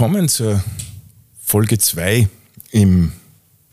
willkommen 0.00 0.30
zur 0.30 0.64
Folge 1.42 1.76
2 1.76 2.26
im, 2.70 3.12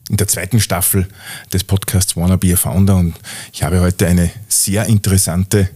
in 0.09 0.17
der 0.17 0.27
zweiten 0.27 0.59
Staffel 0.59 1.07
des 1.53 1.63
Podcasts 1.63 2.17
Wanna 2.17 2.35
Be 2.35 2.51
a 2.51 2.57
Founder. 2.57 2.97
Und 2.97 3.15
ich 3.53 3.63
habe 3.63 3.79
heute 3.79 4.07
eine 4.07 4.29
sehr 4.49 4.87
interessante 4.87 5.69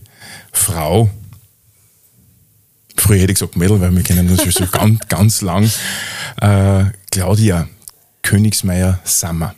Frau. 0.52 1.10
Früher 2.98 3.20
hätte 3.20 3.32
ich 3.32 3.40
gesagt 3.40 3.56
Mädel, 3.56 3.80
weil 3.80 3.96
wir 3.96 4.04
kennen 4.04 4.30
uns 4.30 4.42
schon 4.42 4.52
so 4.52 4.68
ganz, 4.78 5.00
ganz 5.08 5.42
lang. 5.42 5.72
Äh, 6.42 6.84
Claudia 7.12 7.70
Königsmeier-Sammer, 8.22 9.56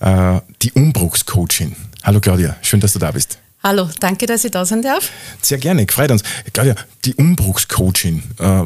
äh, 0.00 0.40
die 0.62 0.72
Umbruchscoachin. 0.72 1.76
Hallo 2.02 2.18
Claudia, 2.18 2.56
schön, 2.62 2.80
dass 2.80 2.94
du 2.94 2.98
da 2.98 3.12
bist. 3.12 3.38
Hallo, 3.62 3.88
danke, 4.00 4.26
dass 4.26 4.44
ich 4.44 4.50
da 4.50 4.66
sein 4.66 4.82
darf. 4.82 5.08
Sehr 5.40 5.58
gerne, 5.58 5.86
gefreut 5.86 6.10
uns. 6.10 6.24
Claudia, 6.52 6.74
die 7.04 7.14
Umbruchscoaching, 7.14 8.24
äh, 8.40 8.62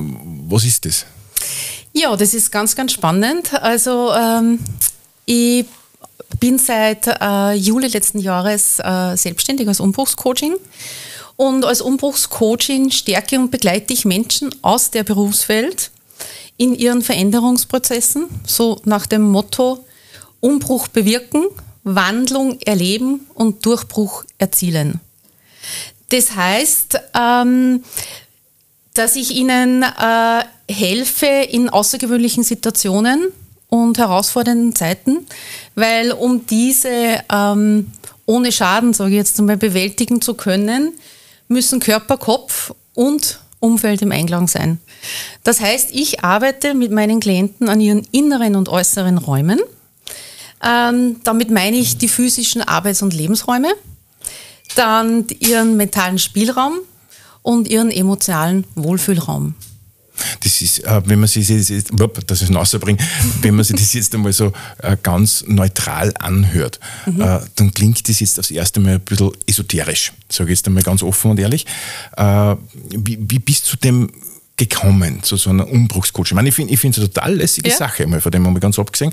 was 0.48 0.64
ist 0.64 0.86
das? 0.86 1.04
Ja, 1.92 2.16
das 2.16 2.34
ist 2.34 2.50
ganz, 2.50 2.76
ganz 2.76 2.92
spannend. 2.92 3.52
Also 3.54 4.12
ähm, 4.12 4.60
ich 5.26 5.64
bin 6.40 6.58
seit 6.58 7.06
äh, 7.06 7.54
Juli 7.54 7.88
letzten 7.88 8.18
Jahres 8.18 8.78
äh, 8.78 9.16
selbstständig 9.16 9.68
als 9.68 9.80
Umbruchscoaching. 9.80 10.54
Und 11.36 11.64
als 11.64 11.80
Umbruchscoaching 11.80 12.90
stärke 12.90 13.38
und 13.38 13.50
begleite 13.50 13.92
ich 13.92 14.04
Menschen 14.04 14.50
aus 14.62 14.90
der 14.90 15.04
Berufswelt 15.04 15.90
in 16.56 16.74
ihren 16.74 17.02
Veränderungsprozessen, 17.02 18.26
so 18.44 18.80
nach 18.84 19.06
dem 19.06 19.22
Motto 19.22 19.84
Umbruch 20.40 20.88
bewirken, 20.88 21.44
Wandlung 21.84 22.60
erleben 22.60 23.26
und 23.34 23.64
Durchbruch 23.64 24.24
erzielen. 24.38 25.00
Das 26.10 26.34
heißt, 26.34 26.98
ähm, 27.14 27.84
dass 28.94 29.16
ich 29.16 29.34
ihnen 29.34 29.82
äh, 29.82 30.44
helfe 30.68 31.26
in 31.26 31.68
außergewöhnlichen 31.68 32.44
Situationen 32.44 33.28
und 33.68 33.98
herausfordernden 33.98 34.74
Zeiten, 34.74 35.26
weil 35.74 36.12
um 36.12 36.46
diese 36.46 37.20
ähm, 37.32 37.92
ohne 38.26 38.52
Schaden, 38.52 38.92
sage 38.92 39.10
ich 39.10 39.16
jetzt 39.16 39.38
einmal, 39.38 39.56
bewältigen 39.56 40.20
zu 40.20 40.34
können, 40.34 40.92
müssen 41.48 41.80
Körper, 41.80 42.18
Kopf 42.18 42.74
und 42.94 43.40
Umfeld 43.60 44.02
im 44.02 44.12
Einklang 44.12 44.48
sein. 44.48 44.78
Das 45.44 45.60
heißt, 45.60 45.90
ich 45.92 46.22
arbeite 46.22 46.74
mit 46.74 46.92
meinen 46.92 47.20
Klienten 47.20 47.68
an 47.68 47.80
ihren 47.80 48.06
inneren 48.12 48.54
und 48.54 48.68
äußeren 48.68 49.18
Räumen 49.18 49.60
ähm, 50.62 51.20
damit 51.24 51.50
meine 51.50 51.76
ich 51.76 51.98
die 51.98 52.08
physischen 52.08 52.62
Arbeits- 52.62 53.02
und 53.02 53.14
Lebensräume, 53.14 53.68
dann 54.74 55.26
ihren 55.38 55.76
mentalen 55.76 56.18
Spielraum 56.18 56.78
und 57.42 57.68
ihren 57.68 57.90
emotionalen 57.90 58.64
Wohlfühlraum. 58.74 59.54
Das 60.42 60.60
ist, 60.60 60.84
äh, 60.84 61.02
wenn 61.04 61.20
man 61.20 61.28
sich 61.28 61.48
das 61.48 61.68
jetzt, 61.68 61.90
dass 62.26 62.42
ich 62.42 62.50
es 62.50 62.50
wenn 63.42 63.54
man 63.54 63.64
sich 63.64 63.76
das 63.76 63.92
jetzt 63.92 64.14
einmal 64.14 64.32
so 64.32 64.52
äh, 64.78 64.96
ganz 65.02 65.44
neutral 65.46 66.12
anhört, 66.18 66.80
mhm. 67.06 67.20
Äh, 67.20 67.40
dann 67.56 67.72
klingt 67.74 68.08
das 68.08 68.20
jetzt 68.20 68.38
das 68.38 68.50
erste 68.50 68.80
Mal 68.80 68.94
ein 68.94 69.00
bisschen 69.00 69.32
esoterisch, 69.46 70.12
sage 70.28 70.52
ich 70.52 70.58
jetzt 70.58 70.66
einmal 70.66 70.82
ganz 70.82 71.02
offen 71.02 71.32
und 71.32 71.40
ehrlich. 71.40 71.66
Wie, 72.90 73.18
wie 73.20 73.38
bist 73.38 73.72
du 73.72 73.76
dem 73.76 74.10
gekommen 74.58 75.22
zu 75.22 75.36
so 75.36 75.50
einer 75.50 75.66
Umbruchscoach? 75.66 76.26
Ich 76.26 76.34
meine, 76.34 76.50
ich 76.50 76.54
finde 76.54 76.74
es 76.74 76.98
eine 76.98 77.10
total 77.10 77.34
lässige 77.34 77.70
ja. 77.70 77.76
Sache, 77.76 78.06
mal 78.06 78.20
von 78.20 78.30
dem 78.30 78.46
haben 78.46 78.54
wir 78.54 78.60
ganz 78.60 78.78
abgesehen, 78.78 79.12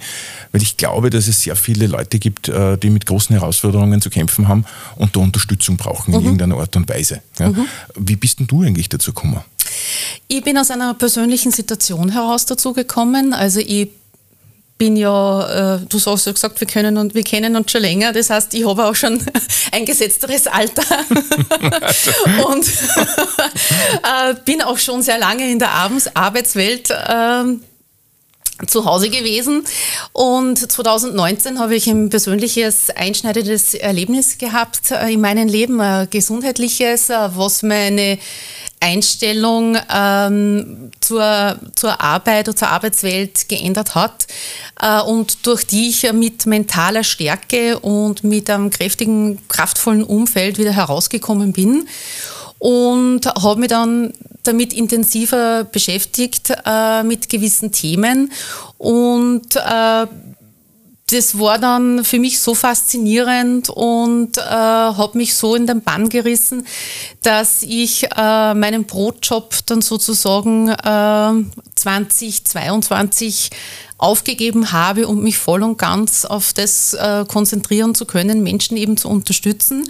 weil 0.51 0.61
ich 0.61 0.75
glaube, 0.75 1.09
dass 1.09 1.27
es 1.27 1.41
sehr 1.41 1.55
viele 1.55 1.87
Leute 1.87 2.19
gibt, 2.19 2.49
äh, 2.49 2.77
die 2.77 2.89
mit 2.89 3.05
großen 3.05 3.33
Herausforderungen 3.33 4.01
zu 4.01 4.09
kämpfen 4.09 4.49
haben 4.49 4.65
und 4.97 5.15
da 5.15 5.21
Unterstützung 5.21 5.77
brauchen 5.77 6.13
in 6.13 6.19
mhm. 6.19 6.25
irgendeiner 6.25 6.57
Art 6.57 6.75
und 6.75 6.89
Weise. 6.89 7.21
Ja. 7.39 7.49
Mhm. 7.49 7.65
Wie 7.95 8.17
bist 8.17 8.39
denn 8.39 8.47
du 8.47 8.63
eigentlich 8.63 8.89
dazu 8.89 9.13
gekommen? 9.13 9.41
Ich 10.27 10.43
bin 10.43 10.57
aus 10.57 10.71
einer 10.71 10.93
persönlichen 10.93 11.51
Situation 11.51 12.09
heraus 12.09 12.45
dazu 12.45 12.73
gekommen. 12.73 13.33
Also 13.33 13.59
ich 13.59 13.89
bin 14.77 14.97
ja, 14.97 15.75
äh, 15.75 15.79
du 15.87 15.99
hast 15.99 16.25
ja 16.25 16.33
gesagt, 16.33 16.59
wir, 16.59 16.67
können 16.67 16.97
und, 16.97 17.15
wir 17.15 17.23
kennen 17.23 17.55
uns 17.55 17.71
schon 17.71 17.81
länger. 17.81 18.11
Das 18.11 18.29
heißt, 18.29 18.53
ich 18.53 18.67
habe 18.67 18.85
auch 18.85 18.95
schon 18.95 19.23
ein 19.71 19.85
gesetzteres 19.85 20.47
Alter 20.47 20.83
und 22.49 22.67
äh, 22.67 24.35
bin 24.43 24.61
auch 24.61 24.77
schon 24.77 25.01
sehr 25.01 25.17
lange 25.17 25.49
in 25.49 25.59
der 25.59 25.71
Arbeitswelt 25.71 26.89
äh, 26.89 27.43
zu 28.67 28.85
Hause 28.85 29.09
gewesen. 29.09 29.63
Und 30.13 30.57
2019 30.71 31.59
habe 31.59 31.75
ich 31.75 31.87
ein 31.87 32.09
persönliches, 32.09 32.89
einschneidendes 32.89 33.73
Erlebnis 33.73 34.37
gehabt 34.37 34.91
äh, 34.91 35.13
in 35.13 35.21
meinem 35.21 35.47
Leben, 35.47 35.81
ein 35.81 36.09
gesundheitliches, 36.09 37.09
äh, 37.09 37.29
was 37.35 37.63
meine 37.63 38.17
Einstellung 38.79 39.77
ähm, 39.93 40.91
zur, 40.99 41.59
zur 41.75 42.01
Arbeit 42.01 42.47
oder 42.47 42.57
zur 42.57 42.67
Arbeitswelt 42.69 43.49
geändert 43.49 43.95
hat 43.95 44.27
äh, 44.81 45.01
und 45.01 45.45
durch 45.47 45.65
die 45.65 45.89
ich 45.89 46.11
mit 46.13 46.45
mentaler 46.45 47.03
Stärke 47.03 47.79
und 47.79 48.23
mit 48.23 48.49
einem 48.49 48.69
kräftigen, 48.69 49.39
kraftvollen 49.47 50.03
Umfeld 50.03 50.57
wieder 50.57 50.71
herausgekommen 50.71 51.51
bin 51.51 51.87
und 52.65 53.27
habe 53.27 53.59
mich 53.59 53.69
dann 53.69 54.11
damit 54.41 54.73
intensiver 54.73 55.65
beschäftigt 55.65 56.51
äh, 56.65 57.03
mit 57.03 57.29
gewissen 57.29 57.71
Themen 57.71 58.31
und 58.79 59.55
äh, 59.55 60.07
das 61.11 61.37
war 61.37 61.59
dann 61.59 62.03
für 62.03 62.17
mich 62.17 62.39
so 62.39 62.55
faszinierend 62.55 63.69
und 63.69 64.39
äh, 64.39 64.41
habe 64.41 65.19
mich 65.19 65.35
so 65.35 65.53
in 65.53 65.67
den 65.67 65.81
Bann 65.83 66.09
gerissen, 66.09 66.65
dass 67.21 67.61
ich 67.61 68.05
äh, 68.05 68.53
meinen 68.55 68.85
Brotjob 68.85 69.53
dann 69.67 69.83
sozusagen 69.83 70.69
äh, 70.69 71.43
2022 71.75 73.51
aufgegeben 73.99 74.71
habe, 74.71 75.07
um 75.07 75.21
mich 75.21 75.37
voll 75.37 75.61
und 75.61 75.77
ganz 75.77 76.25
auf 76.25 76.53
das 76.53 76.95
äh, 76.95 77.25
konzentrieren 77.27 77.93
zu 77.93 78.05
können, 78.05 78.41
Menschen 78.41 78.75
eben 78.75 78.97
zu 78.97 79.07
unterstützen. 79.07 79.83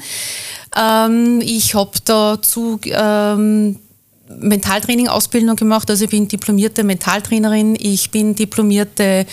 Ähm, 0.76 1.42
ich 1.42 1.76
habe 1.76 1.92
dazu 2.04 2.80
ähm, 2.86 3.80
Mentaltraining-Ausbildung 4.28 5.56
gemacht. 5.56 5.90
Also 5.90 6.06
ich 6.06 6.10
bin 6.10 6.28
diplomierte 6.28 6.84
Mentaltrainerin, 6.84 7.76
ich 7.80 8.12
bin 8.12 8.36
diplomierte 8.36 9.26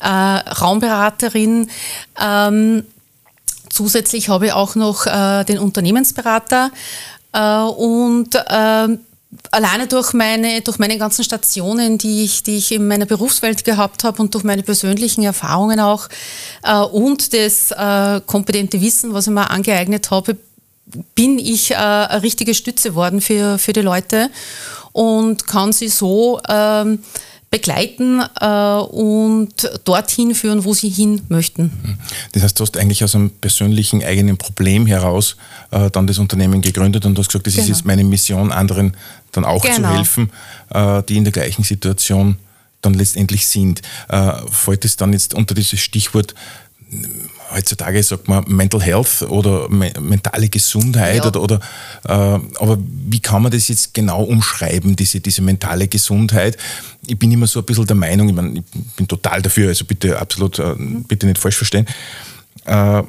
äh, 0.00 0.08
Raumberaterin. 0.08 1.70
Ähm, 2.20 2.84
zusätzlich 3.68 4.28
habe 4.28 4.46
ich 4.46 4.52
auch 4.52 4.74
noch 4.74 5.06
äh, 5.06 5.44
den 5.44 5.58
Unternehmensberater 5.58 6.70
äh, 7.32 7.62
und 7.62 8.34
äh, 8.34 8.98
alleine 9.52 9.86
durch 9.86 10.12
meine, 10.12 10.60
durch 10.62 10.78
meine 10.78 10.98
ganzen 10.98 11.22
Stationen, 11.22 11.98
die 11.98 12.24
ich, 12.24 12.42
die 12.42 12.56
ich 12.56 12.72
in 12.72 12.88
meiner 12.88 13.06
Berufswelt 13.06 13.64
gehabt 13.64 14.02
habe 14.02 14.20
und 14.20 14.34
durch 14.34 14.42
meine 14.42 14.64
persönlichen 14.64 15.22
Erfahrungen 15.22 15.78
auch 15.78 16.08
äh, 16.64 16.80
und 16.80 17.32
das 17.32 17.70
äh, 17.70 18.20
kompetente 18.26 18.80
Wissen, 18.80 19.14
was 19.14 19.28
ich 19.28 19.32
mir 19.32 19.48
angeeignet 19.50 20.10
habe, 20.10 20.36
bin 21.14 21.38
ich 21.38 21.72
äh, 21.72 21.74
eine 21.74 22.22
richtige 22.22 22.54
Stütze 22.54 22.94
worden 22.94 23.20
für, 23.20 23.58
für 23.58 23.72
die 23.72 23.80
Leute 23.80 24.30
und 24.92 25.46
kann 25.46 25.72
sie 25.72 25.88
so 25.88 26.40
ähm, 26.48 27.00
begleiten 27.50 28.22
äh, 28.40 28.46
und 28.46 29.70
dorthin 29.84 30.34
führen, 30.34 30.64
wo 30.64 30.72
sie 30.72 30.88
hin 30.88 31.22
möchten. 31.28 31.98
Das 32.32 32.44
heißt, 32.44 32.58
du 32.58 32.62
hast 32.62 32.76
eigentlich 32.76 33.02
aus 33.02 33.16
einem 33.16 33.30
persönlichen 33.30 34.04
eigenen 34.04 34.36
Problem 34.36 34.86
heraus 34.86 35.36
äh, 35.72 35.90
dann 35.90 36.06
das 36.06 36.18
Unternehmen 36.18 36.62
gegründet 36.62 37.06
und 37.06 37.18
hast 37.18 37.28
gesagt, 37.28 37.46
das 37.46 37.54
genau. 37.54 37.64
ist 37.64 37.68
jetzt 37.68 37.84
meine 37.84 38.04
Mission, 38.04 38.52
anderen 38.52 38.96
dann 39.32 39.44
auch 39.44 39.62
genau. 39.62 39.76
zu 39.76 39.96
helfen, 39.96 40.30
äh, 40.70 41.02
die 41.02 41.16
in 41.16 41.24
der 41.24 41.32
gleichen 41.32 41.64
Situation 41.64 42.36
dann 42.82 42.94
letztendlich 42.94 43.46
sind. 43.46 43.82
Äh, 44.08 44.32
fällt 44.50 44.84
es 44.84 44.96
dann 44.96 45.12
jetzt 45.12 45.34
unter 45.34 45.54
dieses 45.54 45.80
Stichwort 45.80 46.34
heutzutage 47.52 48.02
sagt 48.02 48.28
man 48.28 48.44
Mental 48.46 48.82
Health 48.82 49.22
oder 49.22 49.68
me 49.68 49.92
mentale 50.00 50.48
Gesundheit 50.48 51.16
ja. 51.16 51.26
oder, 51.26 51.42
oder 51.42 51.60
äh, 52.04 52.12
aber 52.58 52.78
wie 52.80 53.20
kann 53.20 53.42
man 53.42 53.52
das 53.52 53.68
jetzt 53.68 53.94
genau 53.94 54.22
umschreiben, 54.22 54.96
diese, 54.96 55.20
diese 55.20 55.42
mentale 55.42 55.88
Gesundheit? 55.88 56.56
Ich 57.06 57.18
bin 57.18 57.32
immer 57.32 57.46
so 57.46 57.60
ein 57.60 57.66
bisschen 57.66 57.86
der 57.86 57.96
Meinung, 57.96 58.28
ich, 58.28 58.34
mein, 58.34 58.56
ich 58.56 58.94
bin 58.96 59.08
total 59.08 59.42
dafür, 59.42 59.68
also 59.68 59.84
bitte 59.84 60.18
absolut, 60.18 60.58
äh, 60.58 60.74
bitte 61.08 61.26
nicht 61.26 61.38
falsch 61.38 61.56
verstehen. 61.56 61.86
Äh, 62.64 63.02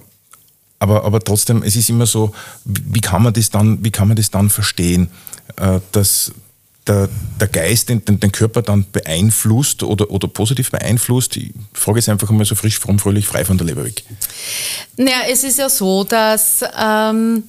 aber, 0.79 1.03
aber 1.03 1.19
trotzdem, 1.19 1.61
es 1.61 1.75
ist 1.75 1.89
immer 1.89 2.07
so, 2.07 2.33
wie 2.65 3.01
kann 3.01 3.21
man 3.21 3.33
das 3.33 3.51
dann, 3.51 3.83
wie 3.83 3.91
kann 3.91 4.07
man 4.07 4.17
das 4.17 4.31
dann 4.31 4.49
verstehen, 4.49 5.09
äh, 5.57 5.79
dass, 5.91 6.31
der, 6.87 7.09
der 7.39 7.47
Geist 7.47 7.89
den, 7.89 8.03
den, 8.03 8.19
den, 8.19 8.31
Körper 8.31 8.61
dann 8.61 8.85
beeinflusst 8.91 9.83
oder, 9.83 10.09
oder 10.09 10.27
positiv 10.27 10.71
beeinflusst? 10.71 11.37
Ich 11.37 11.51
frage 11.73 11.99
jetzt 11.99 12.09
einfach 12.09 12.29
mal 12.31 12.45
so 12.45 12.55
frisch, 12.55 12.79
fromm, 12.79 12.99
fröhlich, 12.99 13.27
frei 13.27 13.45
von 13.45 13.57
der 13.57 13.67
Leber 13.67 13.85
weg. 13.85 14.03
Naja, 14.97 15.21
es 15.29 15.43
ist 15.43 15.59
ja 15.59 15.69
so, 15.69 16.03
dass 16.03 16.63
ähm, 16.77 17.43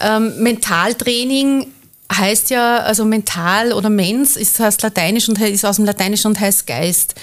ähm, 0.00 0.42
Mentaltraining 0.42 1.66
heißt 2.12 2.50
ja, 2.50 2.78
also 2.78 3.04
mental 3.04 3.72
oder 3.72 3.88
mens 3.88 4.36
ist 4.36 4.58
heißt 4.58 4.82
lateinisch 4.82 5.28
und 5.28 5.40
ist 5.40 5.64
aus 5.64 5.76
dem 5.76 5.84
Lateinischen 5.84 6.28
und 6.28 6.40
heißt 6.40 6.66
Geist. 6.66 7.14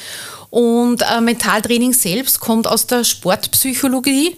Und 0.50 1.02
äh, 1.02 1.20
Mentaltraining 1.20 1.94
selbst 1.94 2.40
kommt 2.40 2.68
aus 2.68 2.88
der 2.88 3.04
Sportpsychologie 3.04 4.38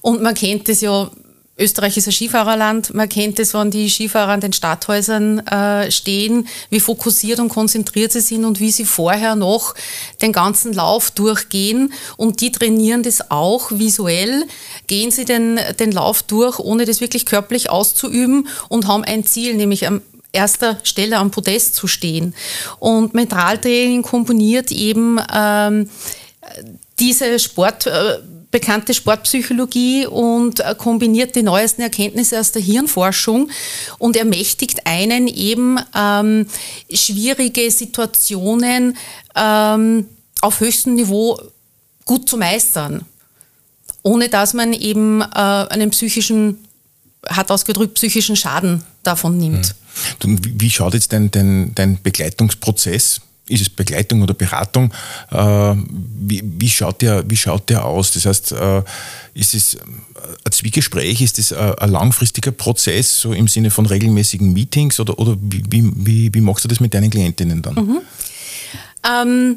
und 0.00 0.22
man 0.22 0.34
kennt 0.34 0.68
es 0.68 0.80
ja 0.80 1.10
Österreich 1.58 1.98
ist 1.98 2.06
ein 2.06 2.12
Skifahrerland. 2.12 2.94
Man 2.94 3.08
kennt 3.08 3.38
es, 3.38 3.52
wenn 3.52 3.70
die 3.70 3.90
Skifahrer 3.90 4.32
an 4.32 4.40
den 4.40 4.54
Stadthäusern 4.54 5.40
äh, 5.46 5.90
stehen, 5.90 6.48
wie 6.70 6.80
fokussiert 6.80 7.40
und 7.40 7.50
konzentriert 7.50 8.12
sie 8.12 8.20
sind 8.20 8.46
und 8.46 8.58
wie 8.58 8.70
sie 8.70 8.86
vorher 8.86 9.36
noch 9.36 9.74
den 10.22 10.32
ganzen 10.32 10.72
Lauf 10.72 11.10
durchgehen. 11.10 11.92
Und 12.16 12.40
die 12.40 12.52
trainieren 12.52 13.02
das 13.02 13.30
auch 13.30 13.70
visuell, 13.70 14.44
gehen 14.86 15.10
sie 15.10 15.26
den, 15.26 15.60
den 15.78 15.92
Lauf 15.92 16.22
durch, 16.22 16.58
ohne 16.58 16.86
das 16.86 17.02
wirklich 17.02 17.26
körperlich 17.26 17.68
auszuüben 17.68 18.48
und 18.70 18.86
haben 18.86 19.04
ein 19.04 19.26
Ziel, 19.26 19.54
nämlich 19.54 19.86
am 19.86 20.00
erster 20.32 20.78
Stelle 20.82 21.18
am 21.18 21.30
Podest 21.30 21.74
zu 21.74 21.86
stehen. 21.86 22.34
Und 22.78 23.12
Mentaltraining 23.12 24.00
komponiert 24.00 24.72
eben 24.72 25.20
ähm, 25.32 25.90
diese 26.98 27.38
Sport, 27.38 27.86
äh, 27.86 28.18
bekannte 28.52 28.94
Sportpsychologie 28.94 30.06
und 30.06 30.60
äh, 30.60 30.76
kombiniert 30.78 31.34
die 31.34 31.42
neuesten 31.42 31.82
Erkenntnisse 31.82 32.38
aus 32.38 32.52
der 32.52 32.62
Hirnforschung 32.62 33.50
und 33.98 34.14
ermächtigt 34.14 34.86
einen 34.86 35.26
eben 35.26 35.80
ähm, 35.96 36.46
schwierige 36.92 37.68
Situationen 37.70 38.96
ähm, 39.34 40.06
auf 40.42 40.60
höchstem 40.60 40.94
Niveau 40.94 41.40
gut 42.04 42.28
zu 42.28 42.36
meistern, 42.36 43.06
ohne 44.02 44.28
dass 44.28 44.54
man 44.54 44.74
eben 44.74 45.22
äh, 45.22 45.24
einen 45.24 45.90
psychischen, 45.90 46.58
hat 47.26 47.50
ausgedrückt, 47.50 47.94
psychischen 47.94 48.36
Schaden 48.36 48.84
davon 49.02 49.38
nimmt. 49.38 49.74
Hm. 50.22 50.38
Wie 50.60 50.70
schaut 50.70 50.94
jetzt 50.94 51.12
dein, 51.12 51.30
dein, 51.30 51.74
dein 51.74 52.02
Begleitungsprozess 52.02 53.22
ist 53.48 53.62
es 53.62 53.70
Begleitung 53.70 54.22
oder 54.22 54.34
Beratung? 54.34 54.92
Äh, 55.30 55.36
wie, 55.36 56.42
wie, 56.44 56.68
schaut 56.68 57.02
der, 57.02 57.28
wie 57.28 57.36
schaut 57.36 57.68
der 57.68 57.84
aus? 57.84 58.12
Das 58.12 58.26
heißt, 58.26 58.52
äh, 58.52 58.82
ist 59.34 59.54
es 59.54 59.76
ein 60.44 60.52
Zwiegespräch, 60.52 61.20
ist 61.20 61.38
es 61.38 61.52
ein 61.52 61.90
langfristiger 61.90 62.52
Prozess, 62.52 63.20
so 63.20 63.32
im 63.32 63.48
Sinne 63.48 63.70
von 63.70 63.86
regelmäßigen 63.86 64.52
Meetings 64.52 65.00
oder, 65.00 65.18
oder 65.18 65.36
wie, 65.40 65.64
wie, 65.70 66.32
wie 66.32 66.40
machst 66.40 66.64
du 66.64 66.68
das 66.68 66.80
mit 66.80 66.94
deinen 66.94 67.10
Klientinnen 67.10 67.62
dann? 67.62 67.74
Mhm. 67.74 67.98
Ähm, 69.04 69.56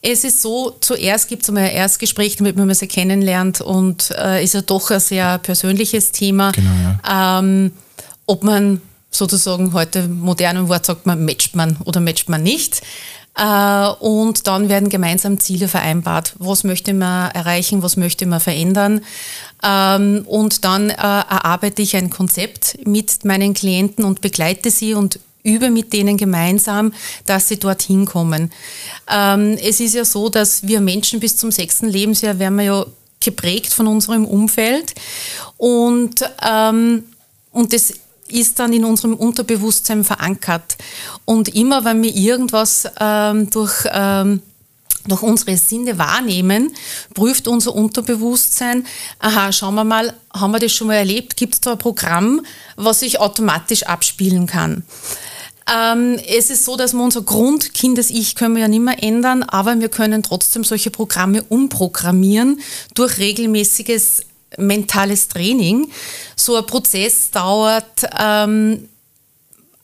es 0.00 0.24
ist 0.24 0.42
so, 0.42 0.76
zuerst 0.80 1.28
gibt 1.28 1.42
es 1.42 1.48
einmal 1.48 1.64
ein 1.64 1.74
Erstgespräch, 1.74 2.36
damit 2.36 2.56
man 2.56 2.72
sie 2.74 2.86
kennenlernt 2.86 3.60
und 3.60 4.10
äh, 4.10 4.42
ist 4.42 4.54
ja 4.54 4.62
doch 4.62 4.90
ein 4.90 5.00
sehr 5.00 5.38
persönliches 5.38 6.12
Thema. 6.12 6.52
Genau, 6.52 6.70
ja. 6.70 7.38
ähm, 7.38 7.72
ob 8.26 8.44
man 8.44 8.80
sozusagen 9.10 9.72
heute 9.72 10.08
modernen 10.08 10.68
Wort 10.68 10.86
sagt 10.86 11.06
man, 11.06 11.24
matcht 11.24 11.54
man 11.54 11.76
oder 11.84 12.00
matcht 12.00 12.28
man 12.28 12.42
nicht. 12.42 12.82
Äh, 13.36 13.88
und 14.00 14.46
dann 14.46 14.68
werden 14.68 14.88
gemeinsam 14.88 15.40
Ziele 15.40 15.68
vereinbart. 15.68 16.34
Was 16.38 16.64
möchte 16.64 16.92
man 16.92 17.30
erreichen, 17.30 17.82
was 17.82 17.96
möchte 17.96 18.26
man 18.26 18.40
verändern? 18.40 19.00
Ähm, 19.62 20.24
und 20.26 20.64
dann 20.64 20.90
äh, 20.90 20.94
erarbeite 20.94 21.82
ich 21.82 21.96
ein 21.96 22.10
Konzept 22.10 22.78
mit 22.86 23.24
meinen 23.24 23.54
Klienten 23.54 24.04
und 24.04 24.20
begleite 24.20 24.70
sie 24.70 24.94
und 24.94 25.18
übe 25.44 25.70
mit 25.70 25.92
denen 25.92 26.16
gemeinsam, 26.16 26.92
dass 27.26 27.48
sie 27.48 27.58
dorthin 27.58 28.06
kommen. 28.06 28.52
Ähm, 29.10 29.56
es 29.62 29.80
ist 29.80 29.94
ja 29.94 30.04
so, 30.04 30.28
dass 30.28 30.66
wir 30.66 30.80
Menschen 30.80 31.20
bis 31.20 31.36
zum 31.36 31.50
sechsten 31.50 31.88
Lebensjahr 31.88 32.38
werden 32.38 32.56
wir 32.56 32.64
ja 32.64 32.86
geprägt 33.20 33.72
von 33.72 33.86
unserem 33.86 34.24
Umfeld 34.24 34.94
und, 35.56 36.28
ähm, 36.44 37.04
und 37.52 37.72
das 37.72 37.94
ist 38.32 38.58
dann 38.58 38.72
in 38.72 38.84
unserem 38.84 39.14
Unterbewusstsein 39.14 40.04
verankert. 40.04 40.76
Und 41.24 41.54
immer 41.54 41.84
wenn 41.84 42.02
wir 42.02 42.14
irgendwas 42.14 42.88
ähm, 43.00 43.50
durch, 43.50 43.86
ähm, 43.92 44.42
durch 45.06 45.22
unsere 45.22 45.56
Sinne 45.56 45.98
wahrnehmen, 45.98 46.74
prüft 47.14 47.48
unser 47.48 47.74
Unterbewusstsein, 47.74 48.86
aha, 49.18 49.52
schauen 49.52 49.74
wir 49.74 49.84
mal, 49.84 50.14
haben 50.32 50.52
wir 50.52 50.58
das 50.58 50.72
schon 50.72 50.86
mal 50.86 50.94
erlebt? 50.94 51.36
Gibt 51.36 51.54
es 51.54 51.60
da 51.60 51.72
ein 51.72 51.78
Programm, 51.78 52.44
was 52.76 53.00
sich 53.00 53.20
automatisch 53.20 53.84
abspielen 53.84 54.46
kann? 54.46 54.84
Ähm, 55.72 56.18
es 56.26 56.50
ist 56.50 56.64
so, 56.64 56.76
dass 56.76 56.92
wir 56.92 57.02
unser 57.02 57.22
Grundkindes-Ich 57.22 58.34
können 58.34 58.56
wir 58.56 58.62
ja 58.62 58.68
nicht 58.68 58.82
mehr 58.82 59.02
ändern, 59.02 59.42
aber 59.42 59.78
wir 59.78 59.88
können 59.88 60.22
trotzdem 60.22 60.64
solche 60.64 60.90
Programme 60.90 61.44
umprogrammieren 61.44 62.60
durch 62.94 63.18
regelmäßiges 63.18 64.22
mentales 64.58 65.28
Training. 65.28 65.90
So 66.36 66.56
ein 66.56 66.66
Prozess 66.66 67.30
dauert 67.30 68.06
ähm, 68.18 68.88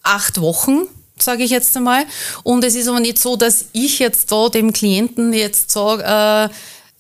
acht 0.03 0.41
Wochen 0.41 0.88
sage 1.20 1.43
ich 1.43 1.50
jetzt 1.50 1.76
einmal. 1.76 2.05
Und 2.44 2.65
es 2.65 2.76
ist 2.76 2.87
aber 2.87 3.00
nicht 3.00 3.19
so, 3.19 3.37
dass 3.37 3.67
ich 3.73 3.99
jetzt 3.99 4.31
da 4.31 4.49
dem 4.49 4.73
Klienten 4.73 5.32
jetzt 5.32 5.73
sage, 5.73 6.05
äh, 6.05 6.49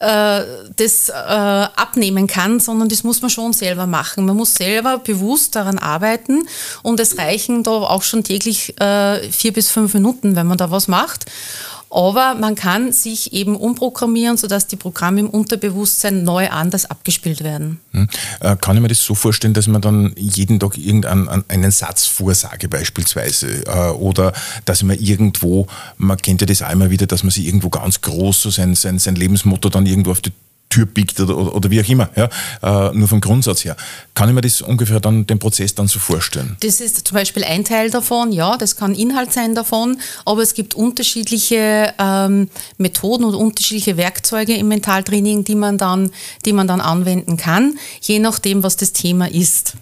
äh, 0.00 0.44
das 0.76 1.08
äh, 1.08 1.12
abnehmen 1.12 2.28
kann, 2.28 2.60
sondern 2.60 2.88
das 2.88 3.02
muss 3.02 3.20
man 3.20 3.30
schon 3.30 3.52
selber 3.52 3.86
machen. 3.86 4.26
Man 4.26 4.36
muss 4.36 4.54
selber 4.54 4.98
bewusst 4.98 5.56
daran 5.56 5.78
arbeiten 5.78 6.46
und 6.82 7.00
es 7.00 7.18
reichen 7.18 7.64
da 7.64 7.70
auch 7.70 8.02
schon 8.02 8.22
täglich 8.22 8.80
äh, 8.80 9.30
vier 9.32 9.52
bis 9.52 9.70
fünf 9.70 9.94
Minuten, 9.94 10.36
wenn 10.36 10.46
man 10.46 10.58
da 10.58 10.70
was 10.70 10.86
macht. 10.86 11.26
Aber 11.90 12.34
man 12.34 12.54
kann 12.54 12.92
sich 12.92 13.32
eben 13.32 13.56
umprogrammieren, 13.56 14.36
sodass 14.36 14.66
die 14.66 14.76
Programme 14.76 15.20
im 15.20 15.30
Unterbewusstsein 15.30 16.22
neu 16.22 16.48
anders 16.50 16.90
abgespielt 16.90 17.42
werden. 17.42 17.80
Hm. 17.92 18.08
Äh, 18.40 18.56
kann 18.56 18.76
ich 18.76 18.82
mir 18.82 18.88
das 18.88 19.02
so 19.02 19.14
vorstellen, 19.14 19.54
dass 19.54 19.66
man 19.66 19.80
dann 19.80 20.12
jeden 20.16 20.60
Tag 20.60 20.76
irgendeinen 20.76 21.70
Satz 21.70 22.06
vorsage 22.06 22.68
beispielsweise 22.68 23.64
äh, 23.66 23.90
oder 23.90 24.32
dass 24.64 24.82
man 24.82 24.98
irgendwo, 24.98 25.66
man 25.96 26.18
kennt 26.18 26.42
ja 26.42 26.46
das 26.46 26.62
auch 26.62 26.70
immer 26.70 26.90
wieder, 26.90 27.06
dass 27.06 27.22
man 27.22 27.30
sich 27.30 27.46
irgendwo 27.46 27.70
ganz 27.70 28.00
groß 28.00 28.42
so 28.42 28.50
sein, 28.50 28.74
sein, 28.74 28.98
sein 28.98 29.14
Lebensmotto 29.14 29.68
dann 29.68 29.86
irgendwo 29.86 30.10
auf 30.10 30.20
die 30.20 30.32
Tür 30.68 30.86
biegt 30.86 31.18
oder, 31.20 31.36
oder, 31.36 31.54
oder, 31.54 31.70
wie 31.70 31.80
auch 31.80 31.88
immer, 31.88 32.10
ja, 32.14 32.28
äh, 32.62 32.94
nur 32.94 33.08
vom 33.08 33.20
Grundsatz 33.20 33.64
her. 33.64 33.76
Kann 34.14 34.28
ich 34.28 34.34
mir 34.34 34.42
das 34.42 34.60
ungefähr 34.60 35.00
dann, 35.00 35.26
den 35.26 35.38
Prozess 35.38 35.74
dann 35.74 35.88
so 35.88 35.98
vorstellen? 35.98 36.56
Das 36.60 36.80
ist 36.80 37.06
zum 37.06 37.14
Beispiel 37.14 37.44
ein 37.44 37.64
Teil 37.64 37.90
davon, 37.90 38.32
ja, 38.32 38.56
das 38.56 38.76
kann 38.76 38.94
Inhalt 38.94 39.32
sein 39.32 39.54
davon, 39.54 39.98
aber 40.26 40.42
es 40.42 40.54
gibt 40.54 40.74
unterschiedliche 40.74 41.94
ähm, 41.98 42.48
Methoden 42.76 43.24
und 43.24 43.34
unterschiedliche 43.34 43.96
Werkzeuge 43.96 44.54
im 44.54 44.68
Mentaltraining, 44.68 45.44
die 45.44 45.54
man, 45.54 45.78
dann, 45.78 46.10
die 46.44 46.52
man 46.52 46.68
dann 46.68 46.80
anwenden 46.80 47.36
kann, 47.36 47.78
je 48.00 48.18
nachdem, 48.18 48.62
was 48.62 48.76
das 48.76 48.92
Thema 48.92 49.30
ist. 49.30 49.74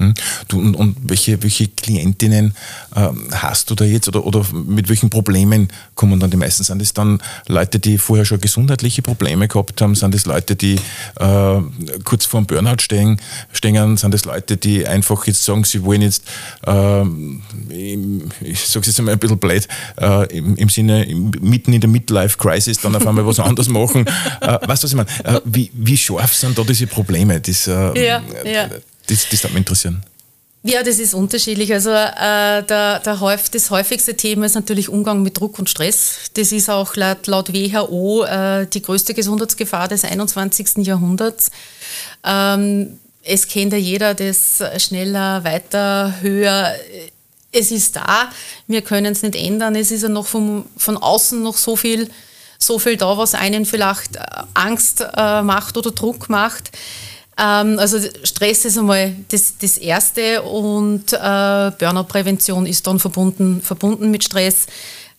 Hm? 0.00 0.14
Du, 0.48 0.58
und, 0.58 0.74
und 0.74 0.96
welche, 1.02 1.42
welche 1.42 1.68
Klientinnen 1.68 2.54
ähm, 2.96 3.28
hast 3.32 3.70
du 3.70 3.74
da 3.74 3.84
jetzt 3.84 4.08
oder, 4.08 4.24
oder 4.24 4.46
mit 4.52 4.88
welchen 4.88 5.10
Problemen 5.10 5.68
kommen 5.94 6.18
dann 6.18 6.30
die 6.30 6.38
meisten? 6.38 6.64
Sind 6.64 6.80
es 6.80 6.94
dann 6.94 7.20
Leute, 7.48 7.78
die 7.78 7.98
vorher 7.98 8.24
schon 8.24 8.40
gesundheitliche 8.40 9.02
Probleme 9.02 9.46
gehabt 9.46 9.82
haben? 9.82 9.94
Sind 9.94 10.14
es 10.14 10.24
Leute, 10.24 10.56
die 10.56 10.76
äh, 11.16 11.60
kurz 12.04 12.24
vor 12.24 12.40
dem 12.40 12.46
Burnout 12.46 12.80
stehen, 12.80 13.20
stehen? 13.52 13.98
Sind 13.98 14.14
es 14.14 14.24
Leute, 14.24 14.56
die 14.56 14.86
einfach 14.86 15.26
jetzt 15.26 15.44
sagen, 15.44 15.64
sie 15.64 15.84
wollen 15.84 16.00
jetzt, 16.00 16.24
äh, 16.66 17.02
ich 18.40 18.66
sage 18.66 18.80
es 18.80 18.86
jetzt 18.86 18.98
einmal 18.98 19.12
ein 19.12 19.18
bisschen 19.20 19.38
blöd, 19.38 19.68
äh, 20.00 20.38
im, 20.38 20.56
im, 20.56 20.70
Sinne, 20.70 21.06
mitten 21.42 21.74
in 21.74 21.82
der 21.82 21.90
Midlife-Crisis 21.90 22.80
dann 22.80 22.96
auf 22.96 23.06
einmal 23.06 23.26
was 23.26 23.38
anderes 23.40 23.68
machen? 23.68 24.06
Äh, 24.40 24.66
weißt 24.66 24.82
du, 24.82 24.86
was 24.86 24.92
ich 24.92 24.94
meine? 24.94 25.08
Äh, 25.24 25.42
wie, 25.44 25.70
wie 25.74 25.96
scharf 25.98 26.32
sind 26.34 26.56
da 26.56 26.64
diese 26.64 26.86
Probleme? 26.86 27.38
Das, 27.38 27.66
äh, 27.66 27.72
ja, 28.02 28.22
ja. 28.44 28.70
Das, 29.10 29.28
das 29.28 29.42
würde 29.42 29.54
mich 29.54 29.60
interessieren. 29.62 30.02
Ja, 30.62 30.82
das 30.82 30.98
ist 30.98 31.14
unterschiedlich. 31.14 31.72
Also 31.72 31.90
äh, 31.90 32.62
der, 32.62 33.00
der 33.00 33.20
häuf, 33.20 33.48
das 33.48 33.70
häufigste 33.70 34.14
Thema 34.14 34.44
ist 34.46 34.54
natürlich 34.54 34.88
Umgang 34.88 35.22
mit 35.22 35.38
Druck 35.40 35.58
und 35.58 35.70
Stress. 35.70 36.30
Das 36.34 36.52
ist 36.52 36.68
auch 36.68 36.94
laut, 36.96 37.26
laut 37.26 37.52
WHO 37.52 38.24
äh, 38.24 38.66
die 38.66 38.82
größte 38.82 39.14
Gesundheitsgefahr 39.14 39.88
des 39.88 40.04
21. 40.04 40.86
Jahrhunderts. 40.86 41.50
Ähm, 42.24 42.98
es 43.22 43.48
kennt 43.48 43.72
ja 43.72 43.78
jeder, 43.78 44.14
das 44.14 44.62
schneller, 44.78 45.44
weiter, 45.44 46.14
höher. 46.20 46.72
Es 47.52 47.70
ist 47.70 47.96
da, 47.96 48.30
wir 48.66 48.82
können 48.82 49.12
es 49.12 49.22
nicht 49.22 49.36
ändern. 49.36 49.74
Es 49.74 49.90
ist 49.90 50.02
ja 50.02 50.08
noch 50.08 50.26
vom, 50.26 50.66
von 50.76 50.96
außen 50.98 51.42
noch 51.42 51.56
so 51.56 51.74
viel, 51.74 52.08
so 52.58 52.78
viel 52.78 52.96
da, 52.96 53.16
was 53.16 53.34
einen 53.34 53.64
vielleicht 53.64 54.18
Angst 54.54 55.00
äh, 55.00 55.42
macht 55.42 55.76
oder 55.78 55.90
Druck 55.90 56.28
macht. 56.28 56.70
Ähm, 57.40 57.78
also 57.78 57.98
Stress 58.22 58.66
ist 58.66 58.76
einmal 58.76 59.16
das, 59.28 59.54
das 59.58 59.78
Erste 59.78 60.42
und 60.42 61.12
äh, 61.12 61.16
Burnout-Prävention 61.16 62.66
ist 62.66 62.86
dann 62.86 62.98
verbunden, 62.98 63.62
verbunden 63.62 64.10
mit 64.10 64.24
Stress, 64.24 64.66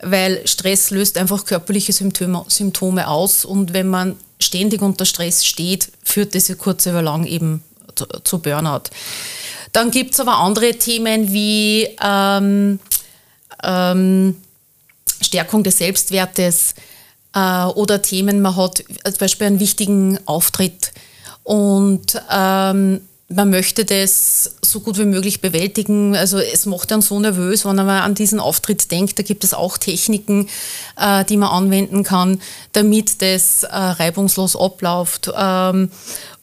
weil 0.01 0.47
Stress 0.47 0.91
löst 0.91 1.17
einfach 1.17 1.45
körperliche 1.45 1.93
Symptome, 1.93 2.45
Symptome 2.47 3.07
aus 3.07 3.43
und 3.43 3.73
wenn 3.73 3.87
man 3.87 4.17
ständig 4.39 4.81
unter 4.81 5.05
Stress 5.05 5.45
steht, 5.45 5.91
führt 6.03 6.35
das 6.35 6.55
kurz 6.57 6.85
über 6.85 7.01
lang 7.01 7.25
eben 7.25 7.63
zu, 7.95 8.05
zu 8.23 8.39
Burnout. 8.39 8.83
Dann 9.71 9.89
gibt 9.89 10.13
es 10.13 10.19
aber 10.19 10.37
andere 10.37 10.73
Themen 10.75 11.33
wie 11.33 11.87
ähm, 12.03 12.79
ähm, 13.63 14.35
Stärkung 15.21 15.63
des 15.63 15.79
Selbstwertes 15.79 16.75
äh, 17.33 17.65
oder 17.65 18.01
Themen, 18.01 18.41
man 18.41 18.55
hat 18.55 18.83
zum 19.03 19.17
Beispiel 19.19 19.47
einen 19.47 19.59
wichtigen 19.59 20.19
Auftritt 20.25 20.91
und 21.43 22.21
ähm, 22.31 23.01
man 23.33 23.49
möchte 23.49 23.85
das 23.85 24.55
so 24.61 24.81
gut 24.81 24.97
wie 24.97 25.05
möglich 25.05 25.41
bewältigen. 25.41 26.15
Also 26.15 26.37
es 26.37 26.65
macht 26.65 26.91
dann 26.91 27.01
so 27.01 27.19
nervös, 27.19 27.65
wenn 27.65 27.75
man 27.75 27.89
an 27.89 28.15
diesen 28.15 28.39
Auftritt 28.39 28.91
denkt. 28.91 29.17
Da 29.17 29.23
gibt 29.23 29.43
es 29.43 29.53
auch 29.53 29.77
Techniken, 29.77 30.47
äh, 30.97 31.23
die 31.25 31.37
man 31.37 31.49
anwenden 31.49 32.03
kann, 32.03 32.41
damit 32.73 33.21
das 33.21 33.63
äh, 33.63 33.67
reibungslos 33.73 34.55
abläuft. 34.55 35.31
Ähm, 35.35 35.91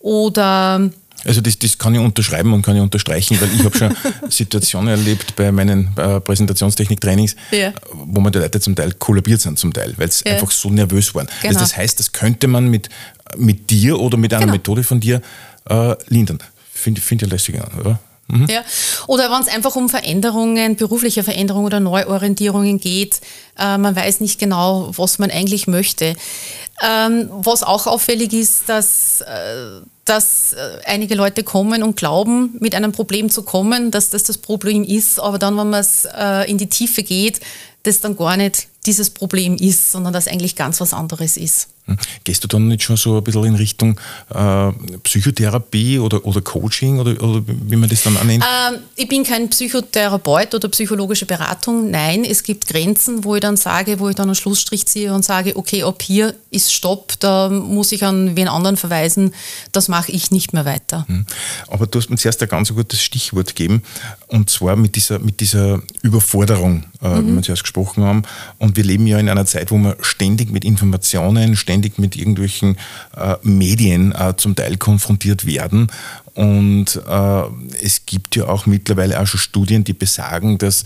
oder 0.00 0.90
Also 1.24 1.40
das, 1.40 1.58
das 1.58 1.76
kann 1.78 1.94
ich 1.94 2.00
unterschreiben 2.00 2.52
und 2.52 2.62
kann 2.62 2.76
ich 2.76 2.82
unterstreichen, 2.82 3.40
weil 3.40 3.48
ich 3.54 3.64
habe 3.64 3.76
schon 3.76 3.96
Situationen 4.30 4.88
erlebt 4.88 5.34
bei 5.36 5.50
meinen 5.50 5.90
äh, 5.96 6.20
Präsentationstechnik-Trainings, 6.20 7.34
ja. 7.50 7.72
wo 7.92 8.20
mir 8.20 8.30
die 8.30 8.38
Leute 8.38 8.60
zum 8.60 8.76
Teil 8.76 8.92
kollabiert 8.92 9.40
sind 9.40 9.58
zum 9.58 9.72
Teil, 9.72 9.94
weil 9.96 10.10
sie 10.12 10.24
ja. 10.26 10.34
einfach 10.34 10.50
so 10.50 10.70
nervös 10.70 11.14
waren. 11.14 11.26
Also 11.26 11.38
genau. 11.40 11.48
Also 11.48 11.60
das 11.60 11.76
heißt, 11.76 11.98
das 11.98 12.12
könnte 12.12 12.46
man 12.46 12.68
mit, 12.68 12.88
mit 13.36 13.70
dir 13.70 13.98
oder 13.98 14.16
mit 14.16 14.32
einer 14.32 14.42
genau. 14.42 14.52
Methode 14.52 14.84
von 14.84 15.00
dir 15.00 15.20
äh, 15.68 15.94
lindern. 16.08 16.38
Finde 16.72 17.00
find 17.00 17.22
ich 17.22 17.30
lässig 17.30 17.56
oder? 17.78 17.98
Mhm. 18.28 18.46
Ja. 18.48 18.62
Oder 19.06 19.30
wenn 19.30 19.40
es 19.40 19.48
einfach 19.48 19.74
um 19.74 19.88
Veränderungen, 19.88 20.76
berufliche 20.76 21.22
Veränderungen 21.22 21.66
oder 21.66 21.80
Neuorientierungen 21.80 22.78
geht, 22.78 23.20
äh, 23.58 23.78
man 23.78 23.96
weiß 23.96 24.20
nicht 24.20 24.38
genau, 24.38 24.92
was 24.96 25.18
man 25.18 25.30
eigentlich 25.30 25.66
möchte. 25.66 26.14
Ähm, 26.86 27.28
was 27.30 27.62
auch 27.62 27.86
auffällig 27.86 28.32
ist, 28.32 28.68
dass, 28.68 29.22
äh, 29.22 29.80
dass 30.08 30.54
äh, 30.54 30.78
einige 30.84 31.14
Leute 31.14 31.42
kommen 31.44 31.82
und 31.82 31.96
glauben, 31.96 32.56
mit 32.60 32.74
einem 32.74 32.92
Problem 32.92 33.30
zu 33.30 33.42
kommen, 33.42 33.90
dass 33.90 34.10
das 34.10 34.22
das 34.22 34.38
Problem 34.38 34.84
ist, 34.84 35.20
aber 35.20 35.38
dann, 35.38 35.56
wenn 35.56 35.70
man 35.70 35.80
es 35.80 36.06
äh, 36.06 36.50
in 36.50 36.58
die 36.58 36.68
Tiefe 36.68 37.02
geht, 37.02 37.40
das 37.82 38.00
dann 38.00 38.16
gar 38.16 38.36
nicht 38.36 38.68
dieses 38.86 39.10
Problem 39.10 39.56
ist, 39.56 39.92
sondern 39.92 40.12
dass 40.12 40.28
eigentlich 40.28 40.56
ganz 40.56 40.80
was 40.80 40.92
anderes 40.94 41.36
ist. 41.36 41.68
Hm. 41.88 41.96
Gehst 42.24 42.44
du 42.44 42.48
dann 42.48 42.68
nicht 42.68 42.82
schon 42.82 42.96
so 42.96 43.16
ein 43.16 43.24
bisschen 43.24 43.44
in 43.44 43.54
Richtung 43.54 43.98
äh, 44.34 44.72
Psychotherapie 45.02 45.98
oder, 45.98 46.24
oder 46.24 46.42
Coaching 46.42 47.00
oder, 47.00 47.12
oder 47.22 47.42
wie 47.46 47.76
man 47.76 47.88
das 47.88 48.02
dann 48.02 48.16
annimmt? 48.16 48.44
Ähm, 48.44 48.80
ich 48.94 49.08
bin 49.08 49.24
kein 49.24 49.48
Psychotherapeut 49.48 50.54
oder 50.54 50.68
psychologische 50.68 51.24
Beratung. 51.26 51.90
Nein, 51.90 52.24
es 52.24 52.42
gibt 52.42 52.66
Grenzen, 52.66 53.24
wo 53.24 53.34
ich 53.34 53.40
dann 53.40 53.56
sage, 53.56 53.98
wo 53.98 54.08
ich 54.08 54.14
dann 54.14 54.28
einen 54.28 54.34
Schlussstrich 54.34 54.86
ziehe 54.86 55.14
und 55.14 55.24
sage, 55.24 55.56
okay, 55.56 55.82
ab 55.82 56.02
hier 56.02 56.34
ist 56.50 56.72
Stopp, 56.72 57.14
da 57.20 57.48
muss 57.48 57.92
ich 57.92 58.04
an 58.04 58.36
wen 58.36 58.48
anderen 58.48 58.76
verweisen, 58.76 59.34
das 59.72 59.88
mache 59.88 60.12
ich 60.12 60.30
nicht 60.30 60.52
mehr 60.52 60.64
weiter. 60.66 61.06
Hm. 61.08 61.26
Aber 61.68 61.86
du 61.86 61.98
hast 61.98 62.10
mir 62.10 62.16
zuerst 62.16 62.42
ein 62.42 62.48
ganz 62.48 62.72
gutes 62.74 63.00
Stichwort 63.00 63.56
gegeben 63.56 63.82
und 64.28 64.50
zwar 64.50 64.76
mit 64.76 64.94
dieser, 64.96 65.18
mit 65.18 65.40
dieser 65.40 65.80
Überforderung, 66.02 66.84
äh, 67.02 67.08
mhm. 67.08 67.28
wie 67.28 67.34
wir 67.36 67.42
zuerst 67.42 67.62
gesprochen 67.62 68.04
haben. 68.04 68.22
Und 68.58 68.76
wir 68.76 68.84
leben 68.84 69.06
ja 69.06 69.18
in 69.18 69.28
einer 69.28 69.46
Zeit, 69.46 69.70
wo 69.70 69.78
wir 69.78 69.96
ständig 70.00 70.50
mit 70.50 70.64
Informationen, 70.64 71.56
ständig 71.56 71.98
mit 71.98 72.16
irgendwelchen 72.16 72.76
äh, 73.16 73.36
Medien 73.42 74.12
äh, 74.12 74.34
zum 74.36 74.54
Teil 74.54 74.76
konfrontiert 74.76 75.46
werden. 75.46 75.90
Und 76.34 77.00
äh, 77.08 77.42
es 77.82 78.06
gibt 78.06 78.36
ja 78.36 78.46
auch 78.48 78.66
mittlerweile 78.66 79.18
auch 79.20 79.26
schon 79.26 79.40
Studien, 79.40 79.84
die 79.84 79.94
besagen, 79.94 80.58
dass 80.58 80.84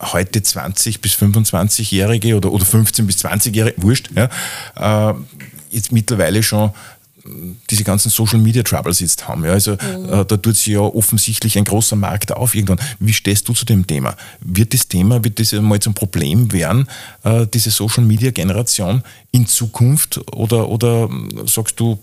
heute 0.00 0.42
20 0.42 1.00
bis 1.00 1.14
25-Jährige 1.14 2.36
oder, 2.36 2.52
oder 2.52 2.64
15 2.64 3.06
bis 3.06 3.24
20-Jährige, 3.24 3.82
wurscht, 3.82 4.10
ja, 4.14 5.10
äh, 5.10 5.14
jetzt 5.70 5.92
mittlerweile 5.92 6.42
schon 6.42 6.72
diese 7.70 7.84
ganzen 7.84 8.10
Social 8.10 8.38
Media 8.38 8.62
Troubles 8.62 9.00
jetzt 9.00 9.28
haben. 9.28 9.44
Ja, 9.44 9.52
also 9.52 9.72
mhm. 9.72 10.04
äh, 10.06 10.24
da 10.24 10.36
tut 10.36 10.56
sich 10.56 10.68
ja 10.68 10.80
offensichtlich 10.80 11.58
ein 11.58 11.64
großer 11.64 11.96
Markt 11.96 12.32
auf 12.32 12.54
irgendwann. 12.54 12.80
Wie 12.98 13.12
stehst 13.12 13.48
du 13.48 13.52
zu 13.52 13.64
dem 13.64 13.86
Thema? 13.86 14.16
Wird 14.40 14.74
das 14.74 14.88
Thema, 14.88 15.22
wird 15.22 15.38
das 15.38 15.52
mal 15.52 15.80
zum 15.80 15.94
Problem 15.94 16.52
werden, 16.52 16.86
äh, 17.24 17.46
diese 17.46 17.70
Social 17.70 18.04
Media 18.04 18.30
Generation 18.30 19.02
in 19.32 19.46
Zukunft? 19.46 20.20
Oder, 20.34 20.68
oder 20.68 21.08
sagst 21.46 21.78
du, 21.78 21.98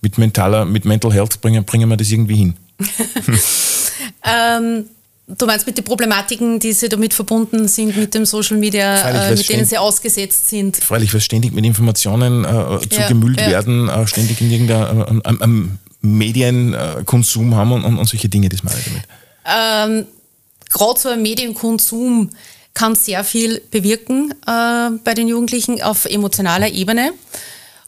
mit 0.00 0.18
mentaler, 0.18 0.64
mit 0.64 0.84
Mental 0.84 1.12
Health 1.12 1.40
bringen, 1.40 1.64
bringen 1.64 1.88
wir 1.88 1.96
das 1.96 2.10
irgendwie 2.10 2.36
hin? 2.36 2.54
ähm, 4.24 4.84
Du 5.28 5.44
meinst 5.46 5.66
mit 5.66 5.76
den 5.76 5.84
Problematiken, 5.84 6.60
die 6.60 6.72
sie 6.72 6.88
damit 6.88 7.12
verbunden 7.12 7.66
sind, 7.66 7.96
mit 7.96 8.14
dem 8.14 8.24
Social 8.24 8.58
Media, 8.58 8.96
Freilich, 8.96 9.22
äh, 9.22 9.34
mit 9.34 9.48
denen 9.48 9.64
sie 9.64 9.76
ausgesetzt 9.76 10.48
sind? 10.48 10.76
Freilich, 10.76 11.12
weil 11.12 11.20
ständig 11.20 11.52
mit 11.52 11.64
Informationen 11.64 12.44
äh, 12.44 12.88
zugemüllt 12.88 13.40
ja, 13.40 13.46
ja. 13.46 13.50
werden, 13.50 13.88
äh, 13.88 14.06
ständig 14.06 14.40
in 14.40 14.52
irgendeinem 14.52 15.78
äh, 16.02 16.06
Medienkonsum 16.06 17.56
haben 17.56 17.72
und, 17.72 17.84
und, 17.84 17.98
und, 17.98 18.08
solche 18.08 18.28
Dinge, 18.28 18.48
das 18.48 18.62
meine 18.62 18.78
ich 18.78 18.84
damit. 18.84 19.02
Ähm, 19.44 20.06
Gerade 20.70 21.00
so 21.00 21.08
ein 21.08 21.22
Medienkonsum 21.22 22.30
kann 22.72 22.94
sehr 22.94 23.24
viel 23.24 23.60
bewirken 23.70 24.32
äh, 24.46 24.90
bei 25.02 25.14
den 25.14 25.26
Jugendlichen 25.26 25.82
auf 25.82 26.04
emotionaler 26.04 26.70
Ebene. 26.70 27.12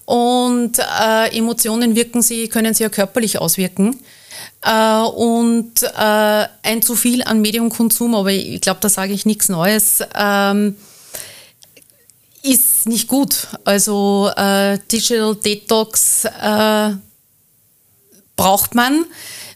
Und 0.06 0.78
äh, 0.78 1.36
Emotionen 1.36 1.94
wirken 1.94 2.22
sie, 2.22 2.48
können 2.48 2.74
sie 2.74 2.82
ja 2.82 2.88
körperlich 2.88 3.38
auswirken. 3.38 3.96
Äh, 4.62 5.00
und 5.02 5.82
äh, 5.82 6.46
ein 6.62 6.82
zu 6.82 6.96
viel 6.96 7.22
an 7.22 7.40
Mediumkonsum, 7.40 8.14
aber 8.14 8.30
ich 8.30 8.60
glaube, 8.60 8.80
da 8.80 8.88
sage 8.88 9.12
ich 9.12 9.24
nichts 9.26 9.48
Neues, 9.48 10.02
ähm, 10.14 10.76
ist 12.42 12.88
nicht 12.88 13.08
gut. 13.08 13.48
Also 13.64 14.30
äh, 14.36 14.78
Digital 14.90 15.36
Detox 15.36 16.24
äh, 16.24 16.90
braucht 18.36 18.74
man. 18.74 19.04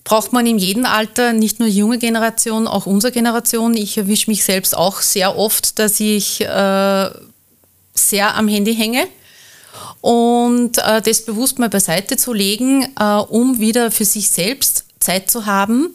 Braucht 0.05 0.33
man 0.33 0.47
in 0.47 0.59
jedem 0.59 0.85
Alter, 0.85 1.33
nicht 1.33 1.61
nur 1.61 1.69
junge 1.69 1.99
Generation, 1.99 2.67
auch 2.67 2.87
unsere 2.87 3.13
Generation. 3.13 3.75
Ich 3.75 3.97
erwische 3.97 4.29
mich 4.31 4.45
selbst 4.45 4.77
auch 4.77 5.01
sehr 5.01 5.39
oft, 5.39 5.79
dass 5.79 6.01
ich 6.01 6.41
äh, 6.41 7.11
sehr 7.95 8.35
am 8.35 8.49
Handy 8.49 8.75
hänge 8.75 9.07
und 10.03 10.79
äh, 10.79 11.01
das 11.01 11.25
bewusst 11.25 11.59
mal 11.59 11.71
beiseite 11.71 12.19
zu 12.19 12.35
legen, 12.35 12.87
äh, 12.99 13.05
um 13.05 13.61
wieder 13.61 13.91
für 13.91 14.05
sich 14.05 14.29
selbst 14.29 14.85
Zeit 15.01 15.31
zu 15.31 15.47
haben, 15.47 15.91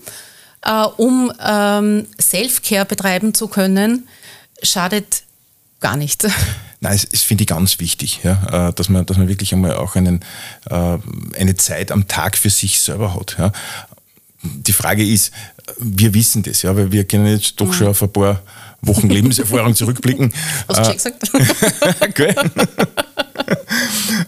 äh, 0.63 0.83
um 0.97 1.31
ähm, 1.45 2.07
Self-Care 2.19 2.85
betreiben 2.85 3.33
zu 3.33 3.47
können, 3.49 4.07
schadet 4.63 5.23
gar 5.81 5.97
nicht. 5.97 6.25
Nein, 6.79 6.99
das, 7.11 7.21
finde 7.23 7.41
ich 7.43 7.47
ganz 7.47 7.79
wichtig, 7.79 8.21
ja, 8.23 8.69
äh, 8.69 8.73
dass, 8.73 8.87
man, 8.87 9.05
dass 9.05 9.17
man 9.17 9.27
wirklich 9.27 9.51
einmal 9.51 9.75
auch 9.75 9.95
einen, 9.95 10.23
äh, 10.69 10.97
eine 11.37 11.55
Zeit 11.55 11.91
am 11.91 12.07
Tag 12.07 12.37
für 12.37 12.51
sich 12.51 12.79
selber 12.79 13.15
hat. 13.15 13.35
Ja. 13.37 13.51
Die 14.43 14.73
Frage 14.73 15.05
ist, 15.05 15.31
wir 15.79 16.13
wissen 16.13 16.43
das, 16.43 16.61
ja, 16.61 16.75
weil 16.75 16.91
wir 16.91 17.03
können 17.03 17.27
jetzt 17.27 17.59
doch 17.59 17.73
schon 17.73 17.87
auf 17.87 18.01
ein 18.03 18.11
paar 18.11 18.41
Wochen 18.81 19.09
Lebenserfahrung 19.09 19.75
zurückblicken. 19.75 20.31
Hast 20.67 20.79
du 20.79 20.83
schon 20.85 20.93
gesagt? 20.93 21.31
okay. 22.01 22.35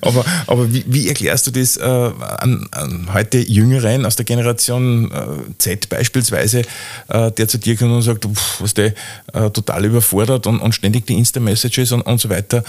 aber 0.01 0.25
aber 0.47 0.73
wie, 0.73 0.83
wie, 0.87 1.07
erklärst 1.07 1.47
du 1.47 1.51
das 1.51 1.77
äh, 1.77 1.83
an, 1.83 2.67
an, 2.71 3.09
heute 3.13 3.37
Jüngeren 3.37 4.05
aus 4.05 4.15
der 4.15 4.25
Generation 4.25 5.11
äh, 5.11 5.57
Z 5.57 5.89
beispielsweise, 5.89 6.63
äh, 7.07 7.31
der 7.31 7.47
zu 7.47 7.57
dir 7.57 7.75
kommt 7.77 7.91
und 7.91 8.01
sagt, 8.01 8.25
pff, 8.25 8.61
was 8.61 8.73
der 8.73 8.93
äh, 9.33 9.49
total 9.51 9.85
überfordert 9.85 10.47
und, 10.47 10.59
und 10.59 10.73
ständig 10.73 11.05
die 11.05 11.13
Insta-Messages 11.13 11.91
und, 11.91 12.01
und 12.01 12.19
so 12.19 12.29
weiter, 12.29 12.63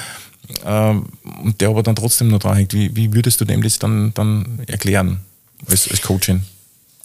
ähm, 0.65 1.07
und 1.43 1.61
der 1.61 1.71
aber 1.71 1.83
dann 1.83 1.97
trotzdem 1.97 2.29
noch 2.29 2.39
dran 2.39 2.57
hängt. 2.57 2.73
Wie, 2.75 2.95
wie 2.95 3.13
würdest 3.13 3.41
du 3.41 3.45
dem 3.45 3.63
das 3.63 3.79
dann, 3.79 4.13
dann 4.15 4.61
erklären 4.67 5.21
als, 5.67 5.89
als 5.91 6.03
Coaching? 6.03 6.43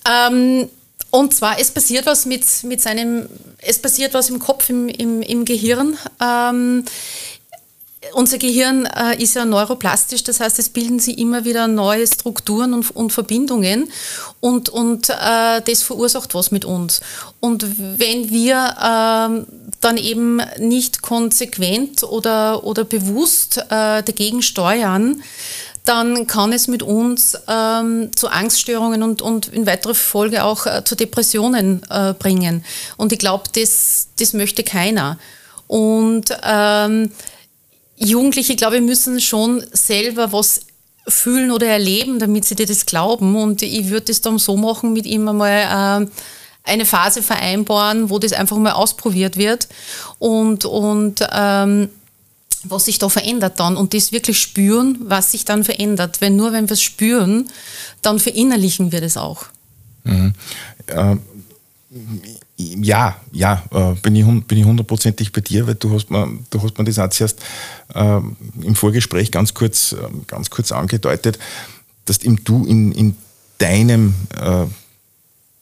Ähm, 0.10 0.70
und 1.12 1.34
zwar, 1.34 1.60
es 1.60 1.72
passiert 1.72 2.06
was 2.06 2.26
mit, 2.26 2.44
mit 2.64 2.82
seinem, 2.82 3.28
es 3.60 3.80
passiert 3.80 4.14
was 4.14 4.30
im 4.30 4.40
Kopf, 4.40 4.70
im, 4.70 4.90
im, 4.90 5.22
im 5.22 5.46
Gehirn. 5.46 5.98
Ähm, 6.22 6.84
unser 8.14 8.38
Gehirn 8.38 8.86
äh, 8.86 9.22
ist 9.22 9.36
ja 9.36 9.46
neuroplastisch, 9.46 10.24
das 10.24 10.40
heißt, 10.40 10.60
es 10.60 10.70
bilden 10.70 11.00
sich 11.00 11.18
immer 11.18 11.46
wieder 11.46 11.68
neue 11.68 12.06
Strukturen 12.06 12.74
und, 12.74 12.96
und 12.96 13.12
Verbindungen 13.12 13.90
und, 14.40 14.70
und 14.70 15.10
äh, 15.10 15.62
das 15.62 15.82
verursacht 15.82 16.36
was 16.36 16.52
mit 16.52 16.66
uns. 16.66 17.02
Und 17.40 17.66
wenn 17.98 18.30
wir 18.30 18.56
äh, 18.78 19.46
dann 19.82 19.98
eben 19.98 20.42
nicht 20.60 21.02
konsequent 21.02 22.04
oder, 22.04 22.64
oder 22.64 22.84
bewusst 22.84 23.58
äh, 23.58 24.04
dagegen 24.04 24.42
steuern, 24.42 25.22
dann 25.86 26.28
kann 26.28 26.52
es 26.52 26.68
mit 26.68 26.84
uns 26.84 27.38
ähm, 27.48 28.10
zu 28.16 28.28
Angststörungen 28.28 29.04
und, 29.04 29.22
und 29.22 29.48
in 29.48 29.66
weiterer 29.66 29.96
Folge 29.96 30.44
auch 30.44 30.66
äh, 30.66 30.84
zu 30.84 30.96
Depressionen 30.96 31.82
äh, 31.90 32.14
bringen. 32.14 32.66
Und 32.98 33.14
ich 33.14 33.20
glaube, 33.20 33.46
das, 33.56 34.10
das 34.20 34.34
möchte 34.34 34.64
keiner. 34.64 35.18
Und 35.68 36.26
ähm, 36.44 37.12
Jugendliche, 37.98 38.56
glaube 38.56 38.78
ich, 38.78 38.82
müssen 38.82 39.22
schon 39.22 39.64
selber 39.72 40.32
was 40.32 40.62
fühlen 41.08 41.52
oder 41.52 41.68
erleben, 41.68 42.20
damit 42.20 42.46
sie 42.46 42.56
dir 42.56 42.66
das 42.66 42.86
glauben. 42.86 43.36
Und 43.36 43.62
ich 43.62 43.90
würde 43.90 44.12
es 44.12 44.22
dann 44.22 44.38
so 44.40 44.58
machen, 44.58 44.94
mit 44.94 45.06
ihm 45.06 45.28
einmal 45.28 46.04
äh, 46.04 46.08
eine 46.64 46.86
Phase 46.86 47.22
vereinbaren, 47.22 48.10
wo 48.10 48.20
das 48.20 48.34
einfach 48.34 48.58
mal 48.58 48.74
ausprobiert 48.74 49.38
wird 49.38 49.68
und, 50.20 50.66
und 50.66 51.26
ähm, 51.32 51.90
was 52.70 52.86
sich 52.86 53.00
da 53.00 53.10
verändert 53.10 53.60
dann 53.60 53.78
und 53.78 53.94
das 53.94 54.12
wirklich 54.12 54.40
spüren, 54.40 54.98
was 55.02 55.32
sich 55.32 55.46
dann 55.46 55.64
verändert. 55.64 56.22
Wenn 56.22 56.36
nur 56.36 56.54
wenn 56.54 56.68
wir 56.70 56.74
es 56.74 56.82
spüren, 56.82 57.50
dann 58.02 58.20
verinnerlichen 58.20 58.92
wir 58.92 59.02
das 59.02 59.18
auch. 59.18 59.46
Mhm. 60.04 60.34
Äh, 60.88 61.16
ja, 62.58 63.16
ja, 63.32 63.64
äh, 63.72 63.94
bin, 64.02 64.16
ich, 64.16 64.26
bin 64.48 64.58
ich 64.58 64.66
hundertprozentig 64.66 65.32
bei 65.32 65.42
dir, 65.42 65.68
weil 65.68 65.76
du 65.76 65.94
hast 65.94 66.10
mir, 66.10 66.28
du 66.50 66.62
hast 66.62 66.78
mir 66.78 66.84
das 66.84 67.00
auch 67.00 67.10
zuerst 67.10 67.42
äh, 67.94 68.20
im 68.62 68.76
Vorgespräch 68.76 69.32
ganz 69.32 69.54
kurz, 69.54 69.94
äh, 69.94 69.98
ganz 70.28 70.50
kurz 70.50 70.72
angedeutet, 70.72 71.40
dass 72.06 72.20
eben 72.20 72.44
du 72.44 72.66
in, 72.66 72.92
in 72.92 73.16
deinem, 73.58 74.14
äh, 74.40 74.66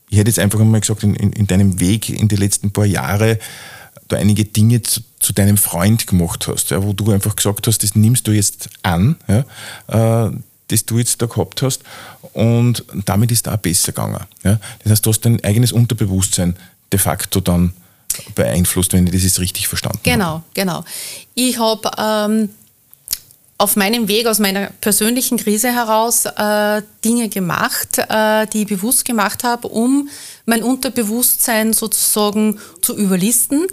ich 0.09 0.17
hätte 0.17 0.29
jetzt 0.29 0.39
einfach 0.39 0.59
mal 0.59 0.81
gesagt, 0.81 1.03
in, 1.03 1.15
in, 1.15 1.33
in, 1.33 1.47
deinem 1.47 1.79
Weg 1.79 2.09
in 2.09 2.27
die 2.27 2.35
letzten 2.35 2.71
paar 2.71 2.85
Jahre 2.85 3.39
da 4.07 4.17
einige 4.17 4.45
Dinge 4.45 4.81
zu, 4.81 5.01
zu 5.19 5.33
deinem 5.33 5.57
Freund 5.57 6.07
gemacht 6.07 6.47
hast, 6.47 6.71
ja, 6.71 6.83
wo 6.83 6.93
du 6.93 7.11
einfach 7.11 7.35
gesagt 7.35 7.67
hast, 7.67 7.83
das 7.83 7.95
nimmst 7.95 8.27
du 8.27 8.31
jetzt 8.31 8.69
an, 8.81 9.17
ja, 9.27 10.27
äh, 10.27 10.31
das 10.67 10.85
du 10.85 10.97
jetzt 10.97 11.21
da 11.21 11.25
gehabt 11.25 11.61
hast 11.61 11.81
und 12.33 12.83
damit 13.05 13.31
ist 13.31 13.47
da 13.47 13.55
besser 13.55 13.91
gegangen. 13.91 14.25
Ja? 14.43 14.59
Das 14.83 14.91
heißt, 14.91 15.05
du 15.05 15.09
hast 15.09 15.21
dein 15.21 15.43
eigenes 15.43 15.71
Unterbewusstsein 15.71 16.55
de 16.91 16.99
facto 16.99 17.39
dann 17.39 17.73
beeinflusst, 18.35 18.93
wenn 18.93 19.07
ich 19.07 19.13
das 19.13 19.23
jetzt 19.23 19.39
richtig 19.39 19.67
verstanden 19.67 19.99
genau, 20.03 20.25
habe. 20.25 20.43
Genau, 20.53 20.83
genau. 20.83 20.85
Ich 21.35 21.59
habe 21.59 21.91
ähm, 21.97 22.49
auf 23.63 23.77
meinem 23.77 24.09
Weg 24.09 24.27
aus 24.27 24.39
meiner 24.39 24.71
persönlichen 24.81 25.37
Krise 25.37 25.73
heraus 25.73 26.25
äh, 26.25 26.81
Dinge 27.05 27.29
gemacht, 27.29 27.97
äh, 27.97 28.45
die 28.47 28.63
ich 28.63 28.67
bewusst 28.67 29.05
gemacht 29.05 29.45
habe, 29.45 29.69
um 29.69 30.09
mein 30.45 30.63
Unterbewusstsein 30.63 31.71
sozusagen 31.71 32.59
zu 32.81 32.97
überlisten, 32.97 33.67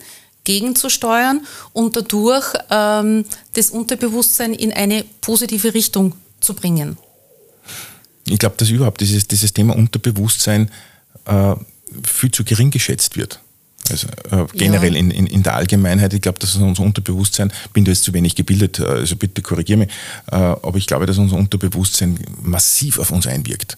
gegenzusteuern 0.44 1.44
und 1.72 1.96
dadurch 1.96 2.52
ähm, 2.70 3.24
das 3.54 3.70
Unterbewusstsein 3.70 4.54
in 4.54 4.72
eine 4.72 5.04
positive 5.22 5.74
Richtung 5.74 6.14
zu 6.40 6.54
bringen. 6.54 6.96
Ich 8.26 8.38
glaube, 8.38 8.54
dass 8.58 8.70
überhaupt 8.70 9.00
dieses, 9.00 9.26
dieses 9.26 9.52
Thema 9.52 9.74
Unterbewusstsein 9.74 10.70
äh, 11.24 11.56
viel 12.04 12.30
zu 12.30 12.44
gering 12.44 12.70
geschätzt 12.70 13.16
wird. 13.16 13.40
Also 13.90 14.06
äh, 14.30 14.46
generell 14.54 14.92
ja. 14.92 14.98
in, 14.98 15.10
in, 15.10 15.26
in, 15.26 15.42
der 15.42 15.56
Allgemeinheit, 15.56 16.12
ich 16.14 16.20
glaube, 16.20 16.38
dass 16.38 16.54
unser 16.56 16.82
Unterbewusstsein, 16.82 17.52
bin 17.72 17.84
da 17.84 17.90
jetzt 17.90 18.04
zu 18.04 18.12
wenig 18.12 18.34
gebildet, 18.34 18.78
äh, 18.78 18.84
also 18.84 19.16
bitte 19.16 19.42
korrigiere 19.42 19.78
mich, 19.78 19.88
äh, 20.30 20.36
aber 20.36 20.76
ich 20.76 20.86
glaube, 20.86 21.06
dass 21.06 21.18
unser 21.18 21.36
Unterbewusstsein 21.36 22.18
massiv 22.42 22.98
auf 22.98 23.10
uns 23.10 23.26
einwirkt. 23.26 23.76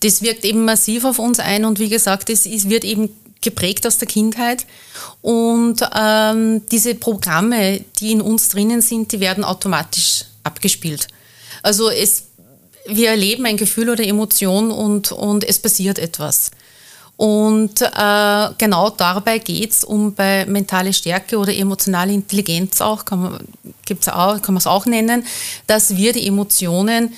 Das 0.00 0.22
wirkt 0.22 0.44
eben 0.44 0.64
massiv 0.64 1.04
auf 1.04 1.18
uns 1.18 1.40
ein 1.40 1.64
und 1.64 1.78
wie 1.78 1.88
gesagt, 1.88 2.30
es, 2.30 2.46
es 2.46 2.68
wird 2.68 2.84
eben 2.84 3.10
geprägt 3.40 3.86
aus 3.86 3.98
der 3.98 4.08
Kindheit 4.08 4.66
und 5.22 5.80
ähm, 5.96 6.62
diese 6.70 6.94
Programme, 6.94 7.80
die 8.00 8.12
in 8.12 8.20
uns 8.20 8.48
drinnen 8.48 8.80
sind, 8.80 9.12
die 9.12 9.20
werden 9.20 9.44
automatisch 9.44 10.24
abgespielt. 10.42 11.08
Also 11.62 11.90
es, 11.90 12.24
wir 12.86 13.10
erleben 13.10 13.46
ein 13.46 13.56
Gefühl 13.56 13.90
oder 13.90 14.04
Emotion 14.04 14.70
und, 14.70 15.12
und 15.12 15.44
es 15.44 15.58
passiert 15.58 15.98
etwas. 15.98 16.50
Und 17.18 17.82
äh, 17.82 18.48
genau 18.58 18.90
dabei 18.90 19.40
geht 19.40 19.72
es 19.72 19.82
um 19.82 20.14
bei 20.14 20.46
mentale 20.46 20.92
Stärke 20.92 21.36
oder 21.36 21.52
emotionale 21.52 22.12
Intelligenz 22.12 22.80
auch, 22.80 23.04
kann 23.04 23.20
man 23.20 23.32
auch, 24.06 24.40
kann 24.40 24.56
es 24.56 24.68
auch 24.68 24.86
nennen, 24.86 25.24
dass 25.66 25.96
wir 25.96 26.12
die 26.12 26.28
Emotionen 26.28 27.12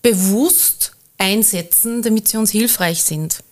bewusst 0.00 0.92
einsetzen, 1.18 2.00
damit 2.00 2.26
sie 2.26 2.38
uns 2.38 2.52
hilfreich 2.52 3.02
sind. 3.02 3.44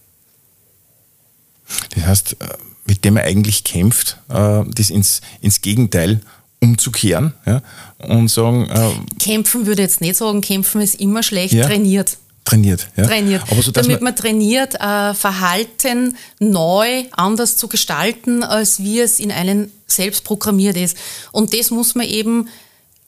Das 1.94 2.04
heißt, 2.06 2.36
äh, 2.40 2.48
mit 2.86 3.04
dem 3.04 3.18
er 3.18 3.24
eigentlich 3.24 3.62
kämpft, 3.62 4.16
äh, 4.30 4.62
das 4.66 4.88
ins, 4.88 5.20
ins 5.42 5.60
Gegenteil 5.60 6.22
umzukehren 6.58 7.34
ja, 7.44 7.60
und 7.98 8.28
sagen. 8.28 8.66
Äh, 8.70 8.92
kämpfen 9.18 9.66
würde 9.66 9.82
jetzt 9.82 10.00
nicht 10.00 10.16
sagen, 10.16 10.40
kämpfen 10.40 10.80
ist 10.80 10.94
immer 10.94 11.22
schlecht, 11.22 11.52
ja, 11.52 11.66
trainiert. 11.66 12.16
Trainiert, 12.46 12.88
ja. 12.96 13.06
Trainiert. 13.06 13.42
Aber 13.50 13.60
so, 13.60 13.72
Damit 13.72 14.00
man, 14.00 14.04
man 14.04 14.16
trainiert, 14.16 14.76
äh, 14.76 15.14
Verhalten 15.14 16.16
neu, 16.38 17.04
anders 17.10 17.56
zu 17.56 17.66
gestalten, 17.66 18.44
als 18.44 18.78
wie 18.78 19.00
es 19.00 19.18
in 19.18 19.32
einen 19.32 19.72
selbst 19.88 20.22
programmiert 20.22 20.76
ist. 20.76 20.96
Und 21.32 21.52
das 21.52 21.72
muss 21.72 21.96
man 21.96 22.06
eben, 22.06 22.48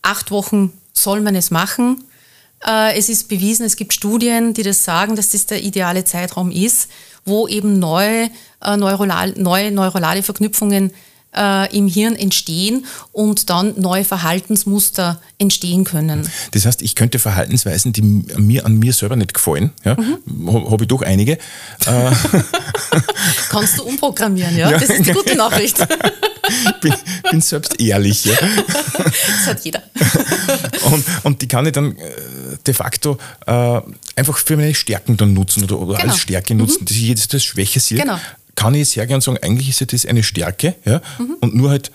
acht 0.02 0.33
Wochen 0.33 0.73
soll 0.92 1.21
man 1.21 1.37
es 1.37 1.52
machen. 1.52 2.02
Äh, 2.66 2.99
es 2.99 3.09
ist 3.09 3.28
bewiesen, 3.28 3.64
es 3.64 3.76
gibt 3.76 3.95
Studien, 3.95 4.54
die 4.54 4.64
das 4.64 4.85
sagen, 4.85 5.14
dass 5.14 5.30
das 5.30 5.47
der 5.47 5.62
ideale 5.62 6.04
Zeitraum 6.04 6.50
ist, 6.50 6.90
wo 7.25 7.47
eben 7.47 7.78
neue, 7.78 8.30
äh, 8.61 8.76
neuronal, 8.76 9.35
neue 9.37 9.71
neurale 9.71 10.25
Verknüpfungen 10.25 10.92
äh, 11.37 11.77
im 11.77 11.89
Hirn 11.89 12.17
entstehen 12.17 12.87
und 13.13 13.51
dann 13.51 13.75
neue 13.81 14.05
Verhaltensmuster 14.05 15.21
entstehen 15.39 15.85
können. 15.85 16.29
Das 16.53 16.67
heißt, 16.67 16.83
ich 16.83 16.95
könnte 16.95 17.19
Verhaltensweisen, 17.19 17.93
die 17.93 18.03
mir 18.03 18.67
an 18.67 18.79
mir 18.79 18.93
selber 18.93 19.17
nicht 19.17 19.35
gefallen, 19.35 19.73
ja, 19.85 19.95
mhm. 19.95 20.71
habe 20.71 20.85
ich 20.85 20.89
doch 20.89 21.03
einige. 21.03 21.33
Äh, 21.33 21.39
Kannst 23.51 23.79
du 23.79 23.85
umprogrammieren, 23.85 24.57
ja? 24.57 24.71
ja 24.71 24.79
das 24.79 24.91
ist 24.91 25.07
die 25.07 25.12
gute 25.12 25.37
Nachricht. 25.37 25.79
bin, 26.81 26.95
bin 27.31 27.41
selbst 27.41 27.81
ehrlich. 27.81 28.25
Ja. 28.25 28.37
Das 28.97 29.47
hat 29.47 29.64
jeder. 29.64 29.83
Und, 30.91 31.05
und 31.23 31.43
die 31.43 31.49
kann 31.49 31.67
ich 31.67 31.73
dann 31.73 31.97
äh, 31.97 32.11
de 32.67 32.73
facto 32.73 33.19
äh, 33.47 33.81
einfach 34.17 34.38
für 34.38 34.57
meine 34.57 34.75
Stärken 34.75 35.17
dann 35.17 35.35
nutzen 35.35 35.64
oder, 35.64 35.79
oder 35.79 35.99
genau. 35.99 36.12
als 36.12 36.21
Stärke 36.21 36.55
nutzen, 36.55 36.79
mhm. 36.81 36.85
dass 36.87 36.97
ich 36.97 37.03
jetzt 37.03 37.35
das 37.35 37.45
Schwäche 37.45 37.81
sehe. 37.81 37.99
Genau 37.99 38.19
kann 38.59 38.75
ich 38.75 38.90
sehr 38.90 39.07
gern 39.07 39.21
sagen, 39.21 39.38
eigentlich 39.40 39.68
ist 39.68 39.79
ja 39.79 39.87
das 39.87 40.05
eine 40.05 40.25
Stärke 40.25 40.75
ja? 40.85 41.01
Mhm. 41.18 41.37
und 41.40 41.55
nur 41.55 41.71
halt 41.71 41.92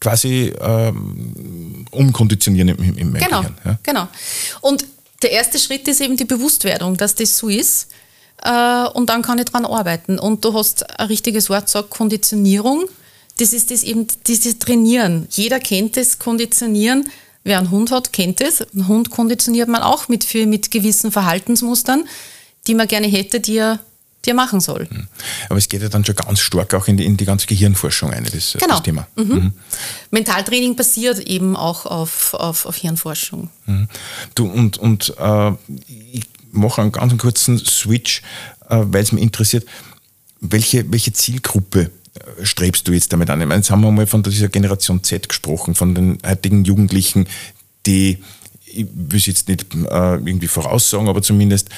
quasi 0.00 0.50
ähm, 0.62 1.84
umkonditionieren 1.90 2.70
im, 2.70 2.96
im 2.96 3.12
Genau, 3.12 3.40
Gehirn, 3.42 3.58
ja? 3.66 3.78
genau. 3.82 4.08
Und 4.62 4.86
der 5.22 5.32
erste 5.32 5.58
Schritt 5.58 5.86
ist 5.88 6.00
eben 6.00 6.16
die 6.16 6.24
Bewusstwerdung, 6.24 6.96
dass 6.96 7.14
das 7.16 7.36
so 7.36 7.50
ist. 7.50 7.88
Äh, 8.42 8.86
und 8.94 9.10
dann 9.10 9.20
kann 9.20 9.38
ich 9.38 9.44
daran 9.44 9.66
arbeiten. 9.66 10.18
Und 10.18 10.42
du 10.42 10.54
hast 10.54 10.98
ein 10.98 11.08
richtiges 11.08 11.50
Wort 11.50 11.66
gesagt, 11.66 11.90
Konditionierung. 11.90 12.86
Das 13.36 13.52
ist 13.52 13.70
das 13.70 13.82
eben 13.82 14.06
dieses 14.26 14.58
Trainieren. 14.58 15.26
Jeder 15.30 15.60
kennt 15.60 15.98
das 15.98 16.18
Konditionieren. 16.18 17.10
Wer 17.44 17.58
einen 17.58 17.70
Hund 17.70 17.90
hat, 17.90 18.14
kennt 18.14 18.40
es. 18.40 18.62
Einen 18.62 18.88
Hund 18.88 19.10
konditioniert 19.10 19.68
man 19.68 19.82
auch 19.82 20.08
mit, 20.08 20.24
für, 20.24 20.46
mit 20.46 20.70
gewissen 20.70 21.12
Verhaltensmustern, 21.12 22.04
die 22.66 22.74
man 22.74 22.88
gerne 22.88 23.06
hätte, 23.06 23.38
die 23.40 23.58
er 23.58 23.80
die 24.26 24.30
er 24.30 24.34
machen 24.34 24.60
soll. 24.60 24.88
Hm. 24.88 25.06
Aber 25.48 25.58
es 25.58 25.68
geht 25.68 25.82
ja 25.82 25.88
dann 25.88 26.04
schon 26.04 26.16
ganz 26.16 26.40
stark 26.40 26.74
auch 26.74 26.88
in 26.88 26.96
die, 26.96 27.04
in 27.04 27.16
die 27.16 27.24
ganze 27.24 27.46
Gehirnforschung 27.46 28.10
ein, 28.10 28.24
das, 28.24 28.52
genau. 28.52 28.74
das 28.74 28.82
Thema. 28.82 29.06
Mhm. 29.16 29.24
Mhm. 29.24 29.52
Mentaltraining 30.10 30.76
basiert 30.76 31.20
eben 31.20 31.56
auch 31.56 31.86
auf, 31.86 32.34
auf, 32.34 32.66
auf 32.66 32.76
Hirnforschung. 32.76 33.50
Mhm. 33.66 33.88
Du, 34.34 34.46
und, 34.46 34.78
und 34.78 35.14
äh, 35.18 35.52
ich 36.12 36.24
mache 36.52 36.82
einen 36.82 36.92
ganz 36.92 37.16
kurzen 37.18 37.58
Switch, 37.58 38.22
äh, 38.68 38.78
weil 38.82 39.02
es 39.02 39.12
mich 39.12 39.22
interessiert, 39.22 39.64
welche, 40.40 40.90
welche 40.90 41.12
Zielgruppe 41.12 41.90
äh, 42.14 42.44
strebst 42.44 42.86
du 42.88 42.92
jetzt 42.92 43.12
damit 43.12 43.30
an? 43.30 43.40
Ich 43.40 43.46
meine, 43.46 43.60
jetzt 43.60 43.70
haben 43.70 43.82
wir 43.82 43.90
mal 43.90 44.06
von 44.06 44.22
dieser 44.22 44.48
Generation 44.48 45.02
Z 45.02 45.28
gesprochen, 45.28 45.74
von 45.74 45.94
den 45.94 46.18
heutigen 46.26 46.64
Jugendlichen, 46.64 47.28
die, 47.86 48.18
ich 48.64 48.86
will 48.94 49.18
es 49.18 49.26
jetzt 49.26 49.48
nicht 49.48 49.74
äh, 49.74 50.14
irgendwie 50.14 50.48
voraussagen, 50.48 51.08
aber 51.08 51.22
zumindest 51.22 51.68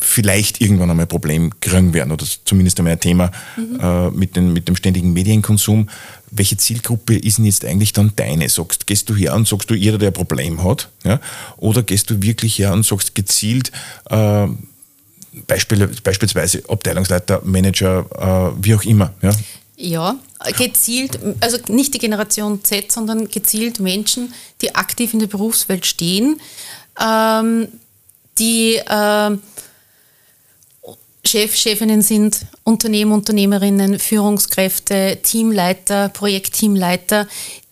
vielleicht 0.00 0.60
irgendwann 0.60 0.90
einmal 0.90 1.06
ein 1.06 1.08
Problem 1.08 1.50
kriegen 1.60 1.94
werden 1.94 2.12
oder 2.12 2.24
zumindest 2.44 2.78
einmal 2.78 2.94
ein 2.94 3.00
Thema 3.00 3.30
mhm. 3.56 3.80
äh, 3.80 4.10
mit, 4.10 4.36
den, 4.36 4.52
mit 4.52 4.68
dem 4.68 4.76
ständigen 4.76 5.12
Medienkonsum. 5.12 5.88
Welche 6.30 6.56
Zielgruppe 6.56 7.16
ist 7.16 7.38
denn 7.38 7.44
jetzt 7.44 7.64
eigentlich 7.64 7.92
dann 7.92 8.12
deine? 8.16 8.48
Sagst, 8.48 8.86
gehst 8.86 9.08
du 9.10 9.14
her 9.14 9.34
und 9.34 9.46
sagst 9.46 9.70
du 9.70 9.74
jeder, 9.74 9.98
der 9.98 10.08
ein 10.08 10.14
Problem 10.14 10.62
hat? 10.64 10.88
Ja? 11.04 11.20
Oder 11.56 11.82
gehst 11.82 12.10
du 12.10 12.22
wirklich 12.22 12.58
her 12.58 12.72
und 12.72 12.84
sagst 12.84 13.14
gezielt, 13.14 13.72
äh, 14.08 14.46
Beispiele, 15.46 15.88
beispielsweise 16.02 16.62
Abteilungsleiter, 16.68 17.42
Manager, 17.44 18.54
äh, 18.58 18.64
wie 18.64 18.74
auch 18.74 18.82
immer? 18.82 19.12
Ja? 19.22 19.32
Ja, 19.76 20.16
gezielt, 20.58 21.18
also 21.40 21.56
nicht 21.68 21.94
die 21.94 21.98
Generation 21.98 22.62
Z, 22.62 22.92
sondern 22.92 23.28
gezielt 23.28 23.80
Menschen, 23.80 24.34
die 24.60 24.74
aktiv 24.74 25.14
in 25.14 25.20
der 25.20 25.26
Berufswelt 25.26 25.86
stehen, 25.86 26.38
ähm, 27.00 27.68
die 28.38 28.76
äh, 28.76 29.38
Chef, 31.24 31.54
Chefinnen 31.54 32.02
sind, 32.02 32.46
Unternehmen, 32.64 33.12
Unternehmerinnen, 33.12 33.98
Führungskräfte, 33.98 35.18
Teamleiter, 35.22 36.08
Projektteamleiter, 36.08 37.28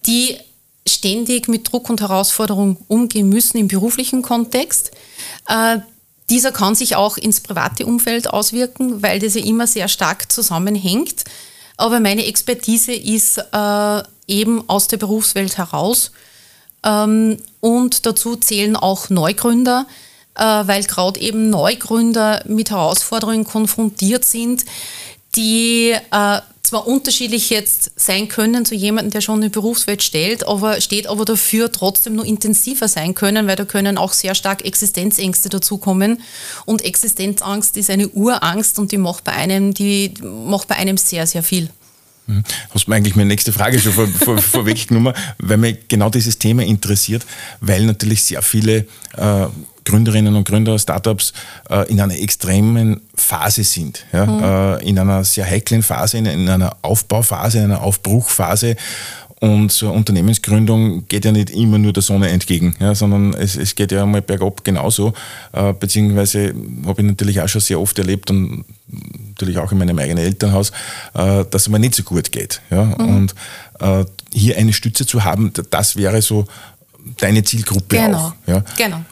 die 0.06 0.36
ständig 0.86 1.48
mit 1.48 1.70
Druck 1.70 1.90
und 1.90 2.00
Herausforderung 2.00 2.78
umgehen 2.88 3.28
müssen 3.28 3.58
im 3.58 3.68
beruflichen 3.68 4.22
Kontext. 4.22 4.90
Äh, 5.48 5.78
dieser 6.30 6.52
kann 6.52 6.74
sich 6.74 6.96
auch 6.96 7.16
ins 7.16 7.40
private 7.40 7.86
Umfeld 7.86 8.28
auswirken, 8.28 9.02
weil 9.02 9.18
das 9.18 9.34
ja 9.34 9.42
immer 9.42 9.66
sehr 9.66 9.88
stark 9.88 10.30
zusammenhängt. 10.30 11.24
Aber 11.76 12.00
meine 12.00 12.26
Expertise 12.26 12.92
ist 12.92 13.38
äh, 13.38 14.02
eben 14.26 14.68
aus 14.68 14.88
der 14.88 14.98
Berufswelt 14.98 15.56
heraus. 15.56 16.12
Ähm, 16.84 17.38
und 17.60 18.04
dazu 18.04 18.36
zählen 18.36 18.76
auch 18.76 19.08
Neugründer, 19.10 19.86
weil 20.34 20.84
gerade 20.84 21.20
eben 21.20 21.50
Neugründer 21.50 22.42
mit 22.46 22.70
Herausforderungen 22.70 23.44
konfrontiert 23.44 24.24
sind, 24.24 24.64
die 25.34 25.94
äh, 26.10 26.40
zwar 26.68 26.86
unterschiedlich 26.86 27.50
jetzt 27.50 27.92
sein 27.96 28.28
können 28.28 28.64
zu 28.64 28.74
jemandem, 28.74 29.10
der 29.10 29.20
schon 29.20 29.40
eine 29.40 29.50
Berufswelt 29.50 30.02
stellt, 30.02 30.46
aber 30.46 30.80
steht 30.80 31.06
aber 31.06 31.24
dafür 31.24 31.72
trotzdem 31.72 32.14
nur 32.14 32.26
intensiver 32.26 32.88
sein 32.88 33.14
können, 33.14 33.46
weil 33.46 33.56
da 33.56 33.64
können 33.64 33.96
auch 33.96 34.12
sehr 34.12 34.34
stark 34.34 34.64
Existenzängste 34.64 35.48
dazukommen. 35.48 36.20
Und 36.66 36.84
Existenzangst 36.84 37.76
ist 37.76 37.90
eine 37.90 38.08
Urangst 38.08 38.78
und 38.78 38.92
die 38.92 38.98
macht 38.98 39.24
bei 39.24 39.32
einem, 39.32 39.72
die 39.72 40.12
macht 40.22 40.68
bei 40.68 40.76
einem 40.76 40.98
sehr, 40.98 41.26
sehr 41.26 41.42
viel. 41.42 41.70
Mhm. 42.28 42.44
Hast 42.70 42.86
du 42.86 42.90
mir 42.90 42.96
eigentlich 42.96 43.16
meine 43.16 43.28
nächste 43.28 43.52
Frage 43.52 43.80
schon 43.80 43.92
vor, 43.92 44.06
vor, 44.06 44.38
vorweggenommen, 44.38 45.14
weil 45.38 45.56
mich 45.56 45.88
genau 45.88 46.10
dieses 46.10 46.38
Thema 46.38 46.62
interessiert, 46.62 47.26
weil 47.60 47.84
natürlich 47.84 48.22
sehr 48.22 48.42
viele 48.42 48.86
äh, 49.16 49.46
Gründerinnen 49.84 50.36
und 50.36 50.46
Gründer, 50.46 50.78
Startups 50.78 51.32
äh, 51.70 51.90
in 51.90 51.98
einer 52.00 52.14
extremen 52.14 53.00
Phase 53.14 53.64
sind, 53.64 54.04
ja? 54.12 54.26
Mhm. 54.26 54.42
Äh, 54.42 54.88
in 54.88 54.98
einer 54.98 55.24
sehr 55.24 55.46
heiklen 55.46 55.82
Phase, 55.82 56.18
in, 56.18 56.26
in, 56.26 56.48
einer 56.48 56.76
Aufbauphase, 56.82 57.58
in 57.58 57.64
einer 57.64 57.82
Aufbruchphase 57.82 58.76
Und 59.40 59.70
so 59.70 59.86
eine 59.86 59.96
Unternehmensgründung 59.96 61.06
geht 61.06 61.24
ja 61.24 61.30
nicht 61.30 61.50
immer 61.50 61.78
nur 61.78 61.92
der 61.92 62.02
Sonne 62.02 62.28
entgegen, 62.30 62.74
ja, 62.80 62.94
sondern 62.94 63.34
es, 63.34 63.56
es 63.56 63.76
geht 63.76 63.92
ja 63.92 64.04
mal 64.04 64.20
bergab 64.20 64.64
genauso. 64.64 65.12
Äh, 65.52 65.72
beziehungsweise 65.74 66.54
habe 66.86 67.02
ich 67.02 67.06
natürlich 67.06 67.40
auch 67.40 67.48
schon 67.48 67.60
sehr 67.60 67.80
oft 67.80 67.96
erlebt 67.98 68.30
und 68.30 68.64
natürlich 69.28 69.58
auch 69.58 69.70
in 69.70 69.78
meinem 69.78 69.98
eigenen 69.98 70.24
Elternhaus, 70.24 70.70
äh, 71.14 71.44
dass 71.50 71.62
es 71.62 71.68
mir 71.68 71.78
nicht 71.78 71.94
so 71.94 72.02
gut 72.02 72.32
geht. 72.32 72.60
Ja. 72.70 72.84
Mhm. 72.84 72.94
Und 72.98 73.34
äh, 73.78 74.04
hier 74.32 74.56
eine 74.56 74.72
Stütze 74.72 75.06
zu 75.06 75.22
haben, 75.22 75.52
das 75.70 75.94
wäre 75.94 76.20
so 76.20 76.46
deine 77.18 77.44
Zielgruppe 77.44 77.96
genau. 77.96 78.18
auch. 78.18 78.32
Ja. 78.46 78.64
Genau. 78.76 79.04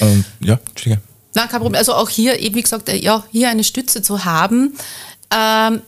Und, 0.00 0.24
ja, 0.40 0.58
Entschuldige. 0.68 1.00
Nein, 1.34 1.48
kein 1.48 1.60
Problem. 1.60 1.78
Also 1.78 1.94
auch 1.94 2.10
hier, 2.10 2.38
eben 2.40 2.54
wie 2.54 2.62
gesagt, 2.62 2.92
ja, 2.92 3.24
hier 3.30 3.48
eine 3.48 3.64
Stütze 3.64 4.02
zu 4.02 4.26
haben, 4.26 4.74
ähm, 5.34 5.80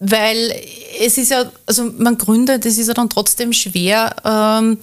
weil 0.00 0.52
es 0.98 1.16
ist 1.18 1.30
ja, 1.30 1.52
also 1.66 1.84
man 1.84 2.18
gründet, 2.18 2.66
es 2.66 2.78
ist 2.78 2.88
ja 2.88 2.94
dann 2.94 3.10
trotzdem 3.10 3.52
schwer, 3.52 4.16
ähm, 4.24 4.78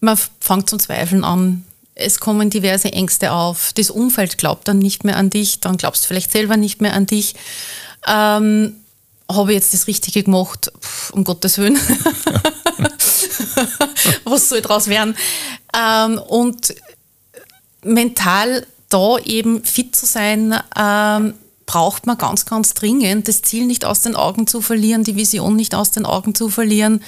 man 0.00 0.18
fängt 0.40 0.68
zum 0.68 0.80
Zweifeln 0.80 1.24
an. 1.24 1.64
Es 1.94 2.18
kommen 2.18 2.50
diverse 2.50 2.92
Ängste 2.92 3.30
auf. 3.32 3.72
Das 3.74 3.90
Umfeld 3.90 4.36
glaubt 4.38 4.66
dann 4.66 4.80
nicht 4.80 5.04
mehr 5.04 5.16
an 5.16 5.30
dich, 5.30 5.60
dann 5.60 5.76
glaubst 5.76 6.02
du 6.02 6.08
vielleicht 6.08 6.32
selber 6.32 6.56
nicht 6.56 6.80
mehr 6.80 6.94
an 6.94 7.06
dich. 7.06 7.36
Ähm, 8.06 8.74
habe 9.30 9.52
ich 9.52 9.56
jetzt 9.56 9.74
das 9.74 9.86
Richtige 9.86 10.24
gemacht? 10.24 10.72
Puh, 10.80 11.16
um 11.16 11.22
Gottes 11.24 11.58
Willen. 11.58 11.78
Was 14.24 14.48
soll 14.48 14.60
daraus 14.60 14.88
werden? 14.88 15.14
Ähm, 15.76 16.18
und 16.18 16.74
mental 17.84 18.66
da 18.88 19.18
eben 19.18 19.64
fit 19.64 19.94
zu 19.94 20.06
sein, 20.06 20.58
ähm, 20.76 21.34
braucht 21.66 22.06
man 22.06 22.18
ganz, 22.18 22.46
ganz 22.46 22.74
dringend, 22.74 23.28
das 23.28 23.42
Ziel 23.42 23.66
nicht 23.66 23.84
aus 23.84 24.00
den 24.00 24.16
Augen 24.16 24.46
zu 24.46 24.60
verlieren, 24.60 25.04
die 25.04 25.16
Vision 25.16 25.56
nicht 25.56 25.74
aus 25.74 25.90
den 25.90 26.06
Augen 26.06 26.34
zu 26.34 26.48
verlieren 26.48 27.02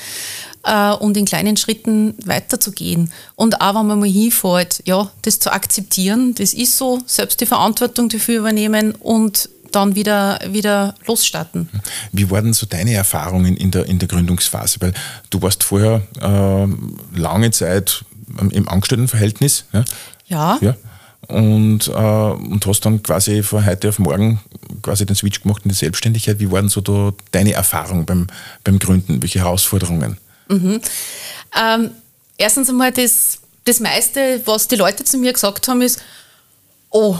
äh, 0.64 0.92
und 0.92 1.16
in 1.16 1.24
kleinen 1.24 1.56
Schritten 1.56 2.14
weiterzugehen. 2.24 3.12
Und 3.34 3.60
auch 3.60 3.74
wenn 3.74 3.86
man 3.86 4.00
mal 4.00 4.08
hinfällt, 4.08 4.82
ja, 4.86 5.10
das 5.22 5.38
zu 5.38 5.52
akzeptieren, 5.52 6.34
das 6.34 6.54
ist 6.54 6.78
so, 6.78 7.00
selbst 7.06 7.40
die 7.40 7.46
Verantwortung 7.46 8.08
dafür 8.08 8.38
übernehmen 8.38 8.92
und 8.92 9.48
dann 9.72 9.96
wieder, 9.96 10.38
wieder 10.48 10.94
losstarten. 11.06 11.68
Wie 12.12 12.30
waren 12.30 12.52
so 12.52 12.64
deine 12.66 12.94
Erfahrungen 12.94 13.56
in 13.56 13.72
der, 13.72 13.86
in 13.86 13.98
der 13.98 14.06
Gründungsphase? 14.06 14.80
Weil 14.80 14.94
du 15.30 15.42
warst 15.42 15.64
vorher 15.64 16.02
äh, 16.20 17.18
lange 17.18 17.50
Zeit 17.50 18.04
im 18.50 18.68
Angestelltenverhältnis. 18.68 19.64
Ja. 19.72 19.84
ja. 20.28 20.58
ja 20.60 20.76
und, 21.28 21.88
äh, 21.88 21.90
und 21.90 22.64
hast 22.66 22.80
dann 22.80 23.02
quasi 23.02 23.42
von 23.42 23.64
heute 23.64 23.88
auf 23.88 23.98
morgen 23.98 24.40
quasi 24.82 25.06
den 25.06 25.16
Switch 25.16 25.42
gemacht 25.42 25.62
in 25.64 25.70
die 25.70 25.74
Selbstständigkeit. 25.74 26.38
Wie 26.38 26.50
waren 26.50 26.68
so 26.68 26.80
da 26.80 27.12
deine 27.32 27.52
Erfahrungen 27.52 28.04
beim, 28.04 28.26
beim 28.62 28.78
Gründen? 28.78 29.22
Welche 29.22 29.40
Herausforderungen? 29.40 30.18
Mhm. 30.48 30.80
Ähm, 31.58 31.90
erstens 32.36 32.68
einmal 32.68 32.92
das, 32.92 33.38
das 33.64 33.80
meiste, 33.80 34.42
was 34.44 34.68
die 34.68 34.76
Leute 34.76 35.04
zu 35.04 35.18
mir 35.18 35.32
gesagt 35.32 35.68
haben, 35.68 35.82
ist, 35.82 36.00
oh, 36.90 37.16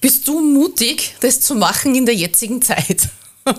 bist 0.00 0.28
du 0.28 0.40
mutig, 0.40 1.16
das 1.20 1.40
zu 1.40 1.54
machen 1.54 1.94
in 1.94 2.06
der 2.06 2.14
jetzigen 2.14 2.62
Zeit? 2.62 3.08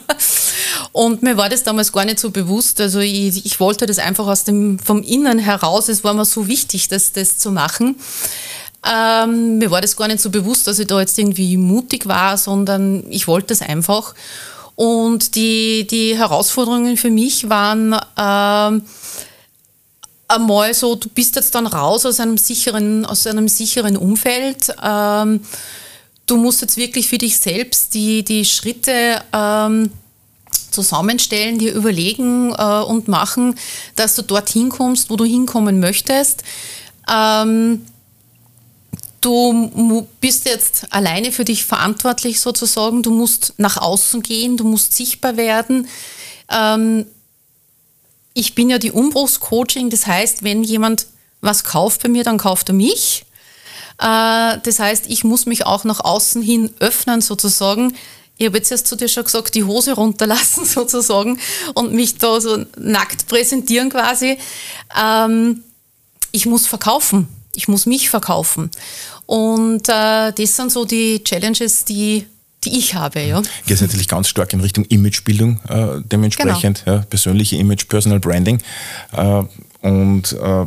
Und 0.91 1.23
mir 1.23 1.37
war 1.37 1.49
das 1.49 1.63
damals 1.63 1.91
gar 1.91 2.05
nicht 2.05 2.19
so 2.19 2.31
bewusst. 2.31 2.81
Also 2.81 2.99
ich, 2.99 3.45
ich 3.45 3.59
wollte 3.59 3.85
das 3.85 3.99
einfach 3.99 4.27
aus 4.27 4.43
dem, 4.43 4.79
vom 4.79 5.03
Innen 5.03 5.39
heraus. 5.39 5.89
Es 5.89 6.03
war 6.03 6.13
mir 6.13 6.25
so 6.25 6.47
wichtig, 6.47 6.87
das, 6.87 7.11
das 7.13 7.37
zu 7.37 7.51
machen. 7.51 7.95
Ähm, 8.89 9.57
mir 9.57 9.71
war 9.71 9.81
das 9.81 9.95
gar 9.95 10.07
nicht 10.07 10.21
so 10.21 10.29
bewusst, 10.29 10.67
dass 10.67 10.79
ich 10.79 10.87
da 10.87 10.99
jetzt 10.99 11.17
irgendwie 11.17 11.57
mutig 11.57 12.07
war, 12.07 12.37
sondern 12.37 13.03
ich 13.09 13.27
wollte 13.27 13.53
es 13.53 13.61
einfach. 13.61 14.13
Und 14.75 15.35
die, 15.35 15.87
die 15.87 16.15
Herausforderungen 16.15 16.97
für 16.97 17.09
mich 17.09 17.49
waren 17.49 17.95
ähm, 18.17 18.83
einmal 20.27 20.73
so, 20.73 20.95
du 20.95 21.09
bist 21.09 21.35
jetzt 21.35 21.55
dann 21.55 21.67
raus 21.67 22.05
aus 22.05 22.19
einem 22.19 22.37
sicheren, 22.37 23.05
aus 23.05 23.25
einem 23.27 23.47
sicheren 23.47 23.97
Umfeld. 23.97 24.73
Ähm, 24.83 25.41
du 26.27 26.37
musst 26.37 26.61
jetzt 26.61 26.77
wirklich 26.77 27.07
für 27.07 27.17
dich 27.17 27.39
selbst 27.39 27.93
die, 27.93 28.23
die 28.23 28.45
Schritte 28.45 29.21
ähm, 29.33 29.89
zusammenstellen, 30.71 31.57
dir 31.57 31.73
überlegen 31.73 32.53
äh, 32.55 32.81
und 32.81 33.07
machen, 33.07 33.55
dass 33.95 34.15
du 34.15 34.21
dorthin 34.21 34.69
kommst, 34.69 35.09
wo 35.09 35.15
du 35.15 35.25
hinkommen 35.25 35.79
möchtest. 35.79 36.43
Ähm, 37.11 37.85
du 39.21 40.07
bist 40.21 40.45
jetzt 40.45 40.93
alleine 40.93 41.31
für 41.31 41.45
dich 41.45 41.65
verantwortlich 41.65 42.39
sozusagen. 42.39 43.03
Du 43.03 43.11
musst 43.11 43.53
nach 43.57 43.77
außen 43.77 44.21
gehen, 44.21 44.57
du 44.57 44.63
musst 44.63 44.93
sichtbar 44.93 45.37
werden. 45.37 45.87
Ähm, 46.49 47.05
ich 48.33 48.55
bin 48.55 48.69
ja 48.69 48.77
die 48.77 48.91
Umbruchscoaching, 48.91 49.89
das 49.89 50.05
heißt, 50.05 50.43
wenn 50.43 50.63
jemand 50.63 51.07
was 51.41 51.63
kauft 51.63 52.03
bei 52.03 52.09
mir, 52.09 52.23
dann 52.23 52.37
kauft 52.37 52.69
er 52.69 52.75
mich. 52.75 53.25
Äh, 53.99 54.57
das 54.63 54.79
heißt, 54.79 55.05
ich 55.07 55.23
muss 55.23 55.45
mich 55.45 55.65
auch 55.65 55.83
nach 55.83 55.99
außen 55.99 56.41
hin 56.41 56.71
öffnen 56.79 57.21
sozusagen. 57.21 57.95
Ich 58.37 58.45
habe 58.45 58.57
jetzt 58.57 58.71
erst 58.71 58.87
zu 58.87 58.95
dir 58.95 59.07
schon 59.07 59.23
gesagt, 59.23 59.55
die 59.55 59.63
Hose 59.63 59.93
runterlassen 59.93 60.65
sozusagen 60.65 61.39
und 61.73 61.93
mich 61.93 62.17
da 62.17 62.39
so 62.39 62.65
nackt 62.77 63.27
präsentieren 63.27 63.89
quasi. 63.89 64.37
Ähm, 64.99 65.63
ich 66.31 66.45
muss 66.45 66.67
verkaufen 66.67 67.27
ich 67.55 67.67
muss 67.67 67.85
mich 67.85 68.09
verkaufen. 68.09 68.69
Und 69.25 69.89
äh, 69.89 70.31
das 70.31 70.55
sind 70.55 70.71
so 70.71 70.85
die 70.85 71.23
Challenges, 71.23 71.85
die, 71.85 72.25
die 72.63 72.77
ich 72.77 72.95
habe. 72.95 73.21
Ja. 73.21 73.41
Geht 73.65 73.81
natürlich 73.81 74.07
ganz 74.07 74.29
stark 74.29 74.53
in 74.53 74.61
Richtung 74.61 74.85
Imagebildung 74.85 75.59
äh, 75.67 76.01
dementsprechend, 76.05 76.83
genau. 76.85 76.97
ja, 76.97 77.03
persönliche 77.03 77.57
Image, 77.57 77.87
Personal 77.87 78.19
Branding. 78.19 78.61
Äh, 79.11 79.43
und 79.81 80.33
äh, 80.33 80.65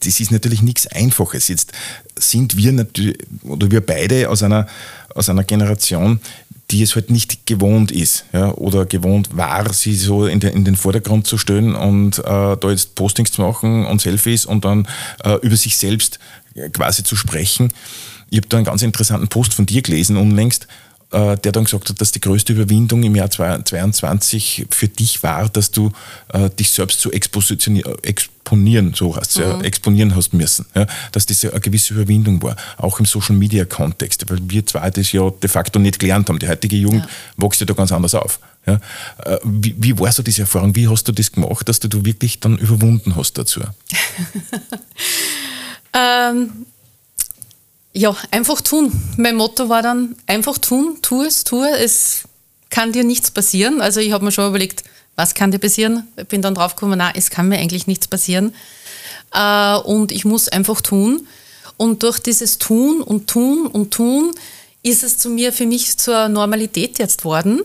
das 0.00 0.20
ist 0.20 0.30
natürlich 0.30 0.62
nichts 0.62 0.86
Einfaches. 0.86 1.48
Jetzt 1.48 1.72
sind 2.16 2.56
wir 2.56 2.72
natürlich, 2.72 3.18
oder 3.42 3.70
wir 3.70 3.80
beide 3.80 4.28
aus 4.28 4.42
einer, 4.42 4.66
aus 5.14 5.28
einer 5.28 5.44
Generation, 5.44 6.20
die 6.72 6.82
es 6.82 6.94
halt 6.94 7.10
nicht 7.10 7.46
gewohnt 7.46 7.92
ist 7.92 8.24
ja, 8.32 8.52
oder 8.54 8.86
gewohnt 8.86 9.36
war, 9.36 9.72
sie 9.72 9.94
so 9.94 10.26
in, 10.26 10.40
den, 10.40 10.54
in 10.54 10.64
den 10.64 10.76
Vordergrund 10.76 11.26
zu 11.26 11.38
stellen 11.38 11.74
und 11.74 12.18
äh, 12.18 12.22
da 12.56 12.70
jetzt 12.70 12.94
Postings 12.94 13.30
zu 13.30 13.42
machen 13.42 13.86
und 13.86 14.00
Selfies 14.00 14.46
und 14.46 14.64
dann 14.64 14.88
äh, 15.24 15.36
über 15.42 15.56
sich 15.56 15.76
selbst 15.76 16.18
quasi 16.72 17.04
zu 17.04 17.16
sprechen. 17.16 17.72
Ich 18.30 18.38
habe 18.38 18.48
da 18.48 18.56
einen 18.56 18.66
ganz 18.66 18.82
interessanten 18.82 19.28
Post 19.28 19.54
von 19.54 19.66
dir 19.66 19.82
gelesen 19.82 20.16
unlängst, 20.16 20.64
äh, 20.64 20.66
der 21.12 21.52
dann 21.52 21.64
gesagt 21.64 21.88
hat, 21.88 22.00
dass 22.00 22.12
die 22.12 22.20
größte 22.20 22.54
Überwindung 22.54 23.02
im 23.02 23.14
Jahr 23.14 23.30
2022 23.30 24.66
für 24.70 24.88
dich 24.88 25.22
war, 25.22 25.48
dass 25.48 25.70
du 25.70 25.92
äh, 26.32 26.50
dich 26.50 26.70
selbst 26.70 27.00
zu 27.00 27.12
exponieren, 27.12 28.94
so 28.94 29.14
heißt 29.14 29.38
mhm. 29.38 29.42
ja, 29.42 29.60
exponieren 29.60 30.16
hast 30.16 30.32
müssen. 30.32 30.66
Ja, 30.74 30.86
dass 31.12 31.26
das 31.26 31.44
eine 31.44 31.60
gewisse 31.60 31.94
Überwindung 31.94 32.42
war, 32.42 32.56
auch 32.78 32.98
im 32.98 33.06
Social 33.06 33.36
Media 33.36 33.64
Kontext, 33.64 34.28
weil 34.30 34.38
wir 34.44 34.66
zwei 34.66 34.90
das 34.90 35.12
ja 35.12 35.30
de 35.30 35.48
facto 35.48 35.78
nicht 35.78 35.98
gelernt 35.98 36.28
haben. 36.28 36.38
Die 36.38 36.48
heutige 36.48 36.76
Jugend 36.76 37.04
ja. 37.04 37.08
wächst 37.36 37.60
ja 37.60 37.66
da 37.66 37.74
ganz 37.74 37.92
anders 37.92 38.14
auf. 38.14 38.40
Ja, 38.66 38.80
äh, 39.24 39.38
wie, 39.44 39.74
wie 39.78 39.98
war 39.98 40.12
so 40.12 40.22
diese 40.22 40.42
Erfahrung? 40.42 40.74
Wie 40.76 40.88
hast 40.88 41.08
du 41.08 41.12
das 41.12 41.32
gemacht, 41.32 41.68
dass 41.68 41.80
du, 41.80 41.88
du 41.88 42.04
wirklich 42.04 42.40
dann 42.40 42.58
überwunden 42.58 43.16
hast 43.16 43.36
dazu? 43.36 43.60
ähm, 45.92 46.66
ja, 47.92 48.16
einfach 48.30 48.60
tun. 48.60 48.92
Mein 49.16 49.36
Motto 49.36 49.68
war 49.68 49.82
dann, 49.82 50.16
einfach 50.26 50.58
tun, 50.58 50.98
tu 51.02 51.22
es, 51.22 51.44
tu 51.44 51.62
es. 51.62 51.80
Es 51.80 52.22
kann 52.70 52.92
dir 52.92 53.04
nichts 53.04 53.30
passieren. 53.30 53.80
Also 53.82 54.00
ich 54.00 54.12
habe 54.12 54.24
mir 54.24 54.32
schon 54.32 54.48
überlegt, 54.48 54.82
was 55.14 55.34
kann 55.34 55.50
dir 55.50 55.58
passieren? 55.58 56.08
Bin 56.28 56.40
dann 56.40 56.54
drauf 56.54 56.74
gekommen, 56.74 56.98
na, 56.98 57.12
es 57.14 57.30
kann 57.30 57.48
mir 57.48 57.58
eigentlich 57.58 57.86
nichts 57.86 58.08
passieren. 58.08 58.54
Äh, 59.34 59.76
und 59.76 60.10
ich 60.10 60.24
muss 60.24 60.48
einfach 60.48 60.80
tun. 60.80 61.26
Und 61.76 62.02
durch 62.02 62.18
dieses 62.18 62.58
Tun 62.58 63.02
und 63.02 63.28
Tun 63.28 63.66
und 63.66 63.92
Tun 63.92 64.32
ist 64.82 65.02
es 65.02 65.18
zu 65.18 65.28
mir 65.28 65.52
für 65.52 65.66
mich 65.66 65.98
zur 65.98 66.28
Normalität 66.28 66.98
jetzt 66.98 67.24
worden. 67.24 67.60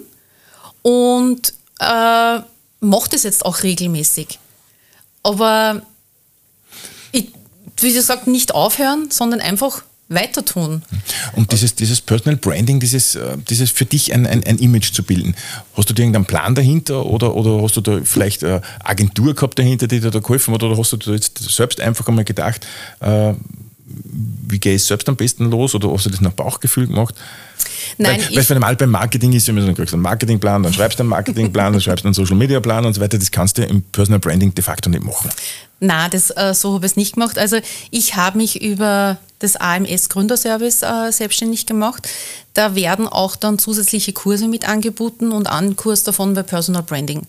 Und 0.81 1.53
äh, 1.79 2.39
mache 2.79 3.09
das 3.11 3.23
jetzt 3.23 3.45
auch 3.45 3.63
regelmäßig. 3.63 4.39
Aber 5.23 5.81
ich, 7.11 7.31
wie 7.77 7.93
gesagt, 7.93 8.27
nicht 8.27 8.53
aufhören, 8.53 9.09
sondern 9.09 9.39
einfach 9.39 9.83
weiter 10.09 10.43
tun. 10.45 10.83
Und 11.33 11.51
dieses, 11.51 11.75
dieses 11.75 12.01
Personal 12.01 12.37
Branding, 12.37 12.79
dieses, 12.79 13.15
äh, 13.15 13.37
dieses 13.49 13.71
für 13.71 13.85
dich 13.85 14.13
ein, 14.13 14.25
ein, 14.25 14.43
ein 14.45 14.57
Image 14.57 14.93
zu 14.93 15.03
bilden, 15.03 15.35
hast 15.75 15.89
du 15.89 15.93
dir 15.93 16.03
irgendeinen 16.03 16.25
Plan 16.25 16.55
dahinter 16.55 17.05
oder, 17.05 17.35
oder 17.35 17.61
hast 17.61 17.77
du 17.77 17.81
da 17.81 17.99
vielleicht 18.03 18.43
eine 18.43 18.61
Agentur 18.83 19.35
gehabt 19.35 19.59
dahinter, 19.59 19.87
die 19.87 19.99
dir 19.99 20.11
da 20.11 20.19
geholfen 20.19 20.53
hat 20.53 20.63
oder 20.63 20.77
hast 20.77 20.93
du 20.93 20.97
da 20.97 21.11
jetzt 21.11 21.37
selbst 21.39 21.81
einfach 21.81 22.07
einmal 22.07 22.23
gedacht, 22.23 22.65
äh, 23.01 23.33
wie 24.49 24.59
gehe 24.59 24.75
ich 24.75 24.83
selbst 24.83 25.07
am 25.07 25.15
besten 25.15 25.49
los 25.49 25.75
oder 25.75 25.91
hast 25.91 26.05
du 26.05 26.09
das 26.09 26.21
nach 26.21 26.31
Bauchgefühl 26.31 26.87
gemacht? 26.87 27.15
Nein, 27.97 28.19
weil, 28.29 28.37
weil 28.37 28.55
normal 28.55 28.75
beim 28.75 28.91
Marketing 28.91 29.33
ist 29.33 29.47
immer 29.47 29.61
so, 29.61 29.67
einen 29.67 30.01
Marketingplan, 30.01 30.63
dann 30.63 30.73
schreibst 30.73 30.99
du 30.99 31.03
einen 31.03 31.09
Marketingplan, 31.09 31.73
dann 31.73 31.81
schreibst 31.81 32.03
du 32.03 32.07
einen 32.07 32.13
Social 32.13 32.35
Media 32.35 32.59
Plan 32.59 32.85
und 32.85 32.93
so 32.93 33.01
weiter. 33.01 33.17
Das 33.17 33.31
kannst 33.31 33.57
du 33.57 33.63
im 33.63 33.81
Personal 33.81 34.19
Branding 34.19 34.53
de 34.53 34.63
facto 34.63 34.89
nicht 34.89 35.03
machen. 35.03 35.29
Na, 35.79 36.09
das, 36.09 36.31
äh, 36.31 36.53
so 36.53 36.73
habe 36.73 36.85
ich 36.85 36.93
es 36.93 36.95
nicht 36.95 37.13
gemacht. 37.13 37.37
Also 37.37 37.57
ich 37.91 38.15
habe 38.15 38.37
mich 38.37 38.61
über 38.61 39.17
das 39.39 39.55
AMS 39.55 40.09
Gründerservice 40.09 40.81
äh, 40.81 41.11
selbstständig 41.11 41.65
gemacht. 41.65 42.07
Da 42.53 42.75
werden 42.75 43.07
auch 43.07 43.35
dann 43.35 43.59
zusätzliche 43.59 44.13
Kurse 44.13 44.47
mit 44.47 44.67
angeboten 44.67 45.31
und 45.31 45.47
ein 45.47 45.75
Kurs 45.75 46.03
davon 46.03 46.33
bei 46.33 46.43
Personal 46.43 46.83
Branding. 46.83 47.27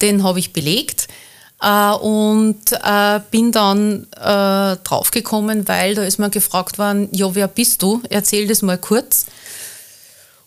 Den 0.00 0.22
habe 0.22 0.38
ich 0.38 0.52
belegt. 0.52 1.08
Äh, 1.62 1.92
und 1.92 2.72
äh, 2.72 3.20
bin 3.30 3.52
dann 3.52 4.08
äh, 4.16 4.76
draufgekommen, 4.82 5.68
weil 5.68 5.94
da 5.94 6.02
ist 6.02 6.18
mir 6.18 6.30
gefragt 6.30 6.78
worden, 6.78 7.08
ja, 7.12 7.34
wer 7.34 7.46
bist 7.46 7.82
du? 7.82 8.02
Erzähl 8.10 8.48
das 8.48 8.62
mal 8.62 8.78
kurz. 8.78 9.26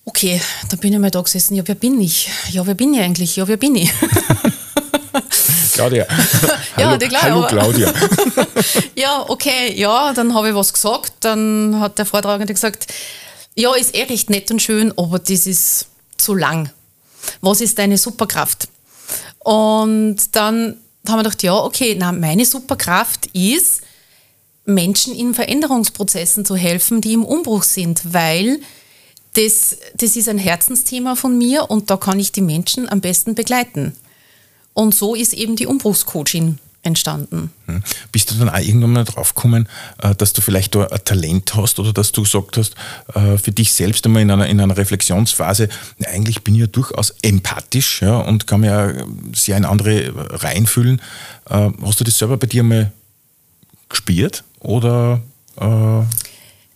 Okay, 0.04 0.42
dann 0.70 0.80
bin 0.80 0.94
ich 0.94 1.00
mal 1.00 1.10
da 1.10 1.22
gesessen, 1.22 1.56
ja, 1.56 1.64
wer 1.66 1.76
bin 1.76 2.00
ich? 2.02 2.30
Ja, 2.52 2.68
wer 2.68 2.76
bin 2.76 2.94
ich 2.94 3.00
eigentlich? 3.00 3.36
Ja, 3.38 3.48
wer 3.48 3.58
bin 3.58 3.76
ich? 3.76 3.92
Claudia. 5.74 6.06
ja, 6.78 6.90
hallo, 6.90 6.98
klar, 6.98 7.22
hallo 7.22 7.48
Claudia. 7.48 7.94
ja, 8.96 9.26
okay, 9.28 9.74
ja, 9.76 10.14
dann 10.14 10.34
habe 10.34 10.50
ich 10.50 10.56
was 10.56 10.74
gesagt. 10.74 11.14
Dann 11.22 11.80
hat 11.80 11.98
der 11.98 12.06
Vortragende 12.06 12.54
gesagt, 12.54 12.88
ja, 13.56 13.74
ist 13.74 13.96
eh 13.96 14.04
recht 14.04 14.30
nett 14.30 14.52
und 14.52 14.62
schön, 14.62 14.94
aber 14.98 15.20
das 15.20 15.48
ist 15.48 15.88
zu 16.18 16.34
lang. 16.34 16.72
Was 17.42 17.62
ist 17.62 17.78
deine 17.78 17.98
Superkraft? 17.98 18.68
Und 19.40 20.18
dann 20.36 20.78
haben 21.10 21.20
wir 21.20 21.24
gedacht, 21.24 21.44
ja, 21.44 21.56
okay, 21.56 21.96
na, 21.98 22.12
meine 22.12 22.46
Superkraft 22.46 23.28
ist, 23.34 23.82
Menschen 24.66 25.14
in 25.14 25.34
Veränderungsprozessen 25.34 26.44
zu 26.44 26.56
helfen, 26.56 27.02
die 27.02 27.14
im 27.14 27.24
Umbruch 27.24 27.64
sind, 27.64 28.14
weil 28.14 28.60
das, 29.34 29.78
das 29.96 30.16
ist 30.16 30.30
ein 30.30 30.38
Herzensthema 30.38 31.16
von 31.16 31.38
mir 31.38 31.70
und 31.70 31.90
da 31.90 31.98
kann 31.98 32.20
ich 32.20 32.32
die 32.32 32.42
Menschen 32.42 32.90
am 32.90 33.02
besten 33.02 33.36
begleiten. 33.36 33.96
Und 34.74 34.96
so 34.96 35.14
ist 35.16 35.34
eben 35.34 35.56
die 35.56 35.68
Umbruchscoaching 35.68 36.58
entstanden. 36.86 37.52
Hm. 37.68 37.84
Bist 38.12 38.32
du 38.32 38.36
dann 38.36 38.50
auch 38.50 38.60
irgendwann 38.60 38.94
mal 38.94 39.04
drauf 39.04 39.36
gekommen, 39.36 39.68
äh, 40.02 40.16
dass 40.16 40.34
du 40.34 40.42
vielleicht 40.42 40.76
da 40.76 40.86
ein 40.86 41.04
Talent 41.04 41.56
hast 41.56 41.80
oder 41.80 41.94
dass 41.94 42.12
du 42.12 42.24
gesagt 42.24 42.58
hast, 42.58 42.76
äh, 43.14 43.38
für 43.38 43.52
dich 43.52 43.74
selbst 43.74 44.06
einmal 44.06 44.22
in 44.22 44.32
einer, 44.32 44.48
in 44.48 44.60
einer 44.60 44.78
Reflexionsphase, 44.78 45.70
eigentlich 46.06 46.44
bin 46.44 46.56
ich 46.56 46.62
ja 46.62 46.68
durchaus 46.68 47.16
empathisch 47.22 48.02
ja, 48.02 48.18
und 48.18 48.48
kann 48.48 48.62
mir 48.62 48.68
ja 48.68 49.06
sehr 49.34 49.58
in 49.58 49.66
andere 49.66 50.14
reinfühlen. 50.16 51.02
Äh, 51.50 51.70
hast 51.82 52.00
du 52.00 52.04
das 52.04 52.18
selber 52.18 52.38
bei 52.38 52.48
dir 52.48 52.64
mal 52.64 52.92
gespürt 53.90 54.44
oder? 54.60 55.22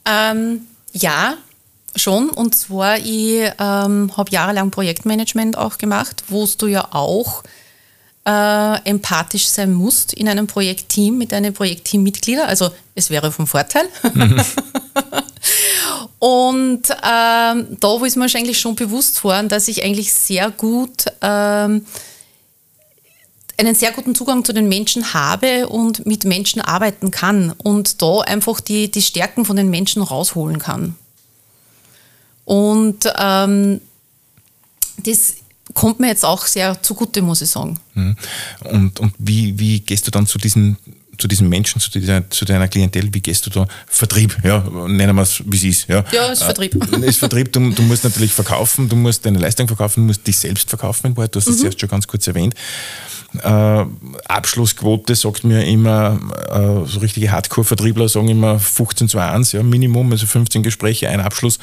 Ähm, 0.05 0.61
ja, 0.93 1.35
schon. 1.95 2.29
Und 2.29 2.55
zwar, 2.55 2.97
ich 2.97 3.51
ähm, 3.59 4.11
habe 4.15 4.31
jahrelang 4.31 4.71
Projektmanagement 4.71 5.57
auch 5.57 5.77
gemacht, 5.77 6.23
wo 6.27 6.47
du 6.57 6.67
ja 6.67 6.87
auch 6.91 7.43
äh, 8.29 8.87
empathisch 8.87 9.47
sein 9.47 9.73
musst 9.73 10.13
in 10.13 10.29
einem 10.29 10.45
Projektteam 10.45 11.17
mit 11.17 11.31
deinen 11.31 11.51
Projektteammitgliedern. 11.51 12.47
Also 12.47 12.69
es 12.93 13.09
wäre 13.09 13.31
vom 13.31 13.47
Vorteil. 13.47 13.85
Mhm. 14.13 14.39
Und 16.19 16.81
ähm, 16.91 17.77
da 17.79 17.87
wo 17.87 18.05
ist 18.05 18.17
mir 18.17 18.25
eigentlich 18.25 18.59
schon 18.59 18.75
bewusst 18.75 19.23
worden, 19.23 19.49
dass 19.49 19.67
ich 19.67 19.83
eigentlich 19.83 20.13
sehr 20.13 20.51
gut 20.51 21.05
ähm, 21.21 21.85
einen 23.57 23.75
sehr 23.75 23.91
guten 23.93 24.13
Zugang 24.13 24.45
zu 24.45 24.53
den 24.53 24.67
Menschen 24.67 25.13
habe 25.13 25.67
und 25.67 26.05
mit 26.05 26.23
Menschen 26.25 26.61
arbeiten 26.61 27.11
kann 27.11 27.51
und 27.51 28.01
da 28.01 28.19
einfach 28.19 28.59
die, 28.59 28.91
die 28.91 29.01
Stärken 29.01 29.43
von 29.43 29.55
den 29.55 29.69
Menschen 29.69 30.01
rausholen 30.01 30.59
kann. 30.59 30.95
Und 32.45 33.11
ähm, 33.17 33.81
das 34.97 35.35
kommt 35.73 35.99
mir 35.99 36.07
jetzt 36.07 36.25
auch 36.25 36.45
sehr 36.45 36.81
zugute, 36.81 37.21
muss 37.21 37.41
ich 37.41 37.49
sagen. 37.49 37.79
Mhm. 37.93 38.15
Und, 38.65 38.99
und 38.99 39.13
wie, 39.17 39.57
wie 39.59 39.79
gehst 39.79 40.07
du 40.07 40.11
dann 40.11 40.27
zu 40.27 40.37
diesen 40.37 40.77
zu 41.19 41.27
diesen 41.27 41.49
Menschen, 41.49 41.81
zu, 41.81 41.89
dieser, 41.91 42.29
zu 42.29 42.45
deiner 42.45 42.67
Klientel, 42.67 43.13
wie 43.13 43.19
gehst 43.19 43.45
du 43.45 43.49
da? 43.49 43.67
Vertrieb, 43.87 44.37
ja, 44.43 44.59
nennen 44.87 45.15
wir 45.15 45.21
es, 45.21 45.43
wie 45.45 45.57
es 45.57 45.63
ist. 45.63 45.89
Ja, 45.89 46.03
ja 46.11 46.27
ist 46.27 46.43
Vertrieb. 46.43 46.75
Äh, 46.93 47.05
ist 47.05 47.17
Vertrieb, 47.17 47.51
du, 47.51 47.71
du, 47.71 47.81
musst 47.83 48.05
natürlich 48.05 48.31
verkaufen, 48.31 48.87
du 48.87 48.95
musst 48.95 49.25
deine 49.25 49.37
Leistung 49.37 49.67
verkaufen, 49.67 50.01
du 50.01 50.07
musst 50.07 50.25
dich 50.25 50.37
selbst 50.37 50.69
verkaufen, 50.69 51.13
du 51.13 51.21
hast 51.21 51.35
es 51.35 51.59
mhm. 51.59 51.65
erst 51.65 51.81
schon 51.81 51.89
ganz 51.89 52.07
kurz 52.07 52.25
erwähnt. 52.25 52.55
Äh, 53.43 53.85
Abschlussquote 54.27 55.13
sagt 55.15 55.43
mir 55.43 55.63
immer, 55.65 56.19
äh, 56.49 56.87
so 56.87 56.99
richtige 56.99 57.31
Hardcore-Vertriebler 57.31 58.09
sagen 58.09 58.29
immer 58.29 58.59
15 58.59 59.07
zu 59.07 59.19
1, 59.19 59.51
ja, 59.51 59.61
Minimum, 59.61 60.11
also 60.11 60.25
15 60.25 60.63
Gespräche, 60.63 61.09
ein 61.09 61.19
Abschluss. 61.19 61.57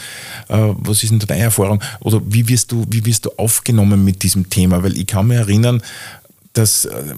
Äh, 0.49 0.57
was 0.77 1.03
ist 1.03 1.11
denn 1.11 1.19
deine 1.19 1.43
Erfahrung? 1.43 1.83
Oder 2.01 2.21
wie 2.25 2.49
wirst, 2.49 2.73
du, 2.73 2.85
wie 2.89 3.05
wirst 3.05 3.27
du 3.27 3.31
aufgenommen 3.37 4.05
mit 4.05 4.23
diesem 4.23 4.49
Thema? 4.49 4.83
Weil 4.83 4.97
ich 4.97 5.07
kann 5.07 5.27
mich 5.27 5.39
erinnern, 5.39 5.83
dass, 6.53 6.85
äh, 6.85 7.15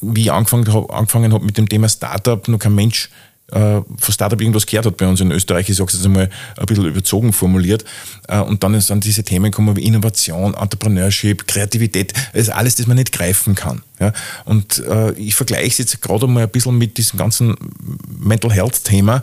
wie 0.00 0.22
ich 0.22 0.32
angefangen 0.32 0.72
habe 0.72 0.92
angefangen 0.92 1.32
hab 1.32 1.42
mit 1.42 1.58
dem 1.58 1.68
Thema 1.68 1.88
Startup, 1.88 2.46
noch 2.48 2.58
kein 2.58 2.74
Mensch 2.74 3.10
von 3.52 4.12
Startup 4.12 4.40
irgendwas 4.40 4.66
gehört 4.66 4.86
hat 4.86 4.96
bei 4.96 5.06
uns 5.06 5.20
in 5.20 5.30
Österreich, 5.30 5.68
ich 5.68 5.76
sage 5.76 5.88
es 5.88 5.94
jetzt 5.94 6.06
einmal 6.06 6.30
ein 6.56 6.66
bisschen 6.66 6.86
überzogen 6.86 7.32
formuliert. 7.32 7.84
Äh, 8.28 8.40
und 8.40 8.62
dann 8.62 8.74
dann 8.90 9.00
diese 9.00 9.22
Themen 9.22 9.52
kommen 9.52 9.76
wie 9.76 9.84
Innovation, 9.84 10.54
Entrepreneurship, 10.54 11.46
Kreativität, 11.46 12.12
das 12.32 12.42
ist 12.42 12.50
alles, 12.50 12.76
das 12.76 12.86
man 12.86 12.96
nicht 12.96 13.12
greifen 13.12 13.54
kann. 13.54 13.82
Ja? 14.02 14.12
Und 14.44 14.80
äh, 14.80 15.12
ich 15.12 15.36
vergleiche 15.36 15.68
es 15.68 15.78
jetzt 15.78 16.02
gerade 16.02 16.26
mal 16.26 16.42
ein 16.42 16.48
bisschen 16.48 16.76
mit 16.76 16.98
diesem 16.98 17.18
ganzen 17.18 17.56
Mental 18.18 18.52
Health-Thema, 18.52 19.22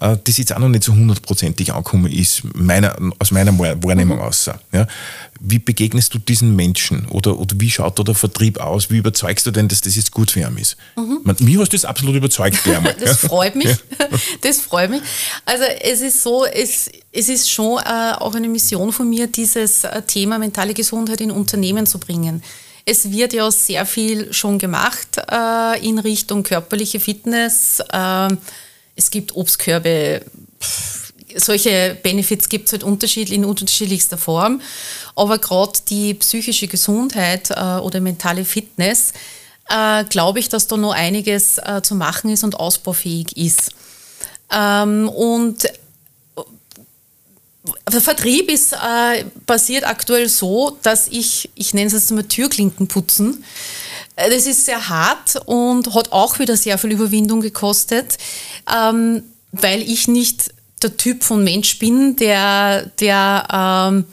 äh, 0.00 0.16
das 0.24 0.36
jetzt 0.36 0.52
auch 0.52 0.58
noch 0.58 0.68
nicht 0.68 0.82
so 0.82 0.92
hundertprozentig 0.92 1.72
angekommen 1.72 2.10
ist, 2.10 2.42
meiner, 2.54 2.96
aus 3.20 3.30
meiner 3.30 3.56
Wahrnehmung 3.56 4.18
mhm. 4.18 4.24
aus. 4.24 4.50
Ja? 4.72 4.86
Wie 5.38 5.60
begegnest 5.60 6.12
du 6.12 6.18
diesen 6.18 6.56
Menschen 6.56 7.06
oder, 7.08 7.38
oder 7.38 7.54
wie 7.60 7.70
schaut 7.70 7.98
da 7.98 8.02
der 8.02 8.16
Vertrieb 8.16 8.58
aus? 8.58 8.90
Wie 8.90 8.96
überzeugst 8.96 9.46
du 9.46 9.52
denn, 9.52 9.68
dass 9.68 9.80
das 9.80 9.94
jetzt 9.94 10.10
gut 10.10 10.32
für 10.32 10.40
ihn 10.40 10.56
ist? 10.56 10.76
Mhm. 10.96 11.20
Man, 11.22 11.36
mich 11.38 11.58
hast 11.58 11.72
du 11.72 11.76
das 11.76 11.84
absolut 11.84 12.16
überzeugt, 12.16 12.58
das 13.00 13.22
ja. 13.22 13.28
freut 13.28 13.54
mich. 13.54 13.68
Das 14.40 14.60
freut 14.60 14.90
mich. 14.90 15.02
Also 15.44 15.64
es 15.82 16.00
ist 16.00 16.22
so, 16.22 16.44
es, 16.44 16.90
es 17.12 17.28
ist 17.28 17.50
schon 17.50 17.78
äh, 17.78 18.12
auch 18.18 18.34
eine 18.34 18.48
Mission 18.48 18.92
von 18.92 19.08
mir, 19.08 19.26
dieses 19.26 19.84
äh, 19.84 20.02
Thema 20.02 20.38
mentale 20.38 20.74
Gesundheit 20.74 21.20
in 21.20 21.30
Unternehmen 21.30 21.86
zu 21.86 21.98
bringen. 21.98 22.42
Es 22.88 23.10
wird 23.10 23.32
ja 23.32 23.50
sehr 23.50 23.84
viel 23.84 24.32
schon 24.32 24.60
gemacht 24.60 25.20
äh, 25.28 25.84
in 25.84 25.98
Richtung 25.98 26.44
körperliche 26.44 27.00
Fitness. 27.00 27.80
Äh, 27.92 28.28
es 28.94 29.10
gibt 29.10 29.34
Obstkörbe. 29.34 30.22
solche 31.34 31.98
Benefits 32.00 32.48
gibt 32.48 32.66
es 32.66 32.72
halt 32.72 32.84
unterschiedlich, 32.84 33.36
in 33.36 33.44
unterschiedlichster 33.44 34.16
Form. 34.16 34.60
Aber 35.16 35.38
gerade 35.38 35.80
die 35.90 36.14
psychische 36.14 36.68
Gesundheit 36.68 37.50
äh, 37.50 37.78
oder 37.80 38.00
mentale 38.00 38.44
Fitness, 38.44 39.12
äh, 39.68 40.04
glaube 40.04 40.38
ich, 40.38 40.48
dass 40.48 40.68
da 40.68 40.76
noch 40.76 40.92
einiges 40.92 41.58
äh, 41.58 41.82
zu 41.82 41.96
machen 41.96 42.30
ist 42.30 42.44
und 42.44 42.54
ausbaufähig 42.54 43.36
ist. 43.36 43.72
Ähm, 44.52 45.08
und 45.08 45.66
der 47.92 48.00
Vertrieb 48.00 48.50
ist 48.50 48.72
äh, 48.72 49.24
passiert 49.46 49.86
aktuell 49.86 50.28
so, 50.28 50.78
dass 50.82 51.08
ich, 51.08 51.50
ich 51.54 51.74
nenne 51.74 51.86
es 51.86 51.92
jetzt 51.92 52.10
mal 52.12 52.24
Türklinken 52.24 52.88
putzen. 52.88 53.44
Äh, 54.16 54.30
das 54.30 54.46
ist 54.46 54.64
sehr 54.64 54.88
hart 54.88 55.36
und 55.46 55.94
hat 55.94 56.12
auch 56.12 56.38
wieder 56.38 56.56
sehr 56.56 56.78
viel 56.78 56.92
Überwindung 56.92 57.40
gekostet, 57.40 58.18
ähm, 58.74 59.22
weil 59.52 59.82
ich 59.82 60.08
nicht 60.08 60.52
der 60.82 60.96
Typ 60.96 61.24
von 61.24 61.42
Mensch 61.42 61.78
bin, 61.78 62.16
der, 62.16 62.86
der 63.00 63.48
ähm, 63.52 64.04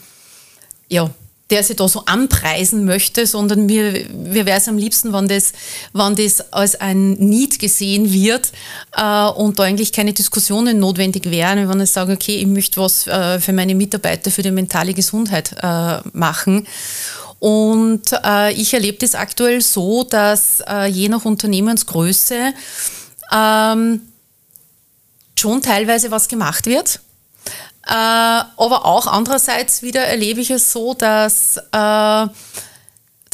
ja, 0.87 1.09
der 1.53 1.63
sich 1.63 1.75
da 1.75 1.87
so 1.87 2.03
anpreisen 2.05 2.83
möchte, 2.83 3.27
sondern 3.27 3.67
mir, 3.67 4.07
mir 4.11 4.47
wäre 4.47 4.57
es 4.57 4.67
am 4.67 4.75
liebsten, 4.75 5.13
wenn 5.13 5.27
das, 5.27 5.53
wenn 5.93 6.15
das 6.15 6.51
als 6.51 6.73
ein 6.81 7.11
Need 7.11 7.59
gesehen 7.59 8.11
wird 8.11 8.51
äh, 8.97 9.27
und 9.27 9.59
da 9.59 9.63
eigentlich 9.63 9.91
keine 9.91 10.13
Diskussionen 10.13 10.79
notwendig 10.79 11.29
wären, 11.29 11.69
wenn 11.69 11.79
ich 11.79 11.91
sage, 11.91 12.13
okay, 12.13 12.37
ich 12.37 12.47
möchte 12.47 12.81
was 12.81 13.05
äh, 13.05 13.39
für 13.39 13.53
meine 13.53 13.75
Mitarbeiter, 13.75 14.31
für 14.31 14.41
die 14.41 14.49
mentale 14.49 14.95
Gesundheit 14.95 15.55
äh, 15.61 15.99
machen. 16.13 16.65
Und 17.37 18.01
äh, 18.23 18.51
ich 18.53 18.73
erlebe 18.73 18.97
das 18.97 19.13
aktuell 19.13 19.61
so, 19.61 20.03
dass 20.05 20.59
äh, 20.67 20.87
je 20.87 21.07
nach 21.07 21.23
Unternehmensgröße 21.23 22.51
ähm, 23.31 24.01
schon 25.35 25.61
teilweise 25.61 26.09
was 26.09 26.27
gemacht 26.27 26.65
wird 26.65 26.99
aber 27.91 28.85
auch 28.85 29.07
andererseits 29.07 29.81
wieder 29.81 30.05
erlebe 30.05 30.41
ich 30.41 30.49
es 30.49 30.71
so, 30.71 30.93
dass, 30.93 31.57
äh, 31.57 31.61
dass 31.71 32.31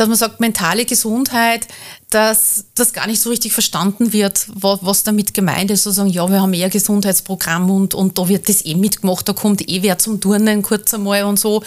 man 0.08 0.16
sagt, 0.16 0.40
mentale 0.40 0.86
Gesundheit 0.86 1.68
dass 2.10 2.66
das 2.74 2.92
gar 2.94 3.06
nicht 3.06 3.22
so 3.22 3.30
richtig 3.30 3.54
verstanden 3.54 4.14
wird, 4.14 4.48
was, 4.56 5.04
damit 5.04 5.36
gemeint 5.36 5.70
ist. 5.70 5.84
So 5.84 5.92
sagen, 5.92 6.10
ja, 6.10 6.28
wir 6.28 6.42
haben 6.42 6.54
eher 6.54 6.70
Gesundheitsprogramm 6.70 7.70
und, 7.70 7.94
und 7.94 8.18
da 8.18 8.28
wird 8.28 8.50
das 8.50 8.66
eh 8.66 8.74
mitgemacht, 8.74 9.30
da 9.30 9.34
kommt 9.34 9.68
eh 9.70 9.84
wer 9.84 10.00
zum 10.00 10.20
Turnen 10.20 10.64
kurz 10.64 10.92
einmal 10.94 11.24
und 11.24 11.40
so. 11.40 11.62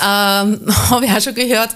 Ähm, 0.00 0.60
Habe 0.90 1.06
ich 1.06 1.10
auch 1.10 1.20
schon 1.20 1.34
gehört. 1.34 1.70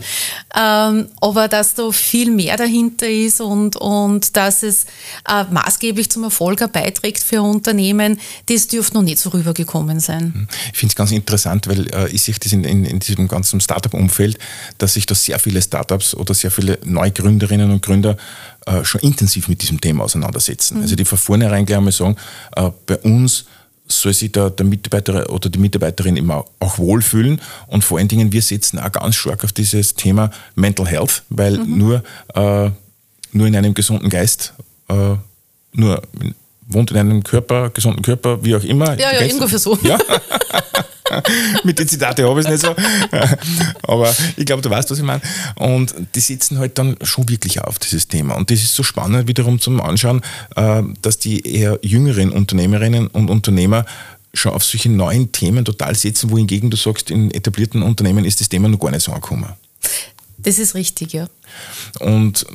Ähm, 0.55 1.09
aber 1.21 1.49
dass 1.49 1.75
da 1.75 1.91
viel 1.91 2.31
mehr 2.31 2.57
dahinter 2.57 3.09
ist 3.09 3.41
und, 3.41 3.75
und 3.75 4.37
dass 4.37 4.63
es 4.63 4.85
äh, 5.29 5.45
maßgeblich 5.51 6.09
zum 6.09 6.25
Erfolg 6.25 6.73
beiträgt 6.73 7.23
für 7.25 7.43
Unternehmen, 7.43 8.21
das 8.49 8.69
dürfte 8.69 8.95
noch 8.95 9.03
nicht 9.03 9.19
so 9.19 9.31
rübergekommen 9.31 9.99
sein. 9.99 10.33
Hm. 10.33 10.49
Ich 10.73 10.79
finde 10.79 10.93
es 10.93 10.97
ganz 10.97 11.11
interessant, 11.11 11.67
weil 11.67 11.89
äh, 11.93 12.09
ich 12.11 12.23
sehe 12.23 12.37
das 12.41 12.53
in, 12.53 12.63
in, 12.63 12.85
in 12.85 13.01
diesem 13.01 13.27
ganzen 13.27 13.61
Startup-Umfeld, 13.61 14.39
dass 14.79 14.95
sich 14.95 15.07
da 15.07 15.17
sehr 15.17 15.41
viele 15.41 15.61
Startups 15.61 16.15
oder 16.15 16.35
sehr 16.35 16.53
viele 16.53 16.79
Neugründerinnen 16.85 17.73
und 17.73 17.83
Gründer 17.83 17.96
Gründer 17.97 18.17
äh, 18.67 18.85
schon 18.85 19.01
intensiv 19.01 19.49
mit 19.49 19.63
diesem 19.63 19.81
Thema 19.81 20.05
auseinandersetzen. 20.05 20.77
Mhm. 20.77 20.83
Also 20.83 20.97
die 20.97 21.05
von 21.05 21.19
vornherein 21.19 21.67
gleich 21.67 21.79
einmal 21.79 21.93
sagen, 21.93 22.17
äh, 22.55 22.71
bei 22.87 22.99
uns 22.99 23.47
soll 23.89 24.13
sich 24.13 24.33
der, 24.33 24.51
der 24.51 24.67
Mitarbeiter 24.67 25.31
oder 25.31 25.49
die 25.49 25.59
Mitarbeiterin 25.59 26.17
immer 26.17 26.45
auch 26.59 26.79
wohlfühlen. 26.79 27.41
Und 27.69 27.85
vor 27.85 27.99
allen 27.99 28.09
Dingen, 28.09 28.33
wir 28.33 28.43
setzen 28.43 28.79
auch 28.79 28.91
ganz 28.91 29.15
stark 29.15 29.45
auf 29.45 29.53
dieses 29.53 29.95
Thema 29.95 30.31
Mental 30.57 30.87
Health, 30.87 31.23
weil 31.29 31.59
mhm. 31.59 31.79
nur, 31.79 32.03
äh, 32.35 32.71
nur 33.33 33.47
in 33.47 33.57
einem 33.57 33.75
gesunden 33.75 34.11
Geist, 34.11 34.55
äh, 34.89 35.15
nur 35.73 36.03
wohnt 36.69 36.91
in 36.91 36.97
einem 36.97 37.23
Körper, 37.23 37.71
gesunden 37.71 38.03
Körper, 38.03 38.45
wie 38.45 38.57
auch 38.57 38.65
immer. 38.65 38.99
Ja, 38.99 39.13
ja, 39.13 39.33
ungefähr 39.33 39.59
so. 39.59 39.79
Ja. 39.83 39.99
Mit 41.65 41.79
den 41.79 41.89
Zitate 41.89 42.29
habe 42.29 42.41
ich 42.41 42.47
es 42.47 42.53
nicht 42.53 42.63
so. 42.63 42.75
Aber 43.83 44.15
ich 44.37 44.47
glaube, 44.47 44.63
du 44.63 44.71
weißt, 44.71 44.91
was 44.91 44.99
ich 44.99 45.05
meine. 45.05 45.23
Und 45.57 45.95
die 46.15 46.21
setzen 46.21 46.59
halt 46.59 46.79
dann 46.79 46.97
schon 47.03 47.29
wirklich 47.29 47.61
auf 47.61 47.79
dieses 47.79 48.09
Thema. 48.09 48.35
Und 48.35 48.51
das 48.51 48.61
ist 48.61 48.75
so 48.75 48.83
spannend 48.83 49.29
wiederum 49.29 49.61
zum 49.61 49.81
Anschauen, 49.81 50.23
äh, 50.57 50.83
dass 51.03 51.19
die 51.19 51.47
eher 51.47 51.79
jüngeren 51.83 52.31
Unternehmerinnen 52.31 53.09
und 53.09 53.31
Unternehmer 53.31 53.85
schon 54.35 54.53
auf 54.53 54.65
solche 54.65 54.91
neuen 54.91 55.33
Themen 55.33 55.65
total 55.65 55.95
setzen, 55.95 56.31
wohingegen 56.31 56.71
du 56.71 56.77
sagst, 56.77 57.11
in 57.11 57.31
etablierten 57.31 57.83
Unternehmen 57.83 58.25
ist 58.25 58.41
das 58.41 58.49
Thema 58.49 58.69
noch 58.69 58.79
gar 58.79 58.91
nicht 58.91 59.03
so 59.03 59.13
angekommen. 59.13 59.53
Das 60.39 60.59
ist 60.59 60.75
richtig, 60.75 61.13
ja. 61.13 61.29
Und 62.01 62.47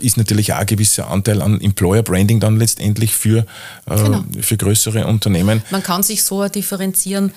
ist 0.00 0.16
natürlich 0.16 0.52
auch 0.52 0.58
ein 0.58 0.66
gewisser 0.66 1.08
Anteil 1.08 1.42
an 1.42 1.60
Employer 1.60 2.02
Branding 2.02 2.40
dann 2.40 2.56
letztendlich 2.56 3.14
für, 3.14 3.46
äh, 3.86 3.96
genau. 3.96 4.24
für 4.40 4.56
größere 4.56 5.06
Unternehmen. 5.06 5.62
Man 5.70 5.82
kann 5.82 6.02
sich 6.02 6.24
so 6.24 6.48
differenzieren, 6.48 7.32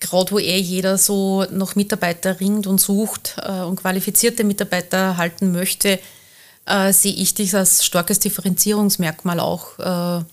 gerade 0.00 0.32
wo 0.32 0.38
eh 0.38 0.58
jeder 0.58 0.98
so 0.98 1.44
nach 1.50 1.76
Mitarbeiter 1.76 2.40
ringt 2.40 2.66
und 2.66 2.80
sucht 2.80 3.36
äh, 3.42 3.60
und 3.60 3.76
qualifizierte 3.76 4.44
Mitarbeiter 4.44 5.16
halten 5.16 5.52
möchte, 5.52 6.00
äh, 6.66 6.92
sehe 6.92 7.12
ich 7.12 7.34
das 7.34 7.54
als 7.54 7.84
starkes 7.84 8.18
Differenzierungsmerkmal 8.18 9.40
auch 9.40 9.78
äh, 9.78 10.24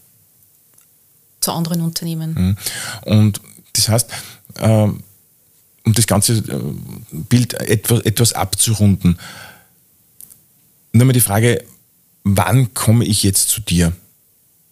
zu 1.42 1.52
anderen 1.52 1.82
Unternehmen. 1.82 2.34
Mhm. 2.34 2.58
Und 3.06 3.42
das 3.74 3.90
heißt, 3.90 4.10
ähm, 4.60 5.04
um 5.86 5.94
das 5.94 6.08
ganze 6.08 6.38
äh, 6.38 6.60
Bild 7.12 7.54
etwas, 7.54 8.02
etwas 8.02 8.34
abzurunden, 8.34 9.20
nur 10.92 11.06
mal 11.06 11.14
die 11.14 11.22
Frage, 11.22 11.64
wann 12.24 12.74
komme 12.74 13.06
ich 13.06 13.24
jetzt 13.24 13.50
zu 13.50 13.62
dir? 13.62 13.94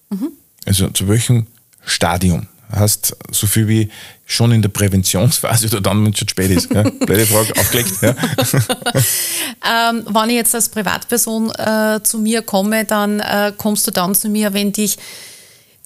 Mhm. 0.10 0.31
Also 0.65 0.89
zu 0.89 1.08
welchem 1.08 1.47
Stadium? 1.86 2.47
Hast 2.71 3.15
so 3.32 3.47
viel 3.47 3.67
wie 3.67 3.91
schon 4.25 4.51
in 4.51 4.62
der 4.62 4.69
Präventionsphase 4.69 5.67
oder 5.67 5.82
dann, 5.82 6.04
wenn 6.04 6.12
es 6.12 6.19
schon 6.19 6.30
spät 6.30 6.51
ist? 6.51 6.73
Ja? 6.73 6.84
Blöde 6.84 7.25
Frage, 7.25 7.54
aufgelegt. 7.60 7.91
Ja. 8.01 8.10
ähm, 9.91 10.06
wenn 10.10 10.30
ich 10.30 10.36
jetzt 10.36 10.56
als 10.56 10.69
Privatperson 10.69 11.51
äh, 11.51 12.01
zu 12.04 12.19
mir 12.19 12.41
komme, 12.41 12.86
dann 12.86 13.19
äh, 13.19 13.54
kommst 13.56 13.86
du 13.88 13.91
dann 13.91 14.15
zu 14.15 14.30
mir, 14.30 14.54
wenn 14.54 14.71
dich 14.71 14.97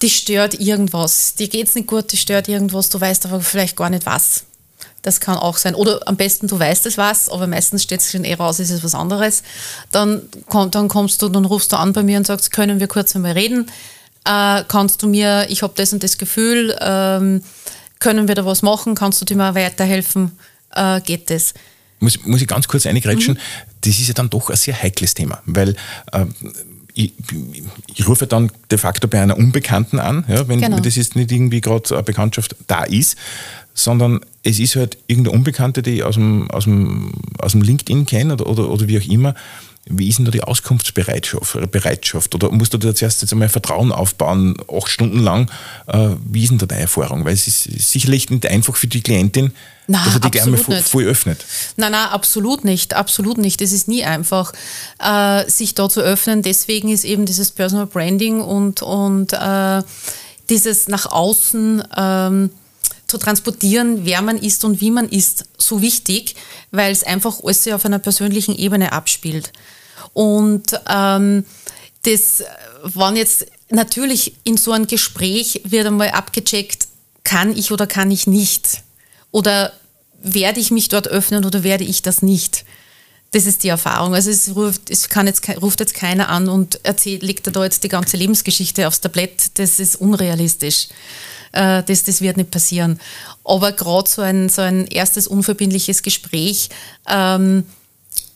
die 0.02 0.10
stört 0.10 0.54
irgendwas. 0.54 1.34
Dir 1.34 1.48
geht 1.48 1.68
es 1.68 1.74
nicht 1.74 1.86
gut, 1.86 2.12
die 2.12 2.16
stört 2.16 2.48
irgendwas, 2.48 2.88
du 2.88 3.00
weißt 3.00 3.26
aber 3.26 3.40
vielleicht 3.40 3.76
gar 3.76 3.90
nicht 3.90 4.06
was. 4.06 4.44
Das 5.02 5.20
kann 5.20 5.36
auch 5.36 5.56
sein. 5.56 5.74
Oder 5.74 6.00
am 6.06 6.16
besten, 6.16 6.46
du 6.46 6.58
weißt 6.58 6.86
es 6.86 6.98
was, 6.98 7.28
aber 7.28 7.46
meistens 7.46 7.82
steht 7.82 8.00
es 8.00 8.10
schon 8.10 8.24
eh 8.24 8.34
raus, 8.34 8.60
ist 8.60 8.70
es 8.70 8.84
was 8.84 8.94
anderes. 8.94 9.42
Dann, 9.92 10.22
komm, 10.48 10.70
dann 10.70 10.88
kommst 10.88 11.22
du, 11.22 11.28
dann 11.28 11.44
rufst 11.44 11.72
du 11.72 11.76
an 11.76 11.92
bei 11.92 12.02
mir 12.02 12.18
und 12.18 12.26
sagst, 12.26 12.52
können 12.52 12.80
wir 12.80 12.86
kurz 12.88 13.14
einmal 13.16 13.32
reden? 13.32 13.70
Äh, 14.24 14.64
kannst 14.68 15.02
du 15.02 15.08
mir, 15.08 15.46
ich 15.48 15.62
habe 15.62 15.72
das 15.76 15.92
und 15.92 16.02
das 16.02 16.18
Gefühl, 16.18 16.76
ähm, 16.80 17.42
können 17.98 18.28
wir 18.28 18.34
da 18.34 18.44
was 18.44 18.62
machen? 18.62 18.94
Kannst 18.94 19.20
du 19.20 19.24
dir 19.24 19.36
mal 19.36 19.54
weiterhelfen? 19.54 20.32
Äh, 20.74 21.00
geht 21.00 21.30
das? 21.30 21.54
Muss, 22.00 22.24
muss 22.24 22.40
ich 22.40 22.48
ganz 22.48 22.66
kurz 22.66 22.86
eingrätschen? 22.86 23.34
Mhm. 23.34 23.38
Das 23.82 23.98
ist 23.98 24.08
ja 24.08 24.14
dann 24.14 24.30
doch 24.30 24.50
ein 24.50 24.56
sehr 24.56 24.80
heikles 24.80 25.14
Thema, 25.14 25.42
weil 25.46 25.76
äh, 26.12 26.26
ich, 26.94 27.12
ich, 27.94 28.08
rufe 28.08 28.26
dann 28.26 28.50
de 28.70 28.78
facto 28.78 29.06
bei 29.08 29.20
einer 29.20 29.36
Unbekannten 29.36 29.98
an, 29.98 30.24
ja, 30.28 30.48
wenn, 30.48 30.60
genau. 30.60 30.76
wenn 30.76 30.82
das 30.82 30.96
jetzt 30.96 31.16
nicht 31.16 31.30
irgendwie 31.30 31.60
gerade 31.60 31.94
eine 31.94 32.02
Bekanntschaft 32.02 32.56
da 32.66 32.84
ist, 32.84 33.16
sondern 33.74 34.20
es 34.42 34.58
ist 34.58 34.76
halt 34.76 34.98
irgendeine 35.06 35.36
Unbekannte, 35.36 35.82
die 35.82 35.96
ich 35.96 36.04
aus 36.04 36.16
dem, 36.16 36.50
aus 36.50 36.64
dem, 36.64 37.12
aus 37.38 37.52
dem 37.52 37.62
LinkedIn 37.62 38.06
kenne 38.06 38.34
oder, 38.34 38.46
oder, 38.46 38.70
oder 38.70 38.88
wie 38.88 38.98
auch 38.98 39.08
immer. 39.08 39.34
Wie 39.90 40.08
ist 40.08 40.18
denn 40.18 40.24
da 40.24 40.30
die 40.30 40.42
Auskunftsbereitschaft? 40.42 41.70
Bereitschaft? 41.70 42.34
Oder 42.34 42.50
musst 42.50 42.72
du 42.72 42.78
da 42.78 42.94
zuerst 42.94 43.22
jetzt 43.22 43.32
einmal 43.32 43.48
Vertrauen 43.48 43.92
aufbauen, 43.92 44.56
acht 44.72 44.88
Stunden 44.88 45.18
lang? 45.18 45.50
Äh, 45.86 46.10
wie 46.24 46.44
ist 46.44 46.50
denn 46.50 46.58
da 46.58 46.66
deine 46.66 46.82
Erfahrung? 46.82 47.24
Weil 47.24 47.34
es 47.34 47.46
ist 47.46 47.64
sicherlich 47.90 48.30
nicht 48.30 48.46
einfach 48.46 48.76
für 48.76 48.86
die 48.86 49.02
Klientin, 49.02 49.52
Nein, 49.86 50.02
dass 50.04 50.14
er 50.14 50.20
die 50.20 50.56
voll, 50.56 50.82
voll 50.82 51.04
öffnet. 51.04 51.44
Nein, 51.76 51.92
nein, 51.92 52.08
absolut 52.08 52.64
nicht. 52.64 52.94
Absolut 52.94 53.38
nicht. 53.38 53.60
Es 53.60 53.72
ist 53.72 53.88
nie 53.88 54.04
einfach, 54.04 54.52
äh, 55.00 55.50
sich 55.50 55.74
da 55.74 55.88
zu 55.88 56.00
öffnen. 56.00 56.42
Deswegen 56.42 56.88
ist 56.88 57.04
eben 57.04 57.26
dieses 57.26 57.50
Personal 57.50 57.86
Branding 57.86 58.40
und, 58.40 58.82
und 58.82 59.32
äh, 59.32 59.82
dieses 60.48 60.88
nach 60.88 61.06
außen 61.06 61.82
ähm, 61.96 62.50
zu 63.10 63.18
transportieren, 63.18 64.04
wer 64.04 64.22
man 64.22 64.38
ist 64.38 64.64
und 64.64 64.80
wie 64.80 64.90
man 64.90 65.08
ist, 65.08 65.46
so 65.58 65.82
wichtig, 65.82 66.36
weil 66.70 66.92
es 66.92 67.02
einfach 67.02 67.40
alles 67.42 67.66
auf 67.68 67.84
einer 67.84 67.98
persönlichen 67.98 68.56
Ebene 68.56 68.92
abspielt. 68.92 69.52
Und 70.12 70.78
ähm, 70.88 71.44
das 72.02 72.44
waren 72.82 73.16
jetzt 73.16 73.46
natürlich 73.70 74.34
in 74.44 74.56
so 74.56 74.72
einem 74.72 74.86
Gespräch 74.86 75.62
wird 75.64 75.86
einmal 75.86 76.10
abgecheckt, 76.10 76.88
kann 77.24 77.56
ich 77.56 77.70
oder 77.70 77.86
kann 77.86 78.10
ich 78.10 78.26
nicht? 78.26 78.82
Oder 79.30 79.72
werde 80.22 80.60
ich 80.60 80.70
mich 80.70 80.88
dort 80.88 81.08
öffnen 81.08 81.44
oder 81.44 81.62
werde 81.62 81.84
ich 81.84 82.02
das 82.02 82.22
nicht? 82.22 82.64
Das 83.32 83.46
ist 83.46 83.62
die 83.62 83.68
Erfahrung. 83.68 84.14
Also 84.14 84.30
es 84.30 84.56
ruft, 84.56 84.90
es 84.90 85.08
kann 85.08 85.28
jetzt, 85.28 85.48
ruft 85.62 85.78
jetzt 85.78 85.94
keiner 85.94 86.28
an 86.30 86.48
und 86.48 86.84
erzählt, 86.84 87.22
legt 87.22 87.54
da 87.54 87.62
jetzt 87.62 87.84
die 87.84 87.88
ganze 87.88 88.16
Lebensgeschichte 88.16 88.88
aufs 88.88 89.00
Tablett. 89.00 89.58
Das 89.58 89.78
ist 89.78 89.96
unrealistisch 89.96 90.88
äh, 91.52 91.82
das, 91.82 92.04
das 92.04 92.20
wird 92.20 92.36
nicht 92.36 92.50
passieren. 92.50 93.00
Aber 93.44 93.72
gerade 93.72 94.08
so 94.08 94.22
ein, 94.22 94.48
so 94.48 94.62
ein 94.62 94.86
erstes 94.86 95.26
unverbindliches 95.26 96.02
Gespräch 96.02 96.68
ähm, 97.08 97.64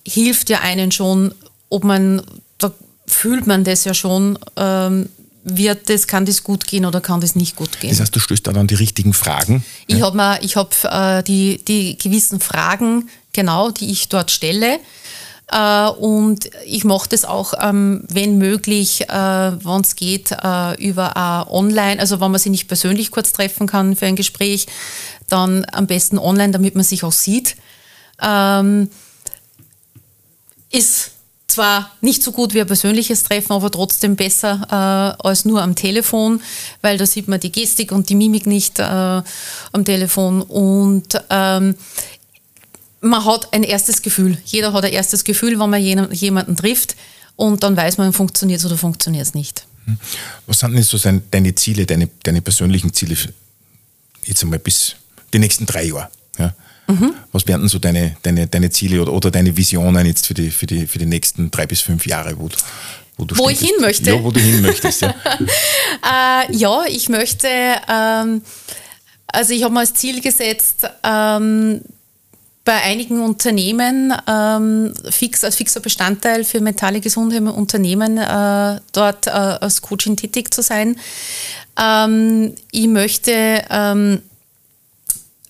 hilft 0.06 0.50
ja 0.50 0.60
einen 0.60 0.92
schon, 0.92 1.34
ob 1.74 1.84
man, 1.84 2.22
da 2.58 2.72
fühlt 3.06 3.46
man 3.46 3.64
das 3.64 3.84
ja 3.84 3.94
schon, 3.94 4.38
ähm, 4.56 5.08
wird 5.42 5.90
das, 5.90 6.06
kann 6.06 6.24
das 6.24 6.42
gut 6.42 6.66
gehen 6.66 6.86
oder 6.86 7.00
kann 7.00 7.20
das 7.20 7.34
nicht 7.34 7.56
gut 7.56 7.80
gehen. 7.80 7.90
Das 7.90 8.00
heißt, 8.00 8.16
du 8.16 8.20
stößt 8.20 8.46
da 8.46 8.52
dann 8.52 8.66
die 8.66 8.76
richtigen 8.76 9.12
Fragen? 9.12 9.64
Ich 9.86 9.98
ja. 9.98 10.06
habe 10.06 10.38
hab, 10.40 10.84
äh, 10.84 11.22
die, 11.22 11.62
die 11.64 11.98
gewissen 11.98 12.40
Fragen, 12.40 13.08
genau, 13.32 13.70
die 13.70 13.90
ich 13.90 14.08
dort 14.08 14.30
stelle. 14.30 14.78
Äh, 15.50 15.88
und 15.88 16.48
ich 16.64 16.84
mache 16.84 17.08
das 17.10 17.24
auch, 17.24 17.52
ähm, 17.60 18.04
wenn 18.08 18.38
möglich, 18.38 19.02
äh, 19.10 19.12
wenn 19.12 19.80
es 19.82 19.96
geht, 19.96 20.30
äh, 20.32 20.82
über 20.82 21.46
online, 21.50 22.00
also 22.00 22.20
wenn 22.20 22.30
man 22.30 22.40
sich 22.40 22.50
nicht 22.50 22.68
persönlich 22.68 23.10
kurz 23.10 23.32
treffen 23.32 23.66
kann 23.66 23.96
für 23.96 24.06
ein 24.06 24.16
Gespräch, 24.16 24.66
dann 25.28 25.66
am 25.72 25.86
besten 25.86 26.18
online, 26.18 26.52
damit 26.52 26.76
man 26.76 26.84
sich 26.84 27.04
auch 27.04 27.12
sieht. 27.12 27.56
Ähm, 28.22 28.88
ist 30.70 31.13
zwar 31.54 31.90
nicht 32.00 32.22
so 32.22 32.32
gut 32.32 32.54
wie 32.54 32.60
ein 32.60 32.66
persönliches 32.66 33.22
Treffen, 33.22 33.52
aber 33.52 33.70
trotzdem 33.70 34.16
besser 34.16 34.66
äh, 34.70 35.26
als 35.26 35.44
nur 35.44 35.62
am 35.62 35.74
Telefon, 35.74 36.40
weil 36.82 36.98
da 36.98 37.06
sieht 37.06 37.28
man 37.28 37.40
die 37.40 37.52
Gestik 37.52 37.92
und 37.92 38.08
die 38.08 38.14
Mimik 38.14 38.46
nicht 38.46 38.78
äh, 38.78 38.82
am 38.82 39.84
Telefon. 39.84 40.42
Und 40.42 41.20
ähm, 41.30 41.74
man 43.00 43.24
hat 43.24 43.52
ein 43.52 43.62
erstes 43.62 44.02
Gefühl. 44.02 44.38
Jeder 44.44 44.72
hat 44.72 44.84
ein 44.84 44.92
erstes 44.92 45.24
Gefühl, 45.24 45.58
wenn 45.58 45.70
man 45.70 45.82
jemanden 45.82 46.56
trifft 46.56 46.96
und 47.36 47.62
dann 47.62 47.76
weiß 47.76 47.98
man, 47.98 48.12
funktioniert 48.12 48.60
es 48.60 48.66
oder 48.66 48.76
funktioniert 48.76 49.26
es 49.26 49.34
nicht. 49.34 49.66
Hm. 49.86 49.98
Was 50.46 50.60
sind 50.60 50.74
denn 50.74 50.82
so 50.82 50.98
deine 51.30 51.54
Ziele, 51.54 51.86
deine, 51.86 52.08
deine 52.22 52.42
persönlichen 52.42 52.92
Ziele 52.92 53.16
jetzt 54.24 54.42
einmal 54.42 54.58
bis 54.58 54.96
die 55.32 55.38
nächsten 55.38 55.66
drei 55.66 55.84
Jahre? 55.84 56.08
Ja? 56.38 56.54
Mhm. 56.86 57.14
Was 57.32 57.46
wären 57.46 57.62
denn 57.62 57.68
so 57.68 57.78
deine, 57.78 58.16
deine, 58.22 58.46
deine 58.46 58.70
Ziele 58.70 59.00
oder, 59.00 59.12
oder 59.12 59.30
deine 59.30 59.56
Visionen 59.56 60.06
jetzt 60.06 60.26
für 60.26 60.34
die, 60.34 60.50
für, 60.50 60.66
die, 60.66 60.86
für 60.86 60.98
die 60.98 61.06
nächsten 61.06 61.50
drei 61.50 61.66
bis 61.66 61.80
fünf 61.80 62.06
Jahre, 62.06 62.38
wo, 62.38 62.48
wo 63.16 63.24
du 63.24 63.36
Wo 63.38 63.48
ich 63.48 63.60
hin 63.60 63.76
möchte. 63.80 64.10
Ja, 64.10 64.22
wo 64.22 64.30
du 64.30 64.40
hin 64.40 64.60
möchtest. 64.60 65.02
Ja, 65.02 65.14
äh, 66.48 66.52
ja 66.54 66.84
ich 66.86 67.08
möchte, 67.08 67.48
ähm, 67.48 68.42
also 69.28 69.54
ich 69.54 69.62
habe 69.62 69.72
mir 69.72 69.80
als 69.80 69.94
Ziel 69.94 70.20
gesetzt, 70.20 70.86
ähm, 71.02 71.80
bei 72.64 72.82
einigen 72.82 73.20
Unternehmen 73.20 74.14
ähm, 74.26 74.94
fix, 75.10 75.44
als 75.44 75.56
fixer 75.56 75.80
Bestandteil 75.80 76.44
für 76.44 76.60
mentale 76.60 77.00
Gesundheit 77.00 77.38
im 77.38 77.48
Unternehmen 77.48 78.16
äh, 78.16 78.80
dort 78.92 79.26
äh, 79.26 79.30
als 79.30 79.82
Coaching 79.82 80.16
tätig 80.16 80.52
zu 80.52 80.62
sein. 80.62 80.96
Ähm, 81.78 82.54
ich 82.70 82.86
möchte 82.86 83.62
ähm, 83.68 84.22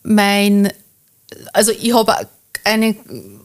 mein, 0.03 0.73
also 1.53 1.73
ich 1.73 1.95
habe 1.95 2.15
eine, 2.65 2.97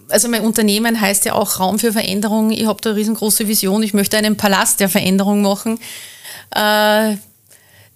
also 0.09 0.27
mein 0.29 0.43
Unternehmen 0.43 0.99
heißt 0.99 1.25
ja 1.25 1.33
auch 1.33 1.59
Raum 1.59 1.79
für 1.79 1.91
Veränderung. 1.91 2.51
Ich 2.51 2.65
habe 2.65 2.81
da 2.81 2.91
eine 2.91 2.99
riesengroße 2.99 3.47
Vision. 3.47 3.83
Ich 3.83 3.93
möchte 3.93 4.17
einen 4.17 4.37
Palast 4.37 4.79
der 4.79 4.89
Veränderung 4.89 5.41
machen. 5.41 5.79
Äh, 6.51 7.17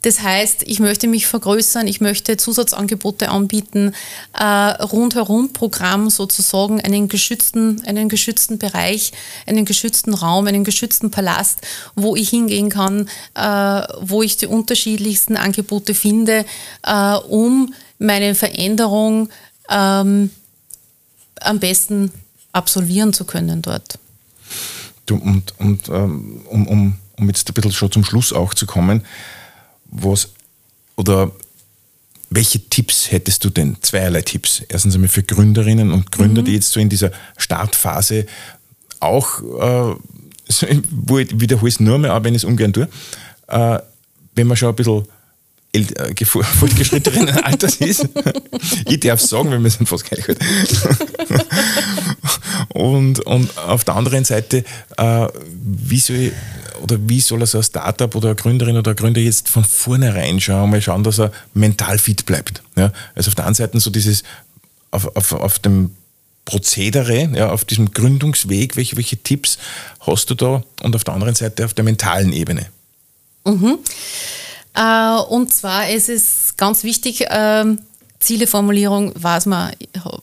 das 0.03 0.21
heißt, 0.21 0.63
ich 0.63 0.81
möchte 0.81 1.07
mich 1.07 1.27
vergrößern, 1.27 1.87
ich 1.87 2.01
möchte 2.01 2.35
Zusatzangebote 2.35 3.29
anbieten, 3.29 3.93
äh, 4.37 4.43
rundherum 4.43 5.53
Programm 5.53 6.09
sozusagen, 6.09 6.81
einen 6.81 7.07
geschützten, 7.07 7.81
einen 7.85 8.09
geschützten 8.09 8.59
Bereich, 8.59 9.13
einen 9.47 9.63
geschützten 9.63 10.13
Raum, 10.13 10.47
einen 10.47 10.65
geschützten 10.65 11.09
Palast, 11.09 11.61
wo 11.95 12.17
ich 12.17 12.29
hingehen 12.29 12.67
kann, 12.67 13.07
äh, 13.35 13.81
wo 14.01 14.21
ich 14.21 14.35
die 14.35 14.47
unterschiedlichsten 14.47 15.37
Angebote 15.37 15.93
finde, 15.93 16.45
äh, 16.85 17.13
um 17.29 17.73
meine 17.97 18.35
Veränderung 18.35 19.29
ähm, 19.69 20.29
am 21.41 21.59
besten 21.59 22.11
absolvieren 22.51 23.13
zu 23.13 23.25
können 23.25 23.61
dort. 23.61 23.99
und, 25.09 25.53
und 25.59 25.89
ähm, 25.89 26.41
um, 26.49 26.67
um, 26.67 26.97
um 27.17 27.27
jetzt 27.27 27.49
ein 27.49 27.53
bisschen 27.53 27.71
schon 27.71 27.91
zum 27.91 28.05
Schluss 28.05 28.33
auch 28.33 28.53
zu 28.53 28.65
kommen, 28.65 29.05
was 29.85 30.29
oder 30.95 31.31
welche 32.29 32.59
Tipps 32.69 33.11
hättest 33.11 33.43
du 33.45 33.49
denn? 33.49 33.77
Zweierlei 33.81 34.21
Tipps. 34.21 34.63
Erstens 34.67 34.95
einmal 34.95 35.09
für 35.09 35.23
Gründerinnen 35.23 35.91
und 35.91 36.11
Gründer, 36.11 36.41
mhm. 36.41 36.45
die 36.45 36.53
jetzt 36.53 36.71
so 36.71 36.79
in 36.79 36.89
dieser 36.89 37.11
Startphase 37.37 38.25
auch, 38.99 39.41
äh, 39.41 39.95
wo 40.89 41.19
ich 41.19 41.39
wiederhole 41.39 41.69
es 41.69 41.79
nur 41.79 41.99
mehr, 41.99 42.23
wenn 42.23 42.33
ich 42.33 42.41
es 42.41 42.43
ungern 42.43 42.73
tue, 42.73 42.87
äh, 43.47 43.79
wenn 44.35 44.47
man 44.47 44.57
schon 44.57 44.69
ein 44.69 44.75
bisschen 44.75 45.03
äh, 45.73 46.25
fortgeschrittenen 46.25 47.29
Alters 47.29 47.77
ist. 47.77 48.07
ich 48.87 48.99
darf 48.99 49.19
sagen, 49.19 49.51
weil 49.51 49.63
wir 49.63 49.69
sind 49.69 49.87
fast 49.87 50.05
gleich 50.05 50.27
alt. 50.29 50.39
und, 52.69 53.19
und 53.21 53.57
auf 53.57 53.83
der 53.83 53.95
anderen 53.95 54.23
Seite, 54.23 54.63
äh, 54.97 55.27
wie 55.63 55.99
soll 55.99 56.15
ich, 56.17 56.31
oder 56.81 56.97
wie 57.07 57.21
soll 57.21 57.41
er 57.41 57.47
so 57.47 57.57
ein 57.57 57.63
Startup 57.63 58.13
oder 58.15 58.29
eine 58.29 58.35
Gründerin 58.35 58.77
oder 58.77 58.91
ein 58.91 58.95
Gründer 58.95 59.21
jetzt 59.21 59.49
von 59.49 59.63
vornherein 59.63 60.39
schauen, 60.39 60.69
mal 60.69 60.81
schauen, 60.81 61.03
dass 61.03 61.19
er 61.19 61.31
mental 61.53 61.97
fit 61.97 62.25
bleibt. 62.25 62.61
Ja? 62.75 62.91
Also 63.15 63.29
auf 63.29 63.35
der 63.35 63.45
einen 63.45 63.55
Seite 63.55 63.79
so 63.79 63.89
dieses 63.89 64.23
auf, 64.91 65.15
auf, 65.15 65.31
auf 65.33 65.59
dem 65.59 65.91
Prozedere, 66.45 67.29
ja, 67.33 67.51
auf 67.51 67.65
diesem 67.65 67.91
Gründungsweg, 67.91 68.75
welche, 68.75 68.97
welche 68.97 69.17
Tipps 69.17 69.57
hast 70.01 70.29
du 70.29 70.35
da 70.35 70.63
und 70.81 70.95
auf 70.95 71.03
der 71.03 71.13
anderen 71.13 71.35
Seite 71.35 71.65
auf 71.65 71.73
der 71.73 71.85
mentalen 71.85 72.33
Ebene? 72.33 72.67
Mhm. 73.45 73.79
Äh, 74.75 75.15
und 75.29 75.53
zwar 75.53 75.89
ist 75.89 76.09
es 76.09 76.55
ganz 76.57 76.83
wichtig, 76.83 77.25
ähm, 77.29 77.79
Zieleformulierung 78.23 79.11
weiß 79.15 79.47
man, 79.47 79.73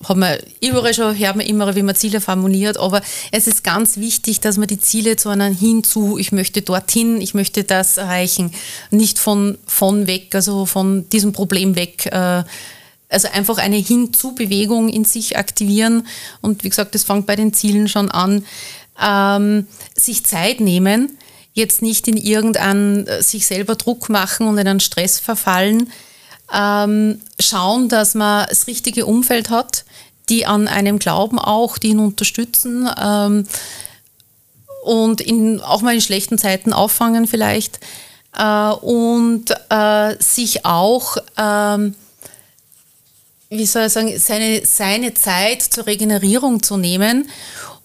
hat 0.09 0.17
man 0.17 0.39
überall 0.63 0.95
schon, 0.95 1.17
hört 1.19 1.37
man 1.37 1.45
immer, 1.45 1.75
wie 1.77 1.83
man 1.83 1.95
Ziele 1.95 2.21
formuliert, 2.21 2.79
aber 2.79 3.03
es 3.31 3.47
ist 3.47 3.63
ganz 3.63 3.99
wichtig, 3.99 4.41
dass 4.41 4.57
man 4.57 4.69
die 4.69 4.81
Ziele 4.81 5.17
zu 5.17 5.29
einer 5.29 5.49
hinzu, 5.49 6.17
ich 6.17 6.33
möchte 6.33 6.63
dorthin, 6.63 7.21
ich 7.21 7.35
möchte 7.35 7.63
das 7.63 7.99
erreichen, 7.99 8.53
nicht 8.91 9.19
von, 9.19 9.59
von 9.67 10.07
weg, 10.07 10.35
also 10.35 10.65
von 10.65 11.09
diesem 11.11 11.33
Problem 11.33 11.77
weg. 11.77 12.07
Äh, 12.07 12.45
also 13.11 13.29
einfach 13.33 13.59
eine 13.59 13.77
Hinzu-Bewegung 13.77 14.89
in 14.89 15.05
sich 15.05 15.37
aktivieren 15.37 16.07
und 16.41 16.65
wie 16.65 16.69
gesagt, 16.69 16.95
das 16.95 17.05
fängt 17.05 17.27
bei 17.27 17.37
den 17.37 17.53
Zielen 17.53 17.89
schon 17.89 18.11
an. 18.11 18.45
Ähm, 19.03 19.67
sich 19.95 20.25
Zeit 20.27 20.61
nehmen, 20.61 21.19
jetzt 21.53 21.83
nicht 21.83 22.09
in 22.09 22.17
irgendeinen 22.17 23.07
äh, 23.07 23.23
sich 23.23 23.47
selber 23.47 23.75
Druck 23.75 24.09
machen 24.09 24.47
und 24.47 24.59
in 24.59 24.69
einen 24.69 24.81
Stress 24.81 25.19
verfallen. 25.19 25.93
Ähm, 26.53 27.21
schauen, 27.39 27.89
dass 27.89 28.15
man 28.15 28.47
das 28.49 28.67
richtige 28.67 29.07
Umfeld 29.07 29.51
hat, 29.51 29.85
die 30.29 30.47
an 30.47 30.69
einem 30.69 30.99
glauben 30.99 31.39
auch, 31.39 31.79
die 31.79 31.89
ihn 31.89 31.99
unterstützen 31.99 32.89
ähm, 33.01 33.47
und 34.85 35.21
ihn 35.21 35.61
auch 35.61 35.83
mal 35.83 35.95
in 35.95 36.01
schlechten 36.01 36.39
Zeiten 36.39 36.73
auffangen 36.73 37.27
vielleicht 37.27 37.81
äh, 38.37 38.71
und 38.71 39.47
äh, 39.69 40.17
sich 40.21 40.65
auch, 40.65 41.17
ähm, 41.37 41.95
wie 43.49 43.67
soll 43.67 43.87
ich 43.87 43.93
sagen, 43.93 44.19
seine, 44.19 44.65
seine 44.65 45.15
Zeit 45.15 45.63
zur 45.63 45.87
Regenerierung 45.87 46.63
zu 46.63 46.77
nehmen 46.77 47.29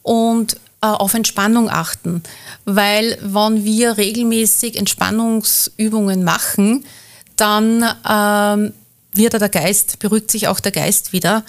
und 0.04 0.58
auf 0.82 1.14
Entspannung 1.14 1.70
achten. 1.70 2.22
Weil 2.66 3.18
wenn 3.22 3.64
wir 3.64 3.98
regelmäßig 3.98 4.78
Entspannungsübungen 4.78 6.24
machen, 6.24 6.86
dann 7.36 7.84
ähm, 8.08 8.74
wird 9.14 9.34
der 9.34 9.50
Geist, 9.50 10.00
beruhigt 10.00 10.32
sich 10.32 10.48
auch 10.48 10.60
der 10.60 10.72
Geist 10.72 11.14
wieder. 11.14 11.44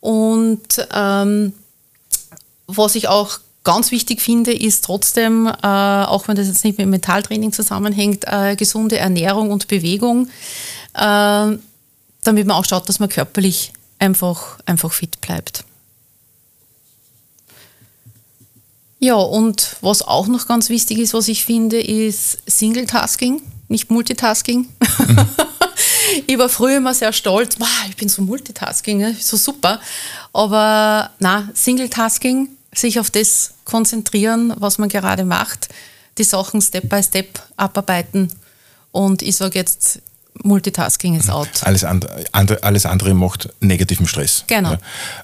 Und 0.00 0.86
ähm, 0.92 1.52
was 2.66 2.94
ich 2.94 3.08
auch 3.08 3.38
ganz 3.64 3.90
wichtig 3.90 4.22
finde, 4.22 4.52
ist 4.52 4.84
trotzdem, 4.84 5.46
äh, 5.46 5.50
auch 5.66 6.28
wenn 6.28 6.36
das 6.36 6.46
jetzt 6.46 6.64
nicht 6.64 6.78
mit 6.78 6.88
Mentaltraining 6.88 7.52
zusammenhängt, 7.52 8.24
äh, 8.26 8.56
gesunde 8.56 8.98
Ernährung 8.98 9.50
und 9.50 9.68
Bewegung, 9.68 10.28
äh, 10.94 11.58
damit 12.22 12.46
man 12.46 12.52
auch 12.52 12.64
schaut, 12.64 12.88
dass 12.88 12.98
man 12.98 13.08
körperlich 13.08 13.72
einfach, 13.98 14.58
einfach 14.64 14.92
fit 14.92 15.20
bleibt. 15.20 15.64
Ja, 19.02 19.14
und 19.14 19.76
was 19.80 20.02
auch 20.02 20.26
noch 20.26 20.46
ganz 20.46 20.68
wichtig 20.68 20.98
ist, 20.98 21.14
was 21.14 21.28
ich 21.28 21.46
finde, 21.46 21.80
ist 21.80 22.38
Single-Tasking, 22.46 23.40
nicht 23.68 23.90
Multitasking. 23.90 24.68
Mhm. 24.98 25.26
ich 26.26 26.38
war 26.38 26.50
früher 26.50 26.76
immer 26.76 26.92
sehr 26.92 27.14
stolz, 27.14 27.56
wow, 27.58 27.68
ich 27.88 27.96
bin 27.96 28.10
so 28.10 28.20
Multitasking, 28.20 28.98
ne, 28.98 29.16
so 29.18 29.38
super. 29.38 29.80
Aber 30.34 31.10
na, 31.18 31.48
Single-Tasking, 31.54 32.50
sich 32.74 33.00
auf 33.00 33.10
das 33.10 33.54
konzentrieren, 33.64 34.52
was 34.58 34.76
man 34.76 34.90
gerade 34.90 35.24
macht, 35.24 35.70
die 36.18 36.24
Sachen 36.24 36.60
Step 36.60 36.88
by 36.90 37.02
Step 37.02 37.40
abarbeiten. 37.56 38.30
Und 38.92 39.22
ich 39.22 39.36
sage 39.36 39.58
jetzt, 39.58 40.00
Multitasking 40.42 41.16
ist 41.16 41.30
out. 41.30 41.48
Alles 41.62 41.84
andere, 41.84 42.62
alles 42.62 42.86
andere 42.86 43.14
macht 43.14 43.50
negativen 43.60 44.06
Stress. 44.06 44.44
Genau. 44.46 44.76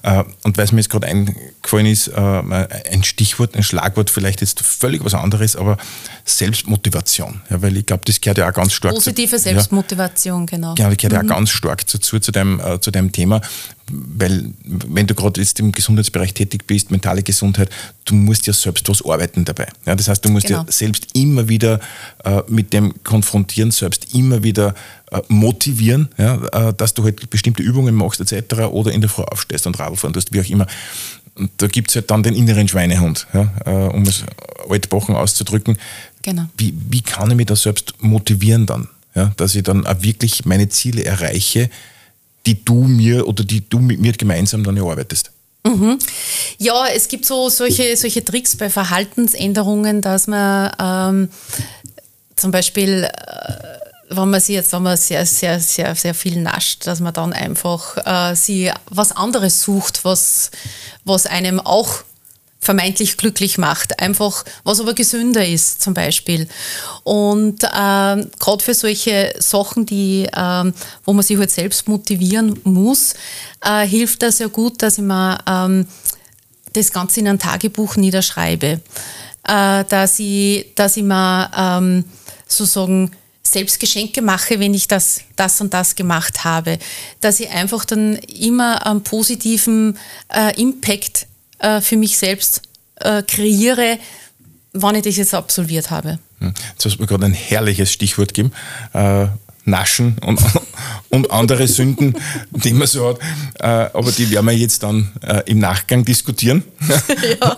Ja. 0.03 0.21
Äh, 0.21 0.25
und 0.43 0.57
weil 0.57 0.65
es 0.65 0.71
mir 0.71 0.79
jetzt 0.79 0.89
gerade 0.89 1.07
eingefallen 1.07 1.85
ist, 1.85 2.07
äh, 2.09 2.67
ein 2.91 3.03
Stichwort, 3.03 3.55
ein 3.55 3.63
Schlagwort, 3.63 4.09
vielleicht 4.09 4.41
jetzt 4.41 4.61
völlig 4.61 5.03
was 5.03 5.13
anderes, 5.13 5.55
aber 5.55 5.77
Selbstmotivation. 6.25 7.41
Ja, 7.49 7.61
weil 7.61 7.77
ich 7.77 7.85
glaube, 7.85 8.03
das 8.05 8.21
gehört 8.21 8.37
ja 8.37 8.49
auch 8.49 8.53
ganz 8.53 8.73
stark 8.73 8.93
Positive 8.93 9.39
Selbstmotivation, 9.39 10.41
ja, 10.41 10.45
genau. 10.45 10.73
Genau, 10.75 10.89
das 10.89 10.97
gehört 10.97 11.23
mhm. 11.23 11.29
ja 11.29 11.33
auch 11.33 11.37
ganz 11.37 11.49
stark 11.49 11.85
dazu, 11.87 12.19
zu 12.19 12.31
deinem, 12.31 12.59
äh, 12.59 12.79
zu 12.79 12.91
deinem 12.91 13.11
Thema 13.11 13.41
weil 13.91 14.51
wenn 14.63 15.07
du 15.07 15.15
gerade 15.15 15.39
jetzt 15.39 15.59
im 15.59 15.71
Gesundheitsbereich 15.71 16.33
tätig 16.33 16.67
bist, 16.67 16.91
mentale 16.91 17.23
Gesundheit, 17.23 17.69
du 18.05 18.15
musst 18.15 18.45
ja 18.47 18.53
selbst 18.53 18.87
was 18.89 19.05
arbeiten 19.05 19.45
dabei. 19.45 19.67
Ja, 19.85 19.95
das 19.95 20.07
heißt, 20.07 20.23
du 20.25 20.29
musst 20.29 20.47
genau. 20.47 20.63
ja 20.63 20.71
selbst 20.71 21.07
immer 21.13 21.47
wieder 21.47 21.79
äh, 22.23 22.41
mit 22.47 22.73
dem 22.73 22.93
konfrontieren, 23.03 23.71
selbst 23.71 24.13
immer 24.13 24.43
wieder 24.43 24.75
äh, 25.11 25.21
motivieren, 25.29 26.09
ja, 26.17 26.69
äh, 26.69 26.73
dass 26.73 26.93
du 26.93 27.03
halt 27.03 27.29
bestimmte 27.29 27.63
Übungen 27.63 27.95
machst 27.95 28.19
etc. 28.19 28.63
oder 28.71 28.91
in 28.91 29.01
der 29.01 29.09
Früh 29.09 29.23
aufstehst 29.23 29.65
und 29.67 29.79
Radl 29.79 29.95
fahren 29.95 30.13
tust, 30.13 30.33
wie 30.33 30.41
auch 30.41 30.49
immer. 30.49 30.67
Und 31.35 31.51
da 31.57 31.67
gibt 31.67 31.89
es 31.89 31.95
halt 31.95 32.11
dann 32.11 32.23
den 32.23 32.33
inneren 32.33 32.67
Schweinehund, 32.67 33.27
ja, 33.33 33.53
äh, 33.65 33.95
um 33.95 34.03
es 34.03 34.23
altbachen 34.69 35.15
auszudrücken. 35.15 35.77
Genau. 36.23 36.45
Wie, 36.57 36.73
wie 36.89 37.01
kann 37.01 37.31
ich 37.31 37.37
mich 37.37 37.45
da 37.45 37.55
selbst 37.55 37.93
motivieren 38.01 38.65
dann? 38.65 38.89
Ja, 39.15 39.31
dass 39.37 39.55
ich 39.55 39.63
dann 39.63 39.87
auch 39.87 40.01
wirklich 40.01 40.45
meine 40.45 40.69
Ziele 40.69 41.03
erreiche, 41.03 41.71
die 42.47 42.63
du 42.63 42.83
mir 42.85 43.27
oder 43.27 43.43
die 43.43 43.69
du 43.69 43.79
mit 43.79 43.99
mir 43.99 44.13
gemeinsam 44.13 44.63
dann 44.63 44.77
erarbeitest? 44.77 45.31
Mhm. 45.65 45.99
Ja, 46.57 46.87
es 46.87 47.07
gibt 47.07 47.25
so 47.25 47.49
solche, 47.49 47.95
solche 47.97 48.23
Tricks 48.23 48.55
bei 48.55 48.69
Verhaltensänderungen, 48.69 50.01
dass 50.01 50.27
man 50.27 50.71
ähm, 50.79 51.29
zum 52.35 52.51
Beispiel, 52.51 53.03
äh, 53.03 53.53
wenn 54.09 54.29
man 54.29 54.39
sie 54.39 54.53
jetzt, 54.53 54.71
wenn 54.71 54.83
man 54.83 54.95
sehr, 54.95 55.25
sehr, 55.25 55.59
sehr, 55.59 55.93
sehr 55.95 56.13
viel 56.13 56.41
nascht, 56.41 56.87
dass 56.87 57.01
man 57.01 57.13
dann 57.13 57.33
einfach 57.33 57.97
äh, 58.05 58.35
sie 58.35 58.71
was 58.89 59.11
anderes 59.11 59.61
sucht, 59.61 60.05
was, 60.05 60.51
was 61.03 61.25
einem 61.25 61.59
auch 61.59 62.03
vermeintlich 62.59 63.17
glücklich 63.17 63.57
macht. 63.57 63.99
Einfach, 63.99 64.43
was 64.63 64.79
aber 64.79 64.93
gesünder 64.93 65.45
ist 65.45 65.81
zum 65.81 65.93
Beispiel. 65.93 66.47
Und 67.03 67.63
ähm, 67.63 68.29
gerade 68.39 68.63
für 68.63 68.73
solche 68.73 69.33
Sachen, 69.39 69.85
die, 69.85 70.27
ähm, 70.35 70.73
wo 71.05 71.13
man 71.13 71.23
sich 71.23 71.37
halt 71.37 71.51
selbst 71.51 71.87
motivieren 71.87 72.59
muss, 72.63 73.13
äh, 73.61 73.85
hilft 73.87 74.23
das 74.23 74.39
ja 74.39 74.47
gut, 74.47 74.81
dass 74.81 74.97
ich 74.97 75.03
mir 75.03 75.37
ähm, 75.47 75.87
das 76.73 76.91
Ganze 76.91 77.19
in 77.19 77.27
ein 77.27 77.39
Tagebuch 77.39 77.95
niederschreibe. 77.95 78.81
Äh, 79.47 79.85
dass, 79.85 80.19
ich, 80.19 80.73
dass 80.75 80.97
ich 80.97 81.03
mir 81.03 81.49
ähm, 81.55 82.03
sozusagen 82.47 83.11
selbst 83.43 83.79
Geschenke 83.79 84.21
mache, 84.21 84.59
wenn 84.59 84.73
ich 84.73 84.87
das, 84.87 85.21
das 85.37 85.61
und 85.61 85.73
das 85.73 85.95
gemacht 85.95 86.43
habe. 86.43 86.79
Dass 87.21 87.39
ich 87.39 87.49
einfach 87.49 87.85
dann 87.85 88.15
immer 88.15 88.85
einen 88.85 89.03
positiven 89.03 89.97
äh, 90.33 90.59
Impact 90.61 91.27
äh, 91.59 91.81
für 91.81 91.97
mich 91.97 92.17
selbst 92.17 92.61
äh, 92.95 93.23
kreiere, 93.23 93.99
wann 94.73 94.95
ich 94.95 95.03
das 95.03 95.17
jetzt 95.17 95.33
absolviert 95.33 95.89
habe. 95.91 96.19
Hm. 96.39 96.53
Jetzt 96.71 96.85
hast 96.85 96.95
du 96.97 97.01
mir 97.01 97.07
gerade 97.07 97.25
ein 97.25 97.33
herrliches 97.33 97.91
Stichwort 97.91 98.33
gegeben. 98.33 98.53
Äh, 98.93 99.27
Naschen 99.67 100.17
und, 100.25 100.39
und 101.09 101.29
andere 101.29 101.67
Sünden, 101.67 102.15
die 102.51 102.73
man 102.73 102.87
so 102.87 103.09
hat. 103.09 103.19
Äh, 103.59 103.95
aber 103.95 104.11
die 104.11 104.31
werden 104.31 104.45
wir 104.45 104.53
jetzt 104.53 104.81
dann 104.83 105.11
äh, 105.21 105.43
im 105.45 105.59
Nachgang 105.59 106.05
diskutieren. 106.05 106.63
Ja. 107.39 107.57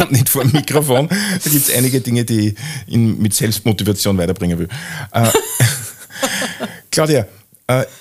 und 0.00 0.12
nicht 0.12 0.28
vor 0.28 0.42
dem 0.42 0.52
Mikrofon. 0.52 1.08
Da 1.08 1.50
gibt 1.50 1.68
es 1.68 1.74
einige 1.74 2.00
Dinge, 2.00 2.24
die 2.24 2.54
ich 2.86 2.96
mit 2.96 3.34
Selbstmotivation 3.34 4.16
weiterbringen 4.16 4.58
will. 4.58 4.68
Äh, 5.12 5.28
Claudia, 6.90 7.26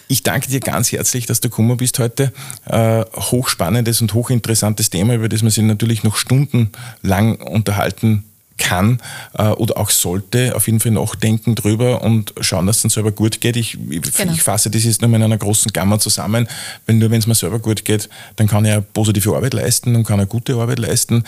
ich 0.08 0.24
danke 0.24 0.50
dir 0.50 0.60
ganz 0.60 0.92
herzlich, 0.92 1.26
dass 1.26 1.40
du 1.40 1.50
gekommen 1.50 1.78
bist 1.78 2.00
heute. 2.00 2.34
Äh, 2.66 3.06
hochspannendes 3.16 4.02
und 4.02 4.14
hochinteressantes 4.14 4.90
Thema, 4.90 5.16
über 5.16 5.30
das 5.30 5.42
man 5.42 5.52
sich 5.52 5.64
natürlich 5.64 6.04
noch 6.04 6.18
stundenlang 6.18 7.36
unterhalten 7.38 8.26
kann 8.58 9.00
äh, 9.38 9.48
oder 9.48 9.78
auch 9.78 9.90
sollte, 9.90 10.56
auf 10.56 10.68
jeden 10.68 10.80
Fall 10.80 10.92
nachdenken 10.92 11.56
drüber 11.56 12.02
und 12.02 12.34
schauen, 12.40 12.68
dass 12.68 12.78
es 12.78 12.82
dann 12.84 12.90
selber 12.90 13.12
gut 13.12 13.42
geht. 13.42 13.56
Ich, 13.56 13.78
genau. 13.78 14.34
ich 14.34 14.44
fasse 14.44 14.70
das 14.70 14.84
jetzt 14.84 15.02
nur 15.02 15.14
in 15.14 15.24
einer 15.24 15.38
großen 15.38 15.72
Gamma 15.74 16.00
zusammen, 16.00 16.48
weil 16.86 16.96
nur 16.96 17.10
wenn 17.10 17.20
es 17.20 17.28
mir 17.28 17.36
selber 17.36 17.60
gut 17.60 17.86
geht, 17.86 18.10
dann 18.36 18.48
kann 18.48 18.66
ich 18.66 18.72
eine 18.72 18.82
positive 18.82 19.36
Arbeit 19.36 19.54
leisten 19.54 19.96
und 19.96 20.06
kann 20.06 20.20
eine 20.20 20.28
gute 20.28 20.56
Arbeit 20.56 20.80
leisten. 20.80 21.24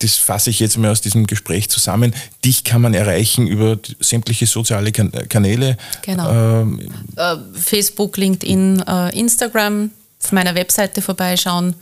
Das 0.00 0.16
fasse 0.16 0.50
ich 0.50 0.60
jetzt 0.60 0.78
mal 0.78 0.90
aus 0.90 1.02
diesem 1.02 1.26
Gespräch 1.26 1.68
zusammen. 1.68 2.14
Dich 2.44 2.64
kann 2.64 2.80
man 2.80 2.94
erreichen 2.94 3.46
über 3.46 3.78
sämtliche 4.00 4.46
soziale 4.46 4.92
Kanäle. 4.92 5.76
Genau. 6.02 6.62
Ähm, 6.62 6.90
äh, 7.16 7.36
Facebook, 7.52 8.16
LinkedIn, 8.16 8.82
äh, 8.86 9.18
Instagram, 9.18 9.90
auf 10.22 10.32
meiner 10.32 10.54
Webseite 10.54 11.02
vorbeischauen, 11.02 11.74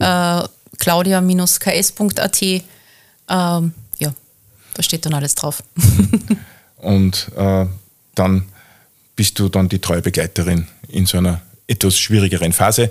äh, 0.00 0.42
claudia-ks.at. 0.78 2.42
Ähm, 2.42 2.62
ja, 3.28 4.14
da 4.74 4.82
steht 4.82 5.06
dann 5.06 5.14
alles 5.14 5.36
drauf. 5.36 5.62
Und 6.78 7.30
äh, 7.36 7.66
dann 8.16 8.44
bist 9.14 9.38
du 9.38 9.48
dann 9.48 9.68
die 9.68 9.78
treue 9.78 10.02
Begleiterin 10.02 10.66
in 10.88 11.06
so 11.06 11.18
einer 11.18 11.40
etwas 11.68 11.96
schwierigeren 11.96 12.52
Phase. 12.52 12.90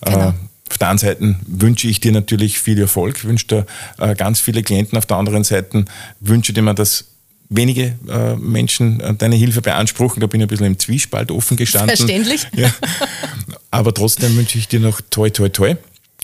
Genau. 0.00 0.32
Auf 0.70 0.78
der 0.78 0.88
einen 0.88 0.98
Seite 0.98 1.36
wünsche 1.46 1.88
ich 1.88 2.00
dir 2.00 2.12
natürlich 2.12 2.58
viel 2.58 2.80
Erfolg, 2.80 3.24
wünsche 3.24 3.46
dir 3.46 3.66
äh, 3.98 4.14
ganz 4.14 4.40
viele 4.40 4.62
Klienten. 4.62 4.98
Auf 4.98 5.06
der 5.06 5.16
anderen 5.16 5.44
Seite 5.44 5.84
wünsche 6.20 6.52
dir, 6.52 6.74
dass 6.74 7.04
wenige 7.48 7.94
äh, 8.08 8.36
Menschen 8.36 9.00
äh, 9.00 9.14
deine 9.14 9.36
Hilfe 9.36 9.62
beanspruchen. 9.62 10.20
Da 10.20 10.26
bin 10.26 10.40
ich 10.40 10.46
ein 10.46 10.48
bisschen 10.48 10.66
im 10.66 10.78
Zwiespalt 10.78 11.30
offen 11.30 11.56
gestanden. 11.56 11.96
Verständlich. 11.96 12.46
Ja. 12.56 12.72
Aber 13.70 13.92
trotzdem 13.92 14.36
wünsche 14.36 14.58
ich 14.58 14.68
dir 14.68 14.80
noch 14.80 15.00
toi, 15.10 15.30
toi, 15.30 15.48
toi. 15.48 15.74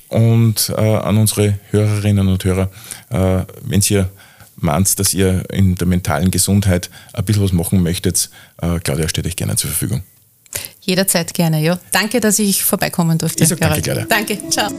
Und 0.08 0.72
äh, 0.76 0.80
an 0.80 1.18
unsere 1.18 1.58
Hörerinnen 1.70 2.28
und 2.28 2.44
Hörer, 2.44 2.70
äh, 3.10 3.44
wenn 3.62 3.82
ihr 3.88 4.10
meint, 4.56 4.98
dass 4.98 5.14
ihr 5.14 5.44
in 5.50 5.74
der 5.74 5.86
mentalen 5.86 6.30
Gesundheit 6.30 6.90
ein 7.12 7.24
bisschen 7.24 7.42
was 7.42 7.52
machen 7.52 7.82
möchtet, 7.82 8.30
äh, 8.60 8.78
Claudia 8.80 9.08
steht 9.08 9.26
euch 9.26 9.36
gerne 9.36 9.56
zur 9.56 9.70
Verfügung. 9.70 10.02
Jederzeit 10.80 11.32
gerne, 11.34 11.60
ja. 11.60 11.78
Danke, 11.92 12.20
dass 12.20 12.38
ich 12.38 12.64
vorbeikommen 12.64 13.18
durfte. 13.18 13.42
Ich 13.44 13.48
sag 13.48 13.60
danke, 13.60 13.82
Gerald. 13.82 14.10
Danke, 14.10 14.38
ciao. 14.48 14.70